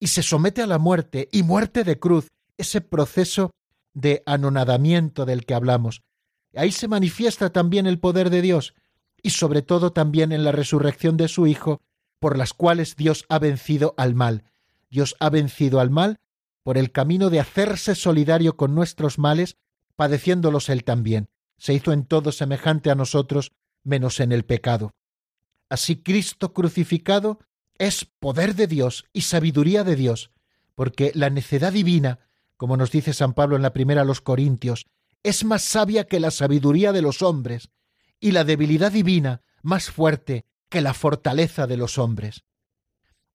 Y 0.00 0.08
se 0.08 0.22
somete 0.22 0.62
a 0.62 0.66
la 0.66 0.78
muerte, 0.78 1.28
y 1.32 1.42
muerte 1.42 1.84
de 1.84 1.98
cruz, 1.98 2.28
ese 2.56 2.80
proceso 2.80 3.50
de 3.94 4.22
anonadamiento 4.26 5.24
del 5.24 5.44
que 5.44 5.54
hablamos. 5.54 6.02
Ahí 6.54 6.72
se 6.72 6.88
manifiesta 6.88 7.50
también 7.50 7.86
el 7.86 7.98
poder 7.98 8.30
de 8.30 8.42
Dios, 8.42 8.74
y 9.22 9.30
sobre 9.30 9.62
todo 9.62 9.92
también 9.92 10.32
en 10.32 10.44
la 10.44 10.52
resurrección 10.52 11.16
de 11.16 11.28
su 11.28 11.46
Hijo, 11.46 11.80
por 12.18 12.36
las 12.36 12.52
cuales 12.52 12.96
Dios 12.96 13.24
ha 13.28 13.38
vencido 13.38 13.94
al 13.96 14.14
mal. 14.14 14.44
Dios 14.90 15.16
ha 15.20 15.30
vencido 15.30 15.80
al 15.80 15.90
mal 15.90 16.20
por 16.62 16.78
el 16.78 16.92
camino 16.92 17.30
de 17.30 17.40
hacerse 17.40 17.94
solidario 17.94 18.56
con 18.56 18.74
nuestros 18.74 19.18
males, 19.18 19.56
padeciéndolos 19.96 20.68
él 20.68 20.84
también 20.84 21.28
se 21.58 21.74
hizo 21.74 21.92
en 21.92 22.04
todo 22.04 22.32
semejante 22.32 22.90
a 22.90 22.94
nosotros, 22.94 23.52
menos 23.82 24.20
en 24.20 24.32
el 24.32 24.44
pecado. 24.44 24.94
Así 25.68 25.96
Cristo 26.02 26.54
crucificado 26.54 27.40
es 27.78 28.04
poder 28.04 28.54
de 28.54 28.66
Dios 28.66 29.04
y 29.12 29.22
sabiduría 29.22 29.84
de 29.84 29.96
Dios, 29.96 30.30
porque 30.74 31.12
la 31.14 31.30
necedad 31.30 31.72
divina, 31.72 32.20
como 32.56 32.76
nos 32.76 32.90
dice 32.90 33.12
San 33.12 33.34
Pablo 33.34 33.56
en 33.56 33.62
la 33.62 33.72
primera 33.72 34.02
a 34.02 34.04
los 34.04 34.20
Corintios, 34.20 34.86
es 35.22 35.44
más 35.44 35.62
sabia 35.62 36.04
que 36.04 36.20
la 36.20 36.30
sabiduría 36.30 36.92
de 36.92 37.02
los 37.02 37.22
hombres, 37.22 37.70
y 38.20 38.32
la 38.32 38.44
debilidad 38.44 38.90
divina 38.90 39.42
más 39.62 39.90
fuerte 39.90 40.46
que 40.68 40.80
la 40.80 40.94
fortaleza 40.94 41.66
de 41.66 41.76
los 41.76 41.98
hombres. 41.98 42.44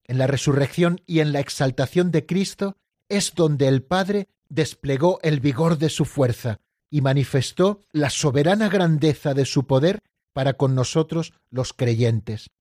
En 0.03 0.17
la 0.17 0.27
resurrección 0.27 1.01
y 1.05 1.19
en 1.19 1.31
la 1.34 1.39
exaltación 1.39 2.11
de 2.11 2.25
Cristo 2.25 2.77
es 3.09 3.34
donde 3.36 3.67
el 3.67 3.84
Padre 3.84 4.27
desplegó 4.49 5.19
el 5.23 5.39
vigor 5.39 5.77
de 5.77 5.89
su 5.89 6.05
fuerza, 6.05 6.59
y 6.93 7.01
manifestó 7.01 7.81
la 7.91 8.11
soberana 8.11 8.69
grandeza 8.69 9.34
de 9.34 9.45
su 9.45 9.65
poder 9.65 10.03
para 10.31 10.53
con 10.53 10.75
nosotros 10.75 11.34
los 11.49 11.73
creyentes. 11.73 12.51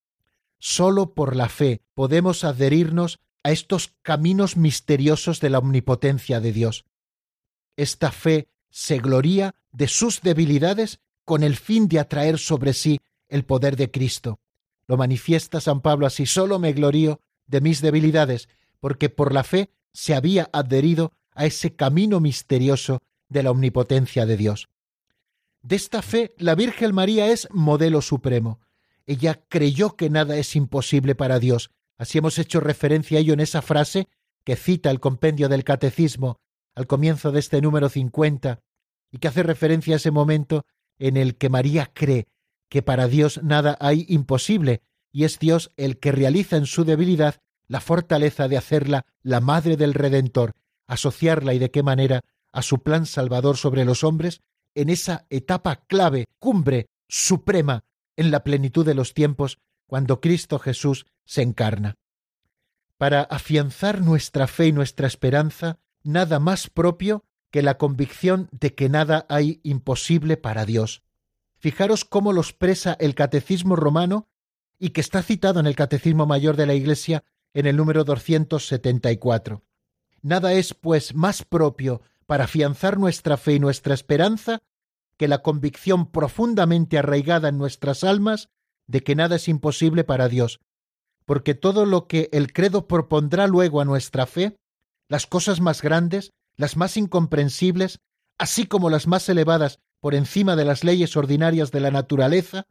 Sólo 0.58 1.12
por 1.12 1.36
la 1.36 1.50
fe 1.50 1.82
podemos 1.92 2.42
adherirnos 2.42 3.20
a 3.42 3.50
estos 3.50 3.92
caminos 4.00 4.56
misteriosos 4.56 5.38
de 5.40 5.50
la 5.50 5.58
omnipotencia 5.58 6.40
de 6.40 6.52
Dios. 6.54 6.86
Esta 7.76 8.10
fe 8.10 8.48
se 8.70 8.96
gloría 8.96 9.54
de 9.70 9.86
sus 9.86 10.22
debilidades 10.22 11.00
con 11.26 11.42
el 11.42 11.56
fin 11.56 11.86
de 11.86 12.00
atraer 12.00 12.38
sobre 12.38 12.72
sí 12.72 13.00
el 13.28 13.44
poder 13.44 13.76
de 13.76 13.90
Cristo. 13.90 14.40
Lo 14.86 14.96
manifiesta 14.96 15.60
San 15.60 15.80
Pablo 15.80 16.06
así, 16.06 16.26
solo 16.26 16.58
me 16.58 16.72
glorío 16.72 17.20
de 17.46 17.60
mis 17.60 17.80
debilidades, 17.80 18.48
porque 18.80 19.08
por 19.08 19.32
la 19.32 19.44
fe 19.44 19.70
se 19.92 20.14
había 20.14 20.50
adherido 20.52 21.12
a 21.34 21.46
ese 21.46 21.74
camino 21.74 22.20
misterioso 22.20 23.00
de 23.28 23.42
la 23.42 23.50
omnipotencia 23.50 24.26
de 24.26 24.36
Dios. 24.36 24.68
De 25.62 25.76
esta 25.76 26.02
fe, 26.02 26.34
la 26.38 26.54
Virgen 26.54 26.94
María 26.94 27.28
es 27.28 27.48
modelo 27.50 28.02
supremo. 28.02 28.60
Ella 29.06 29.42
creyó 29.48 29.96
que 29.96 30.10
nada 30.10 30.36
es 30.36 30.56
imposible 30.56 31.14
para 31.14 31.38
Dios. 31.38 31.70
Así 31.98 32.18
hemos 32.18 32.38
hecho 32.38 32.60
referencia 32.60 33.18
a 33.18 33.20
ello 33.20 33.32
en 33.32 33.40
esa 33.40 33.62
frase 33.62 34.08
que 34.44 34.56
cita 34.56 34.90
el 34.90 35.00
compendio 35.00 35.48
del 35.48 35.64
Catecismo 35.64 36.40
al 36.74 36.86
comienzo 36.86 37.32
de 37.32 37.40
este 37.40 37.60
número 37.60 37.88
50 37.88 38.60
y 39.10 39.18
que 39.18 39.28
hace 39.28 39.42
referencia 39.42 39.94
a 39.94 39.96
ese 39.98 40.10
momento 40.10 40.64
en 40.98 41.16
el 41.16 41.36
que 41.36 41.48
María 41.48 41.90
cree 41.92 42.26
que 42.72 42.80
para 42.80 43.06
Dios 43.06 43.38
nada 43.42 43.76
hay 43.80 44.06
imposible 44.08 44.80
y 45.12 45.24
es 45.24 45.38
Dios 45.38 45.72
el 45.76 45.98
que 45.98 46.10
realiza 46.10 46.56
en 46.56 46.64
su 46.64 46.86
debilidad 46.86 47.42
la 47.68 47.82
fortaleza 47.82 48.48
de 48.48 48.56
hacerla 48.56 49.04
la 49.22 49.42
madre 49.42 49.76
del 49.76 49.92
Redentor, 49.92 50.54
asociarla 50.86 51.52
y 51.52 51.58
de 51.58 51.70
qué 51.70 51.82
manera 51.82 52.22
a 52.50 52.62
su 52.62 52.82
plan 52.82 53.04
salvador 53.04 53.58
sobre 53.58 53.84
los 53.84 54.04
hombres 54.04 54.40
en 54.74 54.88
esa 54.88 55.26
etapa 55.28 55.84
clave, 55.86 56.28
cumbre, 56.38 56.86
suprema, 57.08 57.84
en 58.16 58.30
la 58.30 58.42
plenitud 58.42 58.86
de 58.86 58.94
los 58.94 59.12
tiempos, 59.12 59.58
cuando 59.86 60.22
Cristo 60.22 60.58
Jesús 60.58 61.04
se 61.26 61.42
encarna. 61.42 61.96
Para 62.96 63.20
afianzar 63.20 64.00
nuestra 64.00 64.46
fe 64.46 64.68
y 64.68 64.72
nuestra 64.72 65.06
esperanza, 65.06 65.78
nada 66.04 66.38
más 66.38 66.70
propio 66.70 67.22
que 67.50 67.60
la 67.60 67.76
convicción 67.76 68.48
de 68.50 68.74
que 68.74 68.88
nada 68.88 69.26
hay 69.28 69.60
imposible 69.62 70.38
para 70.38 70.64
Dios. 70.64 71.02
Fijaros 71.62 72.04
cómo 72.04 72.32
lo 72.32 72.40
expresa 72.40 72.96
el 72.98 73.14
Catecismo 73.14 73.76
romano 73.76 74.26
y 74.80 74.90
que 74.90 75.00
está 75.00 75.22
citado 75.22 75.60
en 75.60 75.68
el 75.68 75.76
Catecismo 75.76 76.26
Mayor 76.26 76.56
de 76.56 76.66
la 76.66 76.74
Iglesia 76.74 77.22
en 77.54 77.66
el 77.66 77.76
número 77.76 78.02
274. 78.02 79.62
Nada 80.22 80.54
es, 80.54 80.74
pues, 80.74 81.14
más 81.14 81.44
propio 81.44 82.02
para 82.26 82.44
afianzar 82.44 82.98
nuestra 82.98 83.36
fe 83.36 83.54
y 83.54 83.58
nuestra 83.60 83.94
esperanza 83.94 84.58
que 85.16 85.28
la 85.28 85.42
convicción 85.42 86.10
profundamente 86.10 86.98
arraigada 86.98 87.50
en 87.50 87.58
nuestras 87.58 88.02
almas 88.02 88.48
de 88.88 89.04
que 89.04 89.14
nada 89.14 89.36
es 89.36 89.46
imposible 89.46 90.02
para 90.02 90.28
Dios, 90.28 90.58
porque 91.26 91.54
todo 91.54 91.86
lo 91.86 92.08
que 92.08 92.28
el 92.32 92.52
credo 92.52 92.88
propondrá 92.88 93.46
luego 93.46 93.80
a 93.80 93.84
nuestra 93.84 94.26
fe, 94.26 94.56
las 95.06 95.28
cosas 95.28 95.60
más 95.60 95.80
grandes, 95.80 96.32
las 96.56 96.76
más 96.76 96.96
incomprensibles, 96.96 98.00
así 98.36 98.66
como 98.66 98.90
las 98.90 99.06
más 99.06 99.28
elevadas 99.28 99.78
por 100.02 100.16
encima 100.16 100.56
de 100.56 100.64
las 100.64 100.82
leyes 100.82 101.16
ordinarias 101.16 101.70
de 101.70 101.78
la 101.78 101.92
naturaleza, 101.92 102.66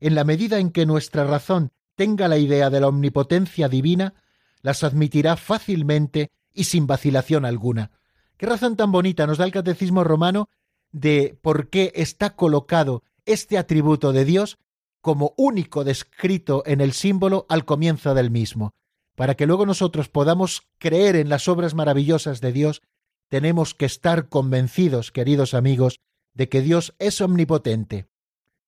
en 0.00 0.14
la 0.14 0.24
medida 0.24 0.58
en 0.58 0.70
que 0.70 0.86
nuestra 0.86 1.24
razón 1.24 1.70
tenga 1.96 2.28
la 2.28 2.38
idea 2.38 2.70
de 2.70 2.80
la 2.80 2.88
omnipotencia 2.88 3.68
divina, 3.68 4.14
las 4.62 4.82
admitirá 4.82 5.36
fácilmente 5.36 6.30
y 6.54 6.64
sin 6.64 6.86
vacilación 6.86 7.44
alguna. 7.44 7.90
Qué 8.38 8.46
razón 8.46 8.76
tan 8.76 8.90
bonita 8.90 9.26
nos 9.26 9.36
da 9.36 9.44
el 9.44 9.52
catecismo 9.52 10.02
romano 10.02 10.48
de 10.92 11.38
por 11.42 11.68
qué 11.68 11.92
está 11.94 12.36
colocado 12.36 13.02
este 13.26 13.58
atributo 13.58 14.14
de 14.14 14.24
Dios 14.24 14.56
como 15.02 15.34
único 15.36 15.84
descrito 15.84 16.62
en 16.64 16.80
el 16.80 16.94
símbolo 16.94 17.44
al 17.50 17.66
comienzo 17.66 18.14
del 18.14 18.30
mismo. 18.30 18.72
Para 19.14 19.34
que 19.34 19.46
luego 19.46 19.66
nosotros 19.66 20.08
podamos 20.08 20.62
creer 20.78 21.16
en 21.16 21.28
las 21.28 21.48
obras 21.48 21.74
maravillosas 21.74 22.40
de 22.40 22.50
Dios, 22.50 22.80
tenemos 23.28 23.74
que 23.74 23.84
estar 23.84 24.30
convencidos, 24.30 25.12
queridos 25.12 25.52
amigos, 25.52 26.00
de 26.34 26.48
que 26.48 26.62
Dios 26.62 26.94
es 26.98 27.20
omnipotente. 27.20 28.06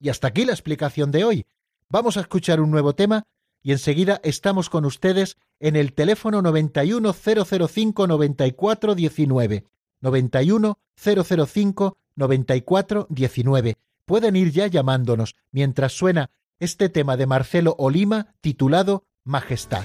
Y 0.01 0.09
hasta 0.09 0.29
aquí 0.29 0.45
la 0.45 0.53
explicación 0.53 1.11
de 1.11 1.25
hoy. 1.25 1.47
Vamos 1.89 2.17
a 2.17 2.21
escuchar 2.21 2.61
un 2.61 2.71
nuevo 2.71 2.95
tema 2.95 3.25
y 3.63 3.73
enseguida 3.73 4.21
estamos 4.23 4.69
con 4.69 4.85
ustedes 4.85 5.39
en 5.59 5.75
el 5.77 5.95
teléfono 5.95 6.43
91005 6.43 8.07
9419. 8.07 9.65
91005 10.01 11.97
9419. 12.17 13.77
Pueden 14.05 14.37
ir 14.37 14.53
ya 14.53 14.67
llamándonos 14.67 15.35
mientras 15.51 15.93
suena 15.93 16.31
este 16.59 16.91
tema 16.91 17.17
de 17.17 17.27
Marcelo 17.27 17.75
Olima 17.79 18.35
titulado 18.41 19.05
Majestad. 19.25 19.85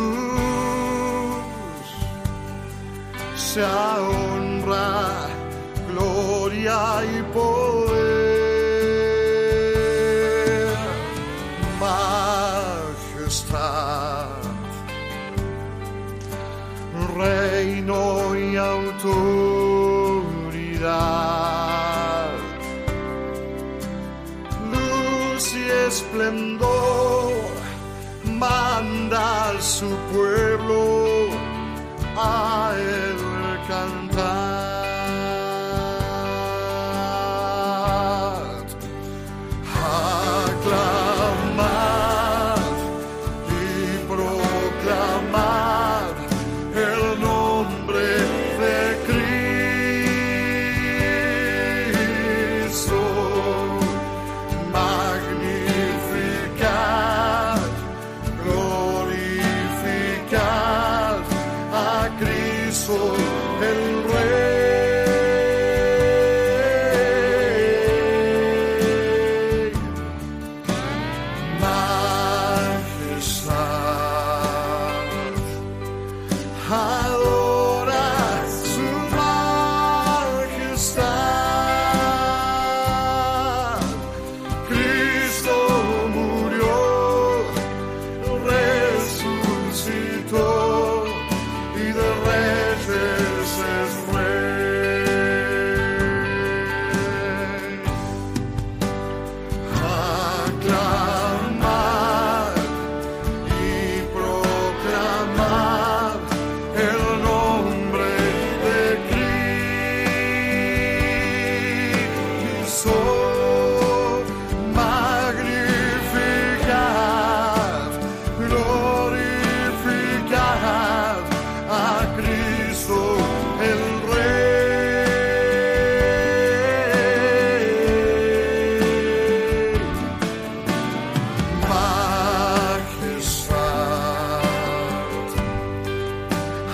sea 3.35 3.97
honra, 3.99 5.27
gloria 5.89 6.79
y 7.03 7.15
poder. 7.33 7.95
Majestad, 11.79 13.15
reino 17.15 18.35
y 18.35 18.55
autoridad, 18.55 19.44
esplendor, 25.87 27.33
manda 28.25 29.51
a 29.51 29.61
su 29.61 29.89
pueblo 30.11 31.29
a 32.17 32.73
él 32.75 33.14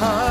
heart. 0.01 0.30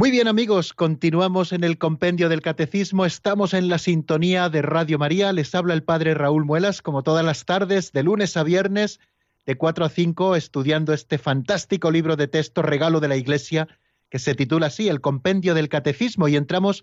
Muy 0.00 0.10
bien 0.10 0.28
amigos, 0.28 0.72
continuamos 0.72 1.52
en 1.52 1.62
el 1.62 1.76
compendio 1.76 2.30
del 2.30 2.40
catecismo, 2.40 3.04
estamos 3.04 3.52
en 3.52 3.68
la 3.68 3.76
sintonía 3.76 4.48
de 4.48 4.62
Radio 4.62 4.98
María, 4.98 5.30
les 5.34 5.54
habla 5.54 5.74
el 5.74 5.82
padre 5.82 6.14
Raúl 6.14 6.46
Muelas, 6.46 6.80
como 6.80 7.02
todas 7.02 7.22
las 7.22 7.44
tardes, 7.44 7.92
de 7.92 8.02
lunes 8.02 8.34
a 8.38 8.42
viernes, 8.42 8.98
de 9.44 9.58
4 9.58 9.84
a 9.84 9.90
5, 9.90 10.36
estudiando 10.36 10.94
este 10.94 11.18
fantástico 11.18 11.90
libro 11.90 12.16
de 12.16 12.28
texto, 12.28 12.62
regalo 12.62 13.00
de 13.00 13.08
la 13.08 13.16
Iglesia, 13.16 13.68
que 14.08 14.18
se 14.18 14.34
titula 14.34 14.68
así, 14.68 14.88
el 14.88 15.02
compendio 15.02 15.52
del 15.52 15.68
catecismo, 15.68 16.28
y 16.28 16.36
entramos 16.36 16.82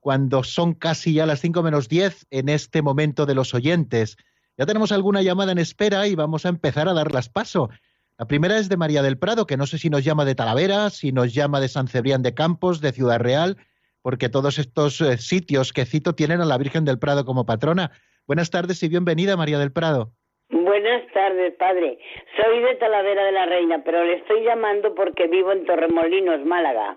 cuando 0.00 0.42
son 0.42 0.74
casi 0.74 1.12
ya 1.12 1.24
las 1.24 1.42
5 1.42 1.62
menos 1.62 1.88
10 1.88 2.26
en 2.30 2.48
este 2.48 2.82
momento 2.82 3.26
de 3.26 3.36
los 3.36 3.54
oyentes. 3.54 4.16
Ya 4.58 4.66
tenemos 4.66 4.90
alguna 4.90 5.22
llamada 5.22 5.52
en 5.52 5.58
espera 5.58 6.08
y 6.08 6.16
vamos 6.16 6.44
a 6.44 6.48
empezar 6.48 6.88
a 6.88 6.94
darlas 6.94 7.28
paso. 7.28 7.70
La 8.18 8.26
primera 8.26 8.56
es 8.56 8.70
de 8.70 8.78
María 8.78 9.02
del 9.02 9.18
Prado, 9.18 9.46
que 9.46 9.58
no 9.58 9.66
sé 9.66 9.76
si 9.76 9.90
nos 9.90 10.02
llama 10.02 10.24
de 10.24 10.34
Talavera, 10.34 10.88
si 10.88 11.12
nos 11.12 11.34
llama 11.34 11.60
de 11.60 11.68
San 11.68 11.86
Cebrián 11.86 12.22
de 12.22 12.32
Campos, 12.32 12.80
de 12.80 12.92
Ciudad 12.92 13.20
Real, 13.20 13.58
porque 14.00 14.30
todos 14.30 14.58
estos 14.58 15.02
eh, 15.02 15.18
sitios 15.18 15.74
que 15.74 15.84
cito 15.84 16.14
tienen 16.14 16.40
a 16.40 16.46
la 16.46 16.56
Virgen 16.56 16.86
del 16.86 16.98
Prado 16.98 17.26
como 17.26 17.44
patrona. 17.44 17.90
Buenas 18.26 18.50
tardes 18.50 18.82
y 18.82 18.88
bienvenida, 18.88 19.36
María 19.36 19.58
del 19.58 19.70
Prado. 19.70 20.12
Buenas 20.48 21.02
tardes, 21.12 21.56
padre. 21.58 21.98
Soy 22.40 22.60
de 22.62 22.76
Talavera 22.76 23.22
de 23.22 23.32
la 23.32 23.44
Reina, 23.44 23.82
pero 23.84 24.02
le 24.02 24.14
estoy 24.14 24.44
llamando 24.44 24.94
porque 24.94 25.26
vivo 25.26 25.52
en 25.52 25.66
Torremolinos, 25.66 26.42
Málaga. 26.46 26.96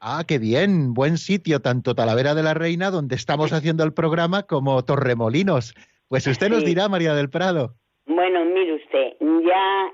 Ah, 0.00 0.24
qué 0.26 0.38
bien, 0.40 0.94
buen 0.94 1.16
sitio, 1.16 1.60
tanto 1.60 1.94
Talavera 1.94 2.34
de 2.34 2.42
la 2.42 2.54
Reina, 2.54 2.90
donde 2.90 3.14
estamos 3.14 3.52
haciendo 3.52 3.84
el 3.84 3.92
programa, 3.92 4.42
como 4.42 4.84
Torremolinos. 4.84 5.74
Pues 6.08 6.26
usted 6.26 6.48
nos 6.48 6.64
dirá, 6.64 6.88
María 6.88 7.14
del 7.14 7.30
Prado. 7.30 7.76
Bueno, 8.06 8.44
mire 8.44 8.74
usted, 8.74 9.12
ya 9.20 9.92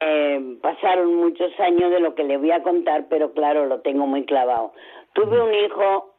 eh, 0.00 0.56
pasaron 0.62 1.14
muchos 1.16 1.52
años 1.60 1.90
de 1.90 2.00
lo 2.00 2.14
que 2.14 2.24
le 2.24 2.38
voy 2.38 2.50
a 2.50 2.62
contar, 2.62 3.06
pero 3.08 3.32
claro, 3.32 3.66
lo 3.66 3.80
tengo 3.80 4.06
muy 4.06 4.24
clavado. 4.24 4.72
Tuve 5.12 5.40
un 5.40 5.54
hijo, 5.54 6.14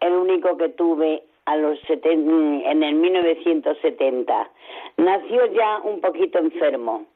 el 0.00 0.12
único 0.12 0.56
que 0.56 0.70
tuve 0.70 1.22
a 1.44 1.56
los 1.56 1.78
en 1.88 2.82
el 2.82 2.94
1970. 2.94 4.50
Nació 4.96 5.46
ya 5.52 5.78
un 5.84 6.00
poquito 6.00 6.38
enfermo, 6.38 7.06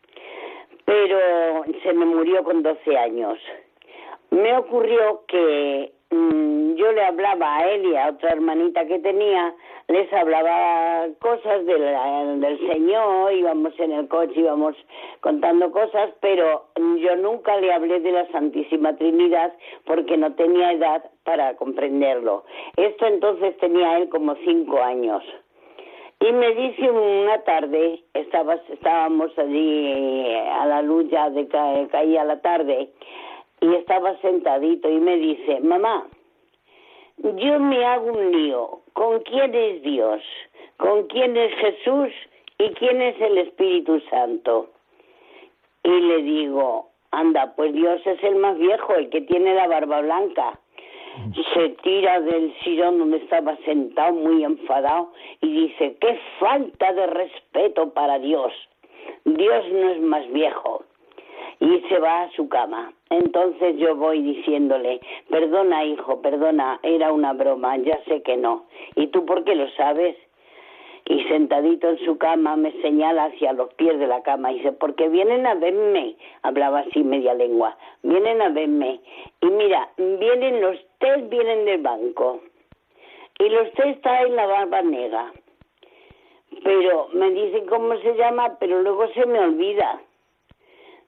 pero 0.84 1.64
se 1.82 1.92
me 1.92 2.04
murió 2.04 2.44
con 2.44 2.62
12 2.62 2.96
años. 2.96 3.38
Me 4.30 4.56
ocurrió 4.56 5.24
que 5.26 5.92
mm, 6.10 6.74
yo 6.74 6.92
le 6.92 7.04
hablaba 7.04 7.58
a 7.58 7.70
él 7.70 7.86
y 7.86 7.96
a 7.96 8.08
otra 8.10 8.30
hermanita 8.30 8.86
que 8.86 8.98
tenía 8.98 9.54
les 9.90 10.12
hablaba 10.12 11.08
cosas 11.18 11.66
del, 11.66 12.58
Señor, 12.70 13.32
íbamos 13.32 13.72
en 13.80 13.90
el 13.90 14.06
coche, 14.06 14.38
íbamos 14.38 14.76
contando 15.20 15.72
cosas, 15.72 16.10
pero 16.20 16.66
yo 16.76 17.16
nunca 17.16 17.56
le 17.56 17.72
hablé 17.72 17.98
de 17.98 18.12
la 18.12 18.28
Santísima 18.28 18.94
Trinidad 18.96 19.52
porque 19.86 20.16
no 20.16 20.32
tenía 20.34 20.72
edad 20.72 21.02
para 21.24 21.56
comprenderlo. 21.56 22.44
Esto 22.76 23.06
entonces 23.06 23.56
tenía 23.58 23.98
él 23.98 24.08
como 24.10 24.36
cinco 24.44 24.80
años. 24.80 25.24
Y 26.20 26.32
me 26.32 26.54
dice 26.54 26.88
una 26.88 27.38
tarde, 27.42 28.04
estábamos 28.14 29.36
allí 29.38 30.32
a 30.52 30.66
la 30.66 30.82
luz 30.82 31.10
ya 31.10 31.30
de 31.30 31.48
caía 31.90 32.22
la 32.22 32.40
tarde, 32.42 32.90
y 33.60 33.74
estaba 33.74 34.16
sentadito 34.18 34.88
y 34.88 34.98
me 34.98 35.16
dice, 35.16 35.60
mamá, 35.60 36.06
yo 37.18 37.60
me 37.60 37.84
hago 37.84 38.12
un 38.12 38.32
lío. 38.32 38.80
¿Con 38.94 39.20
quién 39.20 39.54
es 39.54 39.82
Dios? 39.82 40.22
¿Con 40.78 41.06
quién 41.08 41.36
es 41.36 41.54
Jesús? 41.56 42.08
¿Y 42.58 42.70
quién 42.70 43.00
es 43.02 43.20
el 43.20 43.38
Espíritu 43.38 44.00
Santo? 44.10 44.70
Y 45.82 45.90
le 45.90 46.22
digo, 46.22 46.88
anda, 47.10 47.54
pues 47.54 47.72
Dios 47.72 48.00
es 48.06 48.22
el 48.22 48.36
más 48.36 48.58
viejo, 48.58 48.94
el 48.94 49.10
que 49.10 49.20
tiene 49.22 49.54
la 49.54 49.66
barba 49.66 50.00
blanca. 50.00 50.58
Se 51.54 51.70
tira 51.82 52.20
del 52.20 52.54
sillón 52.62 52.98
donde 52.98 53.18
estaba 53.18 53.56
sentado 53.64 54.12
muy 54.12 54.44
enfadado 54.44 55.12
y 55.40 55.66
dice, 55.66 55.96
qué 56.00 56.18
falta 56.38 56.92
de 56.92 57.06
respeto 57.06 57.90
para 57.92 58.18
Dios. 58.18 58.52
Dios 59.24 59.64
no 59.72 59.90
es 59.90 60.00
más 60.00 60.30
viejo 60.32 60.84
y 61.60 61.80
se 61.88 61.98
va 61.98 62.22
a 62.22 62.30
su 62.32 62.48
cama. 62.48 62.92
Entonces 63.10 63.76
yo 63.76 63.94
voy 63.94 64.22
diciéndole, 64.22 65.00
perdona 65.28 65.84
hijo, 65.84 66.20
perdona, 66.22 66.80
era 66.82 67.12
una 67.12 67.34
broma, 67.34 67.76
ya 67.76 68.02
sé 68.04 68.22
que 68.22 68.36
no. 68.36 68.64
¿Y 68.96 69.08
tú 69.08 69.24
por 69.26 69.44
qué 69.44 69.54
lo 69.54 69.68
sabes? 69.72 70.16
Y 71.04 71.24
sentadito 71.24 71.88
en 71.88 71.98
su 71.98 72.18
cama 72.18 72.56
me 72.56 72.72
señala 72.82 73.24
hacia 73.24 73.52
los 73.52 73.72
pies 73.74 73.98
de 73.98 74.06
la 74.06 74.22
cama 74.22 74.52
y 74.52 74.56
dice, 74.56 74.72
porque 74.72 75.08
vienen 75.08 75.46
a 75.46 75.54
verme, 75.54 76.16
hablaba 76.42 76.80
así 76.80 77.02
media 77.02 77.34
lengua, 77.34 77.76
vienen 78.02 78.40
a 78.40 78.48
verme. 78.48 79.00
Y 79.40 79.46
mira, 79.46 79.90
vienen 79.96 80.60
los 80.60 80.78
tres, 80.98 81.28
vienen 81.28 81.64
del 81.64 81.82
banco. 81.82 82.40
Y 83.38 83.48
los 83.48 83.72
tres 83.72 83.96
está 83.96 84.22
en 84.22 84.36
la 84.36 84.46
barba 84.46 84.82
negra. 84.82 85.32
Pero 86.62 87.08
me 87.12 87.30
dicen 87.30 87.66
cómo 87.66 87.96
se 87.96 88.14
llama, 88.14 88.56
pero 88.58 88.82
luego 88.82 89.08
se 89.08 89.26
me 89.26 89.40
olvida. 89.40 90.00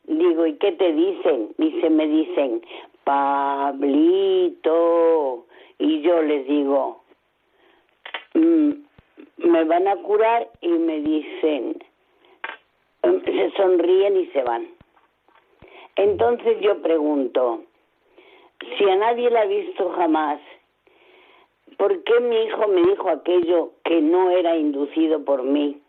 Digo, 0.05 0.47
¿y 0.47 0.55
qué 0.55 0.73
te 0.73 0.93
dicen? 0.93 1.55
Dice, 1.59 1.91
me 1.91 2.07
dicen, 2.07 2.63
Pablito. 3.05 4.67
Y 5.79 6.01
yo 6.03 6.23
les 6.23 6.47
digo, 6.47 7.03
mm, 8.35 8.71
me 9.39 9.65
van 9.65 9.89
a 9.89 9.97
curar 9.97 10.49
y 10.61 10.69
me 10.69 11.01
dicen, 11.01 11.83
mm, 13.03 13.25
se 13.25 13.51
sonríen 13.57 14.17
y 14.17 14.27
se 14.27 14.43
van. 14.43 14.69
Entonces 15.97 16.61
yo 16.61 16.81
pregunto, 16.83 17.65
si 18.79 18.89
a 18.89 18.97
nadie 18.97 19.29
la 19.31 19.41
ha 19.43 19.47
visto 19.47 19.91
jamás, 19.91 20.41
¿por 21.77 22.03
qué 22.05 22.21
mi 22.21 22.37
hijo 22.45 22.69
me 22.69 22.83
dijo 22.83 23.09
aquello 23.11 23.73
que 23.85 24.01
no 24.01 24.31
era 24.31 24.57
inducido 24.57 25.25
por 25.25 25.43
mí? 25.43 25.82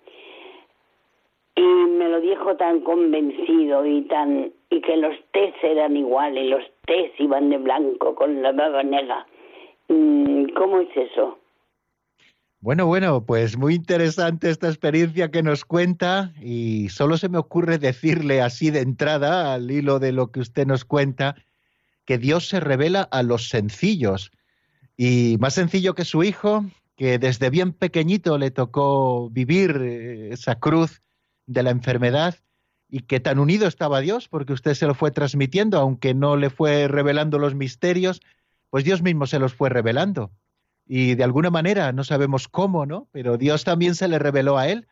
Y 1.55 1.61
me 1.61 2.09
lo 2.09 2.19
dijo 2.19 2.55
tan 2.55 2.81
convencido 2.81 3.85
y 3.85 4.01
tan 4.03 4.51
y 4.69 4.81
que 4.81 4.97
los 4.97 5.15
tés 5.31 5.53
eran 5.61 5.95
iguales, 5.95 6.49
los 6.49 6.63
tés 6.85 7.11
iban 7.19 7.49
de 7.49 7.57
blanco 7.57 8.15
con 8.15 8.41
la 8.41 8.51
baba 8.51 8.83
negra. 8.83 9.25
Mm, 9.87 10.45
¿Cómo 10.55 10.79
es 10.79 10.89
eso? 10.95 11.37
Bueno, 12.59 12.87
bueno, 12.87 13.25
pues 13.25 13.57
muy 13.57 13.75
interesante 13.75 14.49
esta 14.49 14.69
experiencia 14.69 15.29
que 15.29 15.43
nos 15.43 15.65
cuenta 15.65 16.31
y 16.41 16.87
solo 16.89 17.17
se 17.17 17.27
me 17.27 17.37
ocurre 17.37 17.77
decirle 17.77 18.41
así 18.41 18.71
de 18.71 18.79
entrada, 18.79 19.53
al 19.53 19.69
hilo 19.69 19.99
de 19.99 20.13
lo 20.13 20.31
que 20.31 20.39
usted 20.39 20.65
nos 20.65 20.85
cuenta, 20.85 21.35
que 22.05 22.17
Dios 22.17 22.47
se 22.47 22.61
revela 22.61 23.01
a 23.01 23.21
los 23.21 23.49
sencillos 23.49 24.31
y 24.95 25.35
más 25.39 25.55
sencillo 25.55 25.93
que 25.93 26.05
su 26.05 26.23
hijo, 26.23 26.65
que 26.95 27.19
desde 27.19 27.49
bien 27.49 27.73
pequeñito 27.73 28.37
le 28.37 28.49
tocó 28.49 29.29
vivir 29.29 29.77
eh, 29.81 30.29
esa 30.31 30.55
cruz 30.55 31.01
de 31.45 31.63
la 31.63 31.71
enfermedad 31.71 32.35
y 32.89 33.01
que 33.01 33.19
tan 33.19 33.39
unido 33.39 33.67
estaba 33.67 34.01
Dios, 34.01 34.27
porque 34.27 34.53
usted 34.53 34.75
se 34.75 34.85
lo 34.85 34.93
fue 34.93 35.11
transmitiendo, 35.11 35.79
aunque 35.79 36.13
no 36.13 36.37
le 36.37 36.49
fue 36.49 36.87
revelando 36.87 37.39
los 37.39 37.55
misterios, 37.55 38.21
pues 38.69 38.83
Dios 38.83 39.01
mismo 39.01 39.25
se 39.25 39.39
los 39.39 39.53
fue 39.53 39.69
revelando. 39.69 40.31
Y 40.85 41.15
de 41.15 41.23
alguna 41.23 41.49
manera, 41.49 41.91
no 41.91 42.03
sabemos 42.03 42.47
cómo, 42.47 42.85
¿no? 42.85 43.07
Pero 43.11 43.37
Dios 43.37 43.63
también 43.63 43.95
se 43.95 44.07
le 44.07 44.19
reveló 44.19 44.57
a 44.57 44.67
él, 44.67 44.87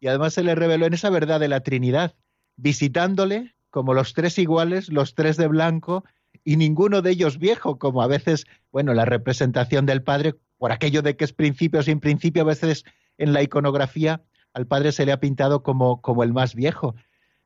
y 0.00 0.08
además 0.08 0.34
se 0.34 0.42
le 0.42 0.54
reveló 0.54 0.86
en 0.86 0.94
esa 0.94 1.08
verdad 1.08 1.40
de 1.40 1.48
la 1.48 1.60
Trinidad, 1.60 2.14
visitándole 2.56 3.54
como 3.70 3.94
los 3.94 4.12
tres 4.12 4.38
iguales, 4.38 4.90
los 4.90 5.14
tres 5.14 5.36
de 5.36 5.48
blanco, 5.48 6.04
y 6.44 6.56
ninguno 6.56 7.02
de 7.02 7.12
ellos 7.12 7.38
viejo, 7.38 7.78
como 7.78 8.02
a 8.02 8.06
veces, 8.06 8.46
bueno, 8.70 8.94
la 8.94 9.04
representación 9.04 9.86
del 9.86 10.02
Padre, 10.02 10.34
por 10.58 10.72
aquello 10.72 11.02
de 11.02 11.16
que 11.16 11.24
es 11.24 11.32
principio 11.32 11.82
sin 11.82 12.00
principio, 12.00 12.42
a 12.42 12.46
veces 12.46 12.84
en 13.18 13.32
la 13.32 13.42
iconografía 13.42 14.22
al 14.56 14.66
padre 14.66 14.90
se 14.90 15.04
le 15.04 15.12
ha 15.12 15.20
pintado 15.20 15.62
como, 15.62 16.00
como 16.00 16.22
el 16.22 16.32
más 16.32 16.54
viejo. 16.54 16.94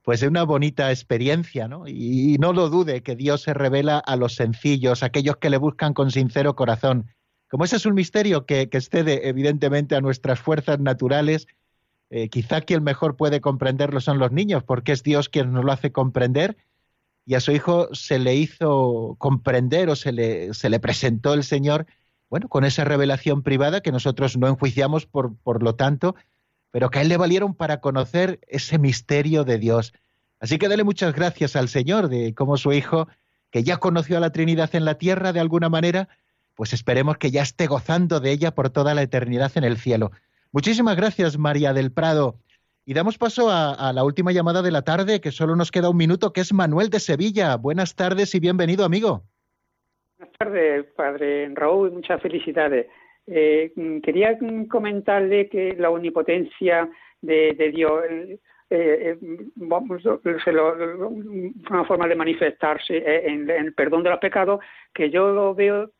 Pues 0.03 0.23
es 0.23 0.29
una 0.29 0.45
bonita 0.45 0.91
experiencia, 0.91 1.67
¿no? 1.67 1.89
Y, 1.89 2.37
no 2.39 2.53
lo 2.53 2.71
dude 2.71 3.03
que 3.03 3.17
Dios 3.17 3.43
se 3.43 3.53
revela 3.53 3.99
a 3.99 4.15
los 4.15 4.37
sencillos, 4.37 5.03
a 5.03 5.07
aquellos 5.07 5.37
que 5.39 5.51
le 5.51 5.57
buscan 5.57 5.93
con 5.93 6.13
sincero 6.13 6.55
corazón. 6.55 7.11
Como 7.49 7.65
ese 7.65 7.77
es 7.77 7.85
un 7.85 7.95
misterio 7.95 8.47
que, 8.47 8.61
excede 8.61 9.29
evidentemente 9.29 9.97
a 9.97 10.01
nuestras 10.01 10.39
fuerzas 10.39 10.79
naturales, 10.79 11.49
eh, 12.11 12.29
quizá 12.29 12.61
quien 12.61 12.85
mejor 12.85 13.17
puede 13.17 13.41
comprenderlo 13.41 14.01
son 14.01 14.21
los 14.21 14.31
niños, 14.31 14.63
porque 14.63 14.93
es 14.93 15.03
Dios 15.03 15.29
quien 15.29 15.53
nos 15.53 15.65
lo 15.65 15.73
hace 15.73 15.91
comprender 15.91 16.57
y 17.27 17.35
a 17.35 17.41
su 17.41 17.51
hijo 17.51 17.93
se 17.93 18.21
le 18.21 18.37
hizo 18.37 19.17
comprender 19.19 19.91
o 19.91 19.97
se 19.97 20.13
le, 20.13 20.55
se 20.55 20.71
le 20.71 20.79
presentó 20.79 21.35
el 21.35 21.43
Señor, 21.43 21.87
bueno, 22.29 22.49
con 22.49 22.65
esa 22.65 22.85
revelación 22.85 23.43
privada 23.43 23.81
que 23.81 23.91
nosotros 23.91 24.37
no 24.37 24.47
enjuiciamos, 24.47 25.07
por, 25.07 25.37
por 25.39 25.65
lo 25.65 25.75
tanto, 25.75 26.15
pero 26.71 26.91
que 26.91 26.99
a 26.99 27.03
él 27.03 27.09
le 27.09 27.17
valieron 27.17 27.55
para 27.55 27.81
conocer 27.81 28.41
ese 28.49 28.79
misterio 28.79 29.45
de 29.45 29.59
Dios. 29.59 29.93
Así 30.39 30.59
que 30.59 30.69
dale 30.69 30.85
muchas 30.85 31.15
gracias 31.15 31.57
al 31.57 31.69
Señor 31.69 32.09
de 32.09 32.35
cómo 32.35 32.57
su 32.57 32.73
Hijo, 32.73 33.09
que 33.51 33.63
ya 33.63 33.79
conoció 33.79 34.17
a 34.17 34.21
la 34.21 34.31
Trinidad 34.31 34.75
en 34.75 34.85
la 34.85 34.95
tierra 34.95 35.33
de 35.33 35.41
alguna 35.41 35.69
manera, 35.69 36.09
pues 36.55 36.73
esperemos 36.73 37.19
que 37.19 37.31
ya 37.31 37.43
esté 37.43 37.67
gozando 37.67 38.21
de 38.21 38.31
ella 38.33 38.53
por 38.53 38.71
toda 38.71 38.95
la 38.95 39.03
eternidad 39.03 39.53
en 39.57 39.65
el 39.65 39.77
cielo. 39.77 40.13
Muchísimas 40.53 40.97
gracias, 40.97 41.39
María 41.39 41.73
del 41.73 41.93
Prado. 41.93 42.37
Y 42.85 42.95
damos 42.95 43.19
paso 43.19 43.51
a, 43.51 43.93
la 43.93 44.05
última 44.05 44.33
llamada 44.33 44.63
de 44.63 44.71
la 44.71 44.83
tarde, 44.83 45.21
que 45.21 45.31
solo 45.31 45.55
nos 45.55 45.71
queda 45.71 45.91
un 45.91 45.97
minuto, 45.97 46.33
que 46.33 46.41
es 46.41 46.53
Manuel 46.53 46.91
de 46.91 46.99
Sevilla. 46.99 47.57
Buenas 47.57 47.95
tardes 47.95 48.35
y 48.35 48.41
bienvenido, 48.41 48.85
amigo. 48.85 49.23
Buenas 50.19 50.37
tardes, 50.39 50.87
padre 50.97 51.49
Raúl, 51.55 51.93
muchas 51.93 52.21
felicidades. 52.21 52.87
Eh, 53.33 53.73
quería 54.03 54.37
comentarle 54.69 55.49
que 55.49 55.77
la 55.79 55.91
omnipotencia 55.91 56.91
de, 57.23 57.71
Dios 57.73 58.03
eh, 58.11 58.39
eh, 58.69 59.19
una 61.71 61.85
forma 61.85 62.09
de 62.09 62.17
manifestarse 62.17 62.97
en, 63.29 63.49
el 63.49 63.73
perdón 63.75 64.03
de 64.03 64.11
los 64.11 64.19
pecados 64.19 64.59
que 64.93 65.11
yo 65.11 65.33
lo 65.33 65.55
veo 65.55 65.93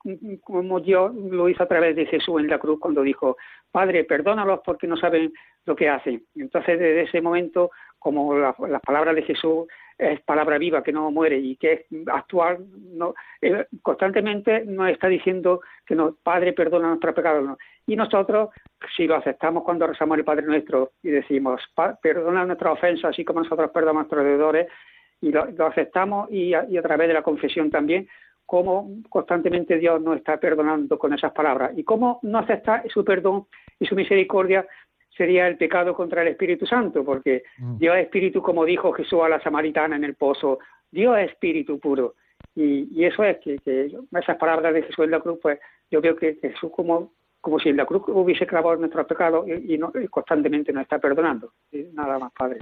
como 0.43 0.81
Dios 0.81 1.15
lo 1.15 1.49
hizo 1.49 1.63
a 1.63 1.69
través 1.69 1.95
de 1.95 2.07
Jesús 2.07 2.41
en 2.41 2.49
la 2.49 2.59
cruz 2.59 2.81
cuando 2.81 3.03
dijo 3.03 3.37
Padre 3.71 4.03
perdónalos 4.03 4.61
porque 4.65 4.89
no 4.89 4.97
saben 4.97 5.33
lo 5.67 5.77
que 5.77 5.89
hacen 5.89 6.25
entonces 6.35 6.81
desde 6.81 7.03
ese 7.03 7.21
momento 7.21 7.71
como 8.01 8.37
las 8.37 8.83
palabras 8.83 9.15
de 9.15 9.23
Jesús 9.23 9.69
es 10.01 10.21
palabra 10.23 10.57
viva 10.57 10.83
que 10.83 10.93
no 10.93 11.11
muere 11.11 11.39
y 11.39 11.57
que 11.57 11.73
es 11.73 12.09
actual, 12.09 12.65
no, 12.75 13.15
eh, 13.43 13.67
constantemente 13.83 14.65
nos 14.65 14.89
está 14.89 15.09
diciendo 15.09 15.61
que 15.87 15.95
nos, 15.95 16.17
Padre 16.23 16.55
perdona 16.55 16.89
nuestros 16.89 17.15
pecados. 17.15 17.59
Y 17.87 17.97
nosotros, 17.97 18.49
si 18.97 19.07
lo 19.07 19.17
aceptamos 19.17 19.63
cuando 19.63 19.87
rezamos 19.87 20.17
el 20.17 20.25
Padre 20.25 20.47
Nuestro 20.47 20.93
y 21.03 21.11
decimos, 21.11 21.61
perdona 22.03 22.47
nuestras 22.47 22.73
ofensas, 22.73 23.11
así 23.11 23.25
como 23.25 23.41
nosotros 23.41 23.71
perdonamos 23.73 24.01
a 24.01 24.03
nuestros 24.05 24.25
deudores, 24.25 24.69
y 25.21 25.31
lo, 25.33 25.67
aceptamos 25.67 26.31
y 26.31 26.55
a, 26.55 26.83
través 26.83 27.09
de 27.09 27.15
la 27.15 27.23
confesión 27.23 27.71
también, 27.71 28.09
cómo 28.47 28.89
constantemente 29.11 29.77
Dios 29.79 30.01
nos 30.01 30.17
está 30.17 30.39
perdonando 30.39 30.99
con 30.99 31.13
esas 31.13 31.33
palabras 31.33 31.73
y 31.77 31.85
cómo 31.85 32.21
no 32.23 32.39
acepta 32.39 32.83
su 32.89 33.05
perdón 33.05 33.47
y 33.79 33.87
su 33.87 33.95
misericordia 33.95 34.67
sería 35.21 35.47
el 35.47 35.59
pecado 35.59 35.95
contra 35.95 36.23
el 36.23 36.29
Espíritu 36.29 36.65
Santo, 36.65 37.05
porque 37.05 37.43
mm. 37.59 37.77
Dios 37.77 37.95
es 37.95 38.05
espíritu, 38.05 38.41
como 38.41 38.65
dijo 38.65 38.91
Jesús 38.93 39.21
a 39.23 39.29
la 39.29 39.39
samaritana 39.43 39.95
en 39.97 40.05
el 40.05 40.15
pozo, 40.15 40.61
Dios 40.91 41.19
es 41.19 41.33
espíritu 41.33 41.79
puro. 41.79 42.15
Y, 42.55 43.05
eso 43.05 43.23
es 43.23 43.37
que, 43.41 43.59
esas 44.19 44.37
palabras 44.39 44.73
de 44.73 44.83
Jesús 44.83 45.05
en 45.05 45.11
la 45.11 45.21
cruz, 45.21 45.39
pues 45.43 45.59
yo 45.91 46.01
veo 46.01 46.17
que 46.17 46.39
Jesús 46.41 46.71
como, 46.75 47.13
como 47.43 47.59
si 47.59 47.69
en 47.69 47.77
la 47.77 47.85
cruz 47.85 48.03
hubiese 48.07 48.47
clavado 48.47 48.77
nuestros 48.77 49.07
pecados 49.07 49.47
y, 49.47 49.77
no, 49.77 49.93
constantemente 50.09 50.73
nos 50.73 50.85
está 50.85 50.99
perdonando. 50.99 51.53
nada 51.93 52.19
más, 52.19 52.33
Padre. 52.33 52.61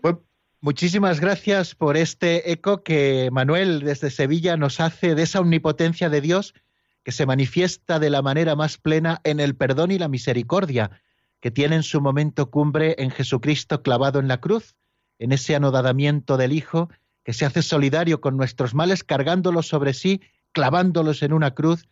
Pues, 0.00 0.14
muchísimas 0.60 1.20
gracias 1.20 1.74
por 1.74 1.96
este 1.96 2.52
eco 2.52 2.84
que 2.84 3.30
Manuel 3.32 3.80
desde 3.80 4.10
Sevilla 4.10 4.56
nos 4.56 4.78
hace 4.78 5.16
de 5.16 5.22
esa 5.22 5.40
omnipotencia 5.40 6.08
de 6.08 6.20
Dios 6.20 6.54
que 7.02 7.10
se 7.10 7.26
manifiesta 7.26 7.98
de 7.98 8.10
la 8.10 8.22
manera 8.22 8.54
más 8.54 8.78
plena 8.78 9.20
en 9.24 9.40
el 9.40 9.56
perdón 9.56 9.90
y 9.90 9.98
la 9.98 10.06
misericordia 10.06 11.02
que 11.40 11.50
tienen 11.50 11.82
su 11.82 12.00
momento 12.00 12.50
cumbre 12.50 12.96
en 12.98 13.10
Jesucristo 13.10 13.82
clavado 13.82 14.20
en 14.20 14.28
la 14.28 14.40
cruz, 14.40 14.76
en 15.18 15.32
ese 15.32 15.54
anodadamiento 15.54 16.36
del 16.36 16.52
Hijo, 16.52 16.90
que 17.24 17.32
se 17.32 17.44
hace 17.44 17.62
solidario 17.62 18.20
con 18.20 18.36
nuestros 18.36 18.74
males, 18.74 19.04
cargándolos 19.04 19.66
sobre 19.66 19.94
sí, 19.94 20.20
clavándolos 20.52 21.22
en 21.22 21.32
una 21.32 21.54
cruz, 21.54 21.88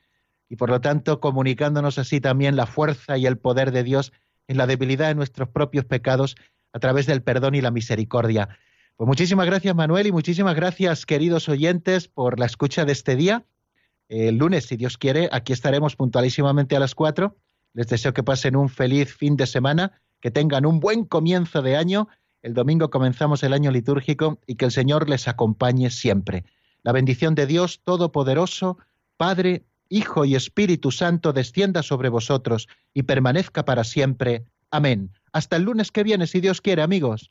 y 0.49 0.57
por 0.57 0.70
lo 0.70 0.80
tanto 0.80 1.20
comunicándonos 1.20 1.99
así 1.99 2.20
también 2.20 2.57
la 2.57 2.66
fuerza 2.66 3.18
y 3.18 3.26
el 3.26 3.38
poder 3.38 3.70
de 3.72 3.84
Dios 3.84 4.12
en 4.46 4.57
la 4.57 4.66
debilidad 4.66 5.09
de 5.09 5.14
nuestros 5.14 5.49
propios 5.49 5.84
pecados 5.84 6.36
a 6.72 6.78
través 6.78 7.07
del 7.07 7.22
perdón 7.22 7.55
y 7.55 7.61
la 7.61 7.70
misericordia. 7.70 8.49
Pues 8.96 9.07
muchísimas 9.07 9.46
gracias 9.46 9.74
Manuel 9.74 10.07
y 10.07 10.12
muchísimas 10.12 10.57
gracias 10.57 11.07
queridos 11.07 11.49
oyentes 11.49 12.09
por 12.09 12.40
la 12.40 12.46
escucha 12.46 12.84
de 12.84 12.92
este 12.92 13.14
día. 13.14 13.44
El 14.09 14.38
lunes, 14.38 14.64
si 14.64 14.76
Dios 14.76 14.96
quiere, 14.96 15.28
aquí 15.32 15.53
estaremos 15.53 15.96
puntualísimamente 15.96 16.76
a 16.76 16.80
las 16.80 16.94
cuatro 16.94 17.36
les 17.79 17.87
deseo 17.87 18.12
que 18.12 18.24
pasen 18.24 18.57
un 18.57 18.68
feliz 18.68 19.14
fin 19.14 19.37
de 19.37 19.47
semana, 19.47 20.03
que 20.20 20.33
tengan 20.33 20.66
un 20.66 20.81
buen 20.81 21.05
comienzo 21.05 21.62
de 21.62 21.76
año. 21.76 22.09
El 22.43 22.53
domingo 22.53 22.91
comenzamos 22.91 23.45
el 23.45 23.53
año 23.53 23.70
litúrgico 23.70 24.41
y 24.49 24.57
que 24.57 24.64
el 24.64 24.72
Señor 24.72 25.09
les 25.09 25.29
acompañe 25.29 25.89
siempre. 25.91 26.45
La 26.83 26.91
bendición 26.91 27.37
de 27.37 27.47
Dios 27.47 27.81
Todopoderoso, 27.85 28.79
Padre, 29.16 29.64
Hijo 29.89 30.24
y 30.24 30.35
Espíritu 30.35 30.91
Santo 30.91 31.33
descienda 31.33 31.85
sobre 31.85 32.09
vosotros 32.09 32.66
y 32.95 33.05
permanezca 33.05 33.64
para 33.64 33.85
siempre. 33.85 34.45
Amén. 34.72 35.12
Hasta 35.33 35.55
el 35.55 35.62
lunes 35.62 35.93
que 35.93 36.03
viene, 36.03 36.26
si 36.26 36.41
Dios 36.41 36.61
quiere, 36.61 36.83
amigos. 36.83 37.31